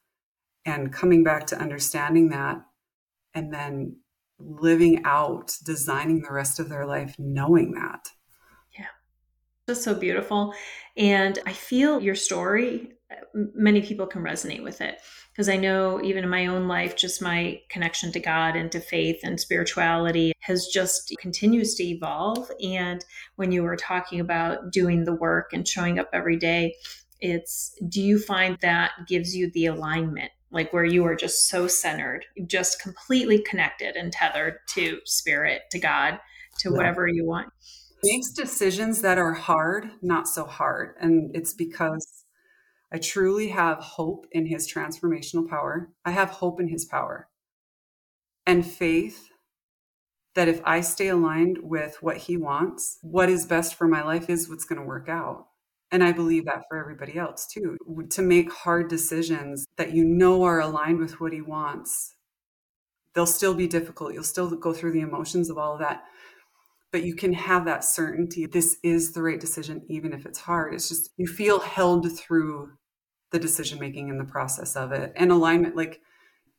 And 0.65 0.93
coming 0.93 1.23
back 1.23 1.47
to 1.47 1.59
understanding 1.59 2.29
that 2.29 2.61
and 3.33 3.53
then 3.53 3.97
living 4.45 5.03
out, 5.05 5.55
designing 5.63 6.21
the 6.21 6.33
rest 6.33 6.59
of 6.59 6.69
their 6.69 6.85
life 6.85 7.15
knowing 7.17 7.71
that. 7.73 8.09
Yeah. 8.77 8.85
That's 9.67 9.83
so 9.83 9.93
beautiful. 9.93 10.53
And 10.97 11.39
I 11.45 11.53
feel 11.53 12.01
your 12.01 12.15
story, 12.15 12.93
many 13.33 13.81
people 13.81 14.07
can 14.07 14.21
resonate 14.21 14.63
with 14.63 14.81
it. 14.81 14.99
Because 15.31 15.47
I 15.47 15.55
know 15.55 16.01
even 16.03 16.25
in 16.25 16.29
my 16.29 16.47
own 16.47 16.67
life, 16.67 16.97
just 16.97 17.21
my 17.21 17.61
connection 17.69 18.11
to 18.11 18.19
God 18.19 18.57
and 18.57 18.69
to 18.73 18.81
faith 18.81 19.21
and 19.23 19.39
spirituality 19.39 20.33
has 20.41 20.67
just 20.67 21.13
continues 21.19 21.75
to 21.75 21.83
evolve. 21.83 22.51
And 22.61 23.03
when 23.37 23.53
you 23.53 23.63
were 23.63 23.77
talking 23.77 24.19
about 24.19 24.73
doing 24.73 25.05
the 25.05 25.15
work 25.15 25.53
and 25.53 25.65
showing 25.65 25.99
up 25.99 26.09
every 26.11 26.35
day, 26.37 26.75
it's 27.21 27.73
do 27.87 28.01
you 28.01 28.19
find 28.19 28.57
that 28.61 28.91
gives 29.07 29.33
you 29.35 29.49
the 29.51 29.67
alignment 29.67 30.31
like 30.51 30.73
where 30.73 30.85
you 30.85 31.05
are 31.05 31.15
just 31.15 31.47
so 31.47 31.67
centered, 31.67 32.25
just 32.45 32.81
completely 32.81 33.41
connected 33.41 33.95
and 33.95 34.11
tethered 34.11 34.55
to 34.69 34.99
spirit, 35.05 35.63
to 35.71 35.79
God, 35.79 36.19
to 36.59 36.69
yeah. 36.69 36.77
whatever 36.77 37.07
you 37.07 37.25
want. 37.25 37.49
Makes 38.03 38.31
decisions 38.31 39.01
that 39.01 39.17
are 39.17 39.33
hard 39.33 39.89
not 40.01 40.27
so 40.27 40.45
hard. 40.45 40.95
And 40.99 41.35
it's 41.35 41.53
because 41.53 42.25
I 42.91 42.97
truly 42.97 43.49
have 43.49 43.77
hope 43.77 44.25
in 44.31 44.47
his 44.47 44.71
transformational 44.71 45.47
power. 45.47 45.91
I 46.03 46.11
have 46.11 46.29
hope 46.29 46.59
in 46.59 46.67
his 46.67 46.83
power 46.83 47.29
and 48.45 48.65
faith 48.65 49.29
that 50.33 50.47
if 50.47 50.61
I 50.63 50.81
stay 50.81 51.09
aligned 51.09 51.59
with 51.61 51.97
what 52.01 52.17
he 52.17 52.37
wants, 52.37 52.97
what 53.01 53.29
is 53.29 53.45
best 53.45 53.75
for 53.75 53.87
my 53.87 54.03
life 54.03 54.29
is 54.29 54.49
what's 54.49 54.65
going 54.65 54.79
to 54.79 54.87
work 54.87 55.09
out. 55.09 55.47
And 55.91 56.03
I 56.03 56.13
believe 56.13 56.45
that 56.45 56.63
for 56.69 56.77
everybody 56.77 57.17
else 57.17 57.45
too. 57.45 57.77
To 58.11 58.21
make 58.21 58.51
hard 58.51 58.89
decisions 58.89 59.65
that 59.77 59.93
you 59.93 60.05
know 60.05 60.43
are 60.43 60.61
aligned 60.61 60.99
with 60.99 61.19
what 61.19 61.33
he 61.33 61.41
wants, 61.41 62.15
they'll 63.13 63.25
still 63.25 63.53
be 63.53 63.67
difficult. 63.67 64.13
You'll 64.13 64.23
still 64.23 64.49
go 64.55 64.73
through 64.73 64.93
the 64.93 65.01
emotions 65.01 65.49
of 65.49 65.57
all 65.57 65.73
of 65.73 65.79
that. 65.79 66.03
But 66.91 67.03
you 67.03 67.15
can 67.15 67.33
have 67.33 67.65
that 67.65 67.83
certainty 67.83 68.45
this 68.45 68.77
is 68.83 69.13
the 69.13 69.21
right 69.21 69.39
decision, 69.39 69.81
even 69.89 70.13
if 70.13 70.25
it's 70.25 70.39
hard. 70.39 70.73
It's 70.73 70.89
just 70.89 71.09
you 71.17 71.27
feel 71.27 71.59
held 71.59 72.17
through 72.17 72.71
the 73.31 73.39
decision 73.39 73.79
making 73.79 74.09
in 74.09 74.17
the 74.17 74.25
process 74.25 74.75
of 74.75 74.91
it 74.91 75.13
and 75.15 75.31
alignment, 75.31 75.75
like 75.75 76.01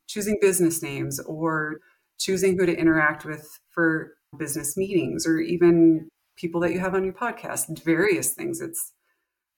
choosing 0.07 0.39
business 0.41 0.83
names 0.83 1.21
or 1.21 1.79
choosing 2.19 2.59
who 2.59 2.67
to 2.67 2.77
interact 2.77 3.25
with 3.25 3.59
for 3.71 4.15
business 4.39 4.77
meetings 4.77 5.27
or 5.27 5.39
even 5.39 6.09
people 6.37 6.61
that 6.61 6.73
you 6.73 6.81
have 6.81 6.95
on 6.95 7.05
your 7.05 7.13
podcast, 7.13 7.83
various 7.83 8.33
things. 8.33 8.61
It's 8.61 8.93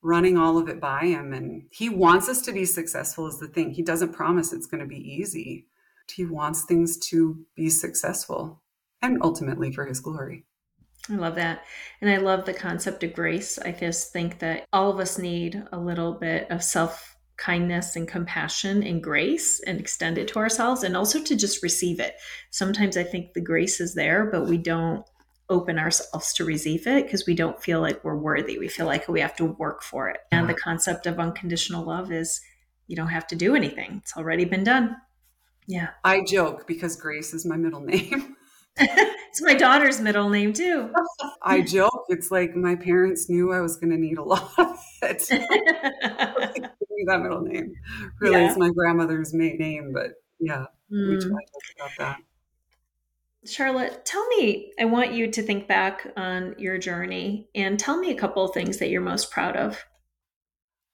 running 0.04 0.36
all 0.36 0.58
of 0.58 0.68
it 0.68 0.80
by 0.80 1.06
him. 1.06 1.32
And 1.32 1.64
he 1.70 1.88
wants 1.88 2.28
us 2.28 2.42
to 2.42 2.52
be 2.52 2.66
successful, 2.66 3.26
is 3.26 3.40
the 3.40 3.48
thing. 3.48 3.72
He 3.72 3.82
doesn't 3.82 4.12
promise 4.12 4.52
it's 4.52 4.66
going 4.66 4.82
to 4.82 4.86
be 4.86 5.00
easy. 5.00 5.66
He 6.14 6.26
wants 6.26 6.66
things 6.66 6.98
to 7.08 7.44
be 7.56 7.70
successful 7.70 8.62
and 9.00 9.18
ultimately 9.22 9.72
for 9.72 9.86
his 9.86 10.00
glory. 10.00 10.44
I 11.10 11.14
love 11.14 11.34
that. 11.36 11.64
And 12.00 12.10
I 12.10 12.18
love 12.18 12.44
the 12.44 12.54
concept 12.54 13.02
of 13.02 13.14
grace. 13.14 13.58
I 13.58 13.72
just 13.72 14.12
think 14.12 14.38
that 14.38 14.66
all 14.72 14.90
of 14.90 15.00
us 15.00 15.18
need 15.18 15.62
a 15.72 15.78
little 15.78 16.12
bit 16.12 16.50
of 16.50 16.62
self 16.62 17.16
kindness 17.36 17.96
and 17.96 18.06
compassion 18.06 18.82
and 18.84 19.02
grace 19.02 19.60
and 19.66 19.80
extend 19.80 20.18
it 20.18 20.28
to 20.28 20.38
ourselves 20.38 20.84
and 20.84 20.96
also 20.96 21.20
to 21.20 21.34
just 21.34 21.62
receive 21.62 21.98
it. 21.98 22.14
Sometimes 22.50 22.96
I 22.96 23.02
think 23.02 23.32
the 23.32 23.40
grace 23.40 23.80
is 23.80 23.94
there, 23.94 24.26
but 24.30 24.46
we 24.46 24.56
don't 24.56 25.04
open 25.50 25.78
ourselves 25.78 26.32
to 26.34 26.44
receive 26.44 26.86
it 26.86 27.04
because 27.04 27.26
we 27.26 27.34
don't 27.34 27.62
feel 27.62 27.80
like 27.80 28.02
we're 28.02 28.16
worthy. 28.16 28.58
We 28.58 28.68
feel 28.68 28.86
like 28.86 29.08
we 29.08 29.20
have 29.20 29.36
to 29.36 29.44
work 29.44 29.82
for 29.82 30.08
it. 30.08 30.20
And 30.32 30.48
the 30.48 30.54
concept 30.54 31.06
of 31.06 31.18
unconditional 31.18 31.84
love 31.84 32.10
is 32.10 32.40
you 32.86 32.96
don't 32.96 33.08
have 33.08 33.26
to 33.28 33.36
do 33.36 33.54
anything, 33.54 34.00
it's 34.02 34.16
already 34.16 34.44
been 34.44 34.64
done. 34.64 34.96
Yeah. 35.66 35.90
I 36.02 36.22
joke 36.24 36.66
because 36.66 36.96
Grace 36.96 37.32
is 37.32 37.46
my 37.46 37.56
middle 37.56 37.80
name. 37.84 38.36
it's 38.76 39.40
my 39.40 39.54
daughter's 39.54 40.00
middle 40.00 40.28
name 40.28 40.52
too. 40.52 40.92
I 41.42 41.60
joke. 41.60 42.06
It's 42.08 42.30
like 42.30 42.56
my 42.56 42.74
parents 42.74 43.28
knew 43.28 43.52
I 43.52 43.60
was 43.60 43.76
going 43.76 43.90
to 43.90 43.96
need 43.96 44.18
a 44.18 44.22
lot 44.22 44.50
of 44.58 44.78
it. 45.02 45.22
that 47.06 47.20
middle 47.22 47.42
name. 47.42 47.72
Really, 48.20 48.40
yeah. 48.40 48.48
it's 48.48 48.58
my 48.58 48.70
grandmother's 48.70 49.34
maiden 49.34 49.58
name, 49.58 49.92
but 49.92 50.12
yeah, 50.40 50.66
mm. 50.92 51.10
we 51.10 51.18
try 51.18 51.38
about 51.76 51.90
that. 51.98 52.18
Charla, 53.46 53.98
tell 54.04 54.26
me, 54.28 54.72
I 54.80 54.86
want 54.86 55.12
you 55.12 55.30
to 55.30 55.42
think 55.42 55.68
back 55.68 56.12
on 56.16 56.54
your 56.58 56.78
journey 56.78 57.48
and 57.54 57.78
tell 57.78 57.98
me 57.98 58.10
a 58.10 58.16
couple 58.16 58.44
of 58.44 58.54
things 58.54 58.78
that 58.78 58.88
you're 58.88 59.02
most 59.02 59.30
proud 59.30 59.56
of. 59.56 59.84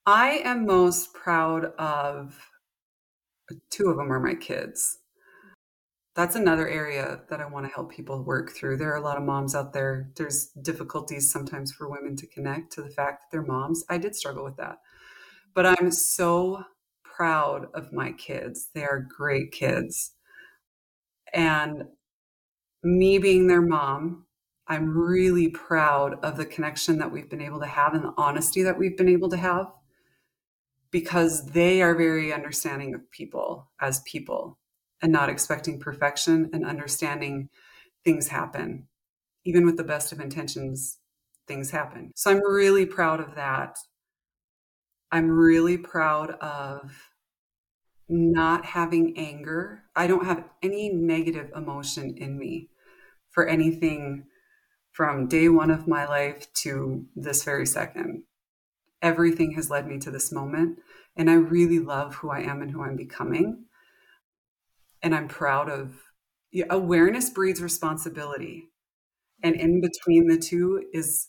I 0.07 0.41
am 0.45 0.67
most 0.67 1.15
proud 1.15 1.67
of 1.79 2.41
two 3.71 3.89
of 3.89 3.97
them 3.97 4.13
are 4.13 4.21
my 4.21 4.35
kids 4.35 5.01
that's 6.21 6.35
another 6.35 6.69
area 6.69 7.21
that 7.31 7.41
I 7.41 7.47
want 7.47 7.67
to 7.67 7.73
help 7.73 7.91
people 7.91 8.23
work 8.23 8.51
through. 8.51 8.77
There 8.77 8.93
are 8.93 8.97
a 8.97 9.03
lot 9.03 9.17
of 9.17 9.23
moms 9.23 9.55
out 9.55 9.73
there. 9.73 10.11
There's 10.17 10.49
difficulties 10.61 11.33
sometimes 11.33 11.73
for 11.73 11.89
women 11.89 12.17
to 12.17 12.27
connect 12.27 12.73
to 12.73 12.83
the 12.83 12.91
fact 12.91 13.23
that 13.23 13.27
they're 13.31 13.47
moms. 13.47 13.85
I 13.89 13.99
did 13.99 14.17
struggle 14.17 14.45
with 14.45 14.57
that. 14.57 14.79
But 15.55 15.67
I'm 15.67 15.91
so 15.91 16.65
proud 17.05 17.69
of 17.75 17.93
my 17.93 18.13
kids. 18.13 18.69
They 18.75 18.85
are 18.85 19.01
great 19.01 19.53
kids. 19.53 20.13
And 21.33 21.85
me 22.83 23.19
being 23.19 23.47
their 23.47 23.63
mom, 23.63 24.27
I'm 24.67 24.97
really 24.97 25.49
proud 25.49 26.15
of 26.23 26.37
the 26.37 26.47
connection 26.47 26.99
that 26.99 27.11
we've 27.11 27.29
been 27.29 27.41
able 27.41 27.61
to 27.61 27.67
have 27.67 27.95
and 27.95 28.05
the 28.05 28.15
honesty 28.17 28.63
that 28.63 28.79
we've 28.79 28.97
been 28.97 29.09
able 29.09 29.29
to 29.31 29.37
have 29.37 29.67
because 30.91 31.47
they 31.47 31.83
are 31.83 31.95
very 31.95 32.33
understanding 32.33 32.95
of 32.95 33.11
people 33.11 33.71
as 33.81 34.01
people 34.03 34.59
and 35.03 35.13
not 35.13 35.29
expecting 35.29 35.79
perfection 35.79 36.51
and 36.53 36.65
understanding 36.65 37.49
things 38.05 38.29
happen. 38.29 38.87
Even 39.45 39.65
with 39.65 39.77
the 39.77 39.85
best 39.85 40.13
of 40.13 40.21
intentions, 40.21 40.99
things 41.49 41.71
happen. 41.71 42.13
So 42.15 42.31
I'm 42.31 42.43
really 42.43 42.87
proud 42.87 43.21
of 43.21 43.35
that. 43.37 43.79
I'm 45.11 45.31
really 45.31 45.79
proud 45.79 46.31
of 46.41 47.11
not 48.09 48.65
having 48.65 49.17
anger. 49.17 49.83
I 49.97 50.07
don't 50.07 50.27
have 50.27 50.45
any 50.63 50.91
negative 50.91 51.51
emotion 51.57 52.17
in 52.17 52.39
me 52.39 52.70
for 53.31 53.47
anything 53.47 54.25
from 54.93 55.29
day 55.29 55.49
one 55.49 55.71
of 55.71 55.87
my 55.87 56.07
life 56.07 56.53
to 56.55 57.07
this 57.15 57.45
very 57.45 57.67
second. 57.67 58.25
Everything 59.03 59.53
has 59.53 59.71
led 59.71 59.87
me 59.87 59.99
to 59.99 60.11
this 60.11 60.33
moment. 60.33 60.79
And 61.17 61.31
I 61.31 61.35
really 61.35 61.79
love 61.79 62.17
who 62.17 62.31
I 62.31 62.41
am 62.41 62.63
and 62.63 62.71
who 62.71 62.83
I'm 62.83 62.97
becoming 62.97 63.65
and 65.03 65.15
I'm 65.15 65.29
proud 65.29 65.69
of 65.69 65.93
yeah, 66.53 66.67
awareness 66.71 67.31
breeds 67.31 67.63
responsibility. 67.63 68.69
And 69.43 69.55
in 69.55 69.81
between 69.81 70.29
the 70.29 70.39
two 70.39 70.85
is 70.93 71.29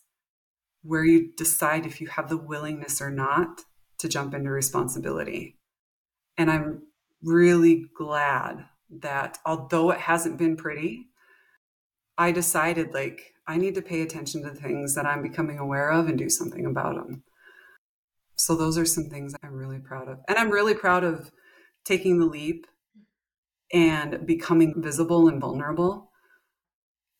where 0.84 1.06
you 1.06 1.32
decide 1.38 1.86
if 1.86 2.02
you 2.02 2.08
have 2.08 2.28
the 2.28 2.38
willingness 2.38 3.02
or 3.02 3.12
not 3.12 3.62
to 4.00 4.10
jump 4.10 4.34
into 4.34 4.50
responsibility. 4.50 5.58
And 6.38 6.50
I'm 6.50 6.84
really 7.24 7.86
glad 7.96 8.66
that 8.90 9.38
although 9.46 9.92
it 9.92 10.00
hasn't 10.00 10.38
been 10.38 10.58
pretty, 10.58 11.11
I 12.22 12.32
decided 12.32 12.94
like 12.94 13.34
I 13.48 13.58
need 13.58 13.74
to 13.74 13.82
pay 13.82 14.04
attention 14.04 14.44
to 14.44 14.52
things 14.52 14.94
that 14.94 15.08
I'm 15.08 15.24
becoming 15.24 15.58
aware 15.58 15.90
of 15.90 16.08
and 16.08 16.20
do 16.20 16.30
something 16.30 16.68
about 16.68 16.94
them. 16.94 17.24
So 18.36 18.56
those 18.56 18.78
are 18.78 18.86
some 18.86 19.06
things 19.06 19.34
I'm 19.42 19.56
really 19.56 19.80
proud 19.80 20.08
of. 20.08 20.20
And 20.28 20.38
I'm 20.38 20.52
really 20.52 20.76
proud 20.76 21.04
of 21.04 21.32
taking 21.84 22.20
the 22.20 22.28
leap 22.28 22.68
and 23.74 24.24
becoming 24.28 24.76
visible 24.78 25.30
and 25.30 25.42
vulnerable 25.42 26.12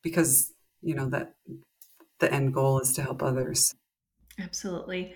because 0.04 0.52
you 0.82 0.94
know 0.94 1.08
that 1.08 1.34
the 2.20 2.32
end 2.32 2.54
goal 2.54 2.78
is 2.78 2.92
to 2.92 3.02
help 3.02 3.22
others 3.22 3.74
absolutely 4.38 5.14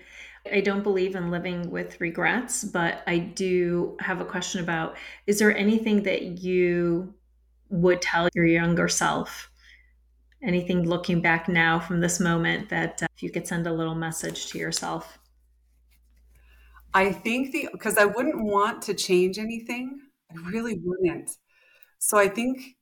i 0.51 0.59
don't 0.59 0.83
believe 0.83 1.15
in 1.15 1.29
living 1.29 1.69
with 1.69 1.99
regrets 2.01 2.63
but 2.63 3.03
i 3.05 3.17
do 3.17 3.95
have 3.99 4.19
a 4.19 4.25
question 4.25 4.61
about 4.61 4.95
is 5.27 5.39
there 5.39 5.55
anything 5.55 6.03
that 6.03 6.23
you 6.23 7.13
would 7.69 8.01
tell 8.01 8.27
your 8.33 8.45
younger 8.45 8.87
self 8.87 9.51
anything 10.43 10.87
looking 10.87 11.21
back 11.21 11.47
now 11.47 11.79
from 11.79 11.99
this 11.99 12.19
moment 12.19 12.69
that 12.69 13.01
uh, 13.03 13.07
if 13.15 13.23
you 13.23 13.31
could 13.31 13.47
send 13.47 13.65
a 13.67 13.73
little 13.73 13.95
message 13.95 14.47
to 14.47 14.57
yourself 14.57 15.17
i 16.93 17.11
think 17.11 17.51
the 17.51 17.67
because 17.71 17.97
i 17.97 18.05
wouldn't 18.05 18.43
want 18.43 18.81
to 18.81 18.93
change 18.93 19.37
anything 19.39 19.99
I 20.31 20.49
really 20.49 20.79
wouldn't. 20.83 21.31
So 21.99 22.17
I 22.17 22.27
think 22.27 22.75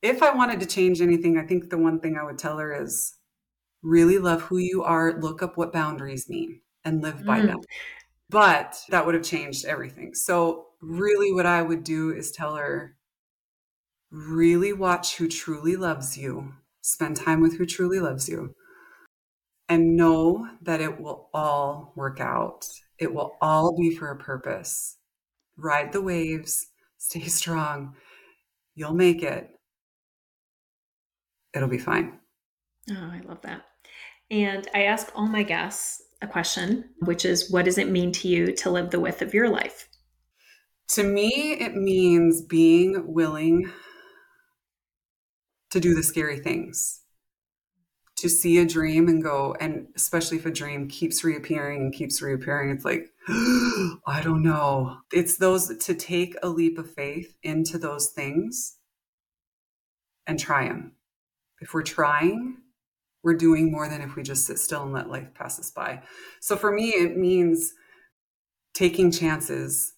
if 0.00 0.22
I 0.22 0.34
wanted 0.34 0.60
to 0.60 0.66
change 0.66 1.00
anything, 1.00 1.38
I 1.38 1.46
think 1.46 1.70
the 1.70 1.78
one 1.78 2.00
thing 2.00 2.16
I 2.16 2.24
would 2.24 2.38
tell 2.38 2.58
her 2.58 2.82
is 2.82 3.16
really 3.82 4.18
love 4.18 4.42
who 4.42 4.58
you 4.58 4.82
are, 4.82 5.20
look 5.20 5.42
up 5.42 5.56
what 5.56 5.72
boundaries 5.72 6.28
mean 6.28 6.60
and 6.84 7.02
live 7.02 7.24
by 7.24 7.40
mm. 7.40 7.46
them. 7.46 7.60
But 8.30 8.80
that 8.88 9.04
would 9.04 9.14
have 9.14 9.24
changed 9.24 9.64
everything. 9.66 10.14
So, 10.14 10.68
really, 10.80 11.32
what 11.32 11.46
I 11.46 11.62
would 11.62 11.84
do 11.84 12.10
is 12.10 12.32
tell 12.32 12.56
her 12.56 12.96
really 14.12 14.72
watch 14.72 15.16
who 15.16 15.26
truly 15.26 15.74
loves 15.74 16.16
you, 16.16 16.52
spend 16.82 17.16
time 17.16 17.40
with 17.40 17.58
who 17.58 17.66
truly 17.66 17.98
loves 17.98 18.28
you, 18.28 18.54
and 19.68 19.96
know 19.96 20.46
that 20.60 20.80
it 20.80 21.00
will 21.00 21.30
all 21.34 21.92
work 21.96 22.20
out. 22.20 22.68
It 22.98 23.12
will 23.12 23.36
all 23.40 23.76
be 23.76 23.96
for 23.96 24.10
a 24.10 24.16
purpose 24.18 24.98
ride 25.56 25.92
the 25.92 26.02
waves, 26.02 26.66
stay 26.98 27.26
strong. 27.26 27.94
You'll 28.74 28.94
make 28.94 29.22
it. 29.22 29.48
It'll 31.54 31.68
be 31.68 31.78
fine. 31.78 32.18
Oh, 32.90 33.10
I 33.12 33.20
love 33.24 33.42
that. 33.42 33.62
And 34.30 34.66
I 34.74 34.84
ask 34.84 35.12
all 35.14 35.26
my 35.26 35.42
guests 35.42 36.02
a 36.22 36.26
question, 36.26 36.90
which 37.00 37.24
is 37.24 37.50
what 37.50 37.64
does 37.64 37.78
it 37.78 37.90
mean 37.90 38.12
to 38.12 38.28
you 38.28 38.52
to 38.52 38.70
live 38.70 38.90
the 38.90 39.00
width 39.00 39.20
of 39.20 39.34
your 39.34 39.50
life? 39.50 39.88
To 40.88 41.02
me, 41.02 41.56
it 41.60 41.74
means 41.74 42.42
being 42.42 43.12
willing 43.12 43.70
to 45.72 45.80
do 45.80 45.94
the 45.94 46.02
scary 46.02 46.38
things 46.38 47.02
to 48.22 48.28
see 48.28 48.58
a 48.58 48.64
dream 48.64 49.08
and 49.08 49.20
go, 49.20 49.56
and 49.58 49.88
especially 49.96 50.38
if 50.38 50.46
a 50.46 50.50
dream 50.52 50.86
keeps 50.86 51.24
reappearing 51.24 51.80
and 51.80 51.92
keeps 51.92 52.22
reappearing, 52.22 52.70
it's 52.70 52.84
like, 52.84 53.08
I 54.06 54.20
don't 54.22 54.44
know. 54.44 54.98
It's 55.12 55.38
those 55.38 55.76
to 55.76 55.94
take 55.94 56.36
a 56.40 56.48
leap 56.48 56.78
of 56.78 56.88
faith 56.88 57.34
into 57.42 57.78
those 57.78 58.10
things 58.10 58.76
and 60.24 60.38
try 60.38 60.68
them. 60.68 60.92
If 61.60 61.74
we're 61.74 61.82
trying, 61.82 62.58
we're 63.24 63.34
doing 63.34 63.72
more 63.72 63.88
than 63.88 64.02
if 64.02 64.14
we 64.14 64.22
just 64.22 64.46
sit 64.46 64.60
still 64.60 64.84
and 64.84 64.92
let 64.92 65.10
life 65.10 65.34
pass 65.34 65.58
us 65.58 65.72
by. 65.72 66.02
So 66.40 66.54
for 66.54 66.70
me, 66.70 66.90
it 66.90 67.16
means 67.16 67.72
taking 68.72 69.10
chances, 69.10 69.94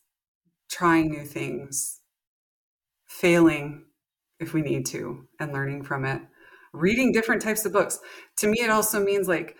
trying 0.70 1.10
new 1.10 1.26
things, 1.26 2.00
failing 3.06 3.84
if 4.44 4.54
we 4.54 4.62
need 4.62 4.86
to, 4.86 5.26
and 5.40 5.52
learning 5.52 5.82
from 5.82 6.04
it 6.04 6.22
reading 6.74 7.12
different 7.12 7.40
types 7.40 7.64
of 7.64 7.72
books. 7.72 8.00
To 8.38 8.48
me, 8.48 8.58
it 8.60 8.68
also 8.68 9.02
means 9.02 9.28
like 9.28 9.56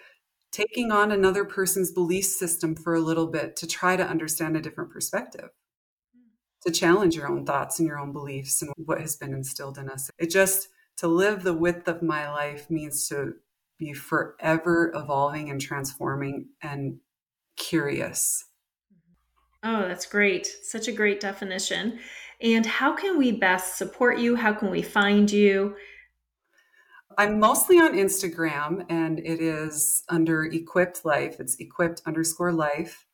taking 0.53 0.91
on 0.91 1.13
another 1.13 1.45
person's 1.45 1.93
belief 1.93 2.27
system 2.27 2.75
for 2.75 2.95
a 2.95 3.01
little 3.01 3.29
bit 3.29 3.57
to 3.57 3.67
try 3.67 3.97
to 3.97 4.07
understand 4.07 4.57
a 4.57 4.61
different 4.61 4.91
perspective, 4.91 5.51
to 6.67 6.73
challenge 6.73 7.15
your 7.17 7.29
own 7.29 7.47
thoughts 7.47 7.79
and 7.79 7.89
your 7.89 7.99
own 7.99 8.13
beliefs 8.13 8.61
and 8.61 8.73
what 8.77 9.01
has 9.01 9.17
been 9.17 9.33
instilled 9.33 9.79
in 9.79 9.89
us. 9.89 10.11
It 10.19 10.31
just, 10.31 10.69
to 10.99 11.09
live 11.09 11.43
the 11.43 11.55
width 11.55 11.89
of 11.89 12.03
my 12.03 12.31
life 12.31 12.71
means 12.71 13.09
to 13.09 13.35
be 13.79 13.93
forever 13.93 14.93
evolving 14.95 15.51
and 15.51 15.61
transforming 15.61 16.49
and 16.63 16.99
curious. 17.57 18.45
Oh, 19.65 19.89
that's 19.89 20.07
great. 20.07 20.47
Such 20.63 20.89
a 20.89 20.93
great 20.93 21.21
definition. 21.21 21.99
And 22.41 22.67
how 22.67 22.95
can 22.95 23.19
we 23.19 23.33
best 23.33 23.77
support 23.77 24.19
you? 24.19 24.37
How 24.37 24.53
can 24.53 24.71
we 24.71 24.83
find 24.83 25.31
you? 25.31 25.77
I'm 27.17 27.39
mostly 27.39 27.79
on 27.79 27.95
Instagram 27.95 28.85
and 28.89 29.21
it 29.21 29.41
is 29.41 30.03
under 30.09 30.45
equipped 30.45 31.05
life. 31.05 31.39
It's 31.39 31.57
equipped 31.57 32.03
underscore 32.07 32.53
life 32.53 33.07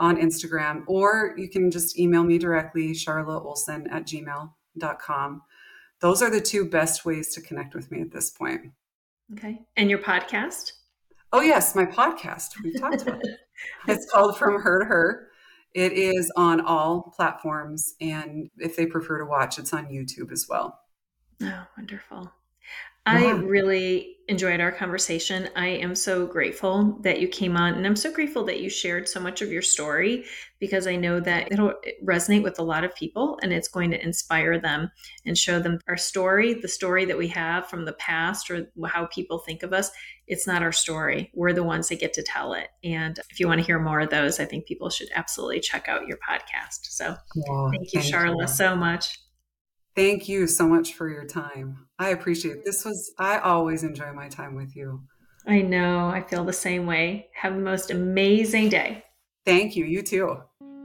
on 0.00 0.16
Instagram, 0.16 0.82
or 0.86 1.34
you 1.36 1.48
can 1.48 1.70
just 1.70 1.98
email 1.98 2.24
me 2.24 2.38
directly, 2.38 2.92
Charla 2.92 3.44
Olson 3.44 3.86
at 3.88 4.06
gmail.com. 4.06 5.42
Those 6.00 6.22
are 6.22 6.30
the 6.30 6.40
two 6.40 6.64
best 6.64 7.04
ways 7.04 7.34
to 7.34 7.42
connect 7.42 7.74
with 7.74 7.90
me 7.90 8.00
at 8.00 8.10
this 8.10 8.30
point. 8.30 8.72
Okay. 9.34 9.60
And 9.76 9.90
your 9.90 9.98
podcast? 9.98 10.72
Oh, 11.32 11.42
yes, 11.42 11.74
my 11.74 11.84
podcast. 11.84 12.48
We've 12.64 12.80
talked 12.80 13.02
about 13.02 13.24
it. 13.24 13.38
It's 13.86 14.10
called 14.10 14.38
From 14.38 14.58
Her 14.58 14.78
to 14.78 14.84
Her. 14.86 15.29
It 15.74 15.92
is 15.92 16.32
on 16.36 16.60
all 16.60 17.12
platforms. 17.16 17.94
And 18.00 18.50
if 18.58 18.76
they 18.76 18.86
prefer 18.86 19.18
to 19.18 19.24
watch, 19.24 19.58
it's 19.58 19.72
on 19.72 19.86
YouTube 19.86 20.32
as 20.32 20.46
well. 20.48 20.80
Oh, 21.42 21.66
wonderful. 21.76 22.32
I 23.06 23.30
really 23.30 24.16
enjoyed 24.28 24.60
our 24.60 24.70
conversation. 24.70 25.48
I 25.56 25.66
am 25.66 25.96
so 25.96 26.24
grateful 26.24 26.98
that 27.02 27.20
you 27.20 27.26
came 27.26 27.56
on, 27.56 27.74
and 27.74 27.84
I'm 27.84 27.96
so 27.96 28.12
grateful 28.12 28.44
that 28.44 28.60
you 28.60 28.70
shared 28.70 29.08
so 29.08 29.18
much 29.18 29.42
of 29.42 29.50
your 29.50 29.62
story 29.62 30.24
because 30.60 30.86
I 30.86 30.94
know 30.94 31.18
that 31.18 31.50
it'll 31.50 31.74
resonate 32.04 32.44
with 32.44 32.58
a 32.58 32.62
lot 32.62 32.84
of 32.84 32.94
people 32.94 33.38
and 33.42 33.52
it's 33.52 33.66
going 33.66 33.90
to 33.90 34.02
inspire 34.02 34.60
them 34.60 34.90
and 35.26 35.36
show 35.36 35.58
them 35.58 35.80
our 35.88 35.96
story, 35.96 36.54
the 36.54 36.68
story 36.68 37.04
that 37.06 37.18
we 37.18 37.26
have 37.28 37.66
from 37.66 37.84
the 37.84 37.94
past 37.94 38.50
or 38.50 38.70
how 38.86 39.06
people 39.06 39.38
think 39.38 39.62
of 39.62 39.72
us. 39.72 39.90
It's 40.28 40.46
not 40.46 40.62
our 40.62 40.70
story. 40.70 41.32
We're 41.34 41.52
the 41.52 41.64
ones 41.64 41.88
that 41.88 41.98
get 41.98 42.12
to 42.12 42.22
tell 42.22 42.52
it. 42.52 42.68
And 42.84 43.18
if 43.30 43.40
you 43.40 43.48
want 43.48 43.60
to 43.60 43.66
hear 43.66 43.80
more 43.80 44.00
of 44.00 44.10
those, 44.10 44.38
I 44.38 44.44
think 44.44 44.66
people 44.66 44.90
should 44.90 45.08
absolutely 45.14 45.60
check 45.60 45.88
out 45.88 46.06
your 46.06 46.18
podcast. 46.18 46.82
So 46.82 47.16
thank 47.34 47.92
you, 47.92 48.00
thank 48.00 48.14
Charla, 48.14 48.42
you. 48.42 48.46
so 48.46 48.76
much. 48.76 49.18
Thank 50.00 50.30
you 50.30 50.46
so 50.46 50.66
much 50.66 50.94
for 50.94 51.10
your 51.10 51.26
time. 51.26 51.86
I 51.98 52.08
appreciate 52.08 52.52
it. 52.52 52.64
This 52.64 52.86
was, 52.86 53.12
I 53.18 53.36
always 53.36 53.82
enjoy 53.82 54.14
my 54.14 54.30
time 54.30 54.54
with 54.54 54.74
you. 54.74 55.02
I 55.46 55.60
know. 55.60 56.08
I 56.08 56.22
feel 56.22 56.42
the 56.42 56.54
same 56.54 56.86
way. 56.86 57.28
Have 57.34 57.54
the 57.54 57.60
most 57.60 57.90
amazing 57.90 58.70
day. 58.70 59.04
Thank 59.44 59.76
you. 59.76 59.84
You 59.84 60.00
too. 60.00 60.38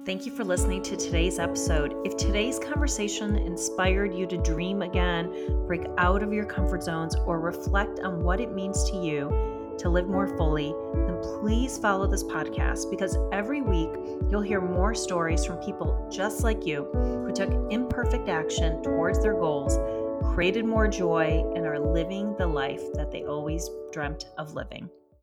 Thank 0.05 0.25
you 0.25 0.35
for 0.35 0.43
listening 0.43 0.83
to 0.83 0.97
today's 0.97 1.39
episode. 1.39 1.95
If 2.03 2.17
today's 2.17 2.59
conversation 2.59 3.37
inspired 3.37 4.13
you 4.13 4.27
to 4.27 4.35
dream 4.35 4.81
again, 4.81 5.65
break 5.65 5.85
out 5.97 6.21
of 6.21 6.33
your 6.33 6.45
comfort 6.45 6.83
zones, 6.83 7.15
or 7.15 7.39
reflect 7.39 8.01
on 8.01 8.21
what 8.21 8.41
it 8.41 8.51
means 8.51 8.83
to 8.91 8.97
you 8.97 9.54
to 9.79 9.89
live 9.89 10.07
more 10.07 10.27
fully, 10.37 10.73
then 10.93 11.17
please 11.21 11.77
follow 11.77 12.07
this 12.07 12.23
podcast 12.23 12.89
because 12.89 13.17
every 13.31 13.61
week 13.61 13.89
you'll 14.29 14.41
hear 14.41 14.61
more 14.61 14.93
stories 14.95 15.45
from 15.45 15.57
people 15.57 16.09
just 16.11 16.43
like 16.43 16.65
you 16.65 16.85
who 16.93 17.31
took 17.33 17.51
imperfect 17.71 18.29
action 18.29 18.81
towards 18.83 19.21
their 19.21 19.33
goals, 19.33 19.77
created 20.33 20.65
more 20.65 20.87
joy, 20.87 21.43
and 21.55 21.65
are 21.65 21.79
living 21.79 22.35
the 22.37 22.47
life 22.47 22.83
that 22.93 23.11
they 23.11 23.23
always 23.23 23.69
dreamt 23.91 24.25
of 24.37 24.53
living. 24.53 24.89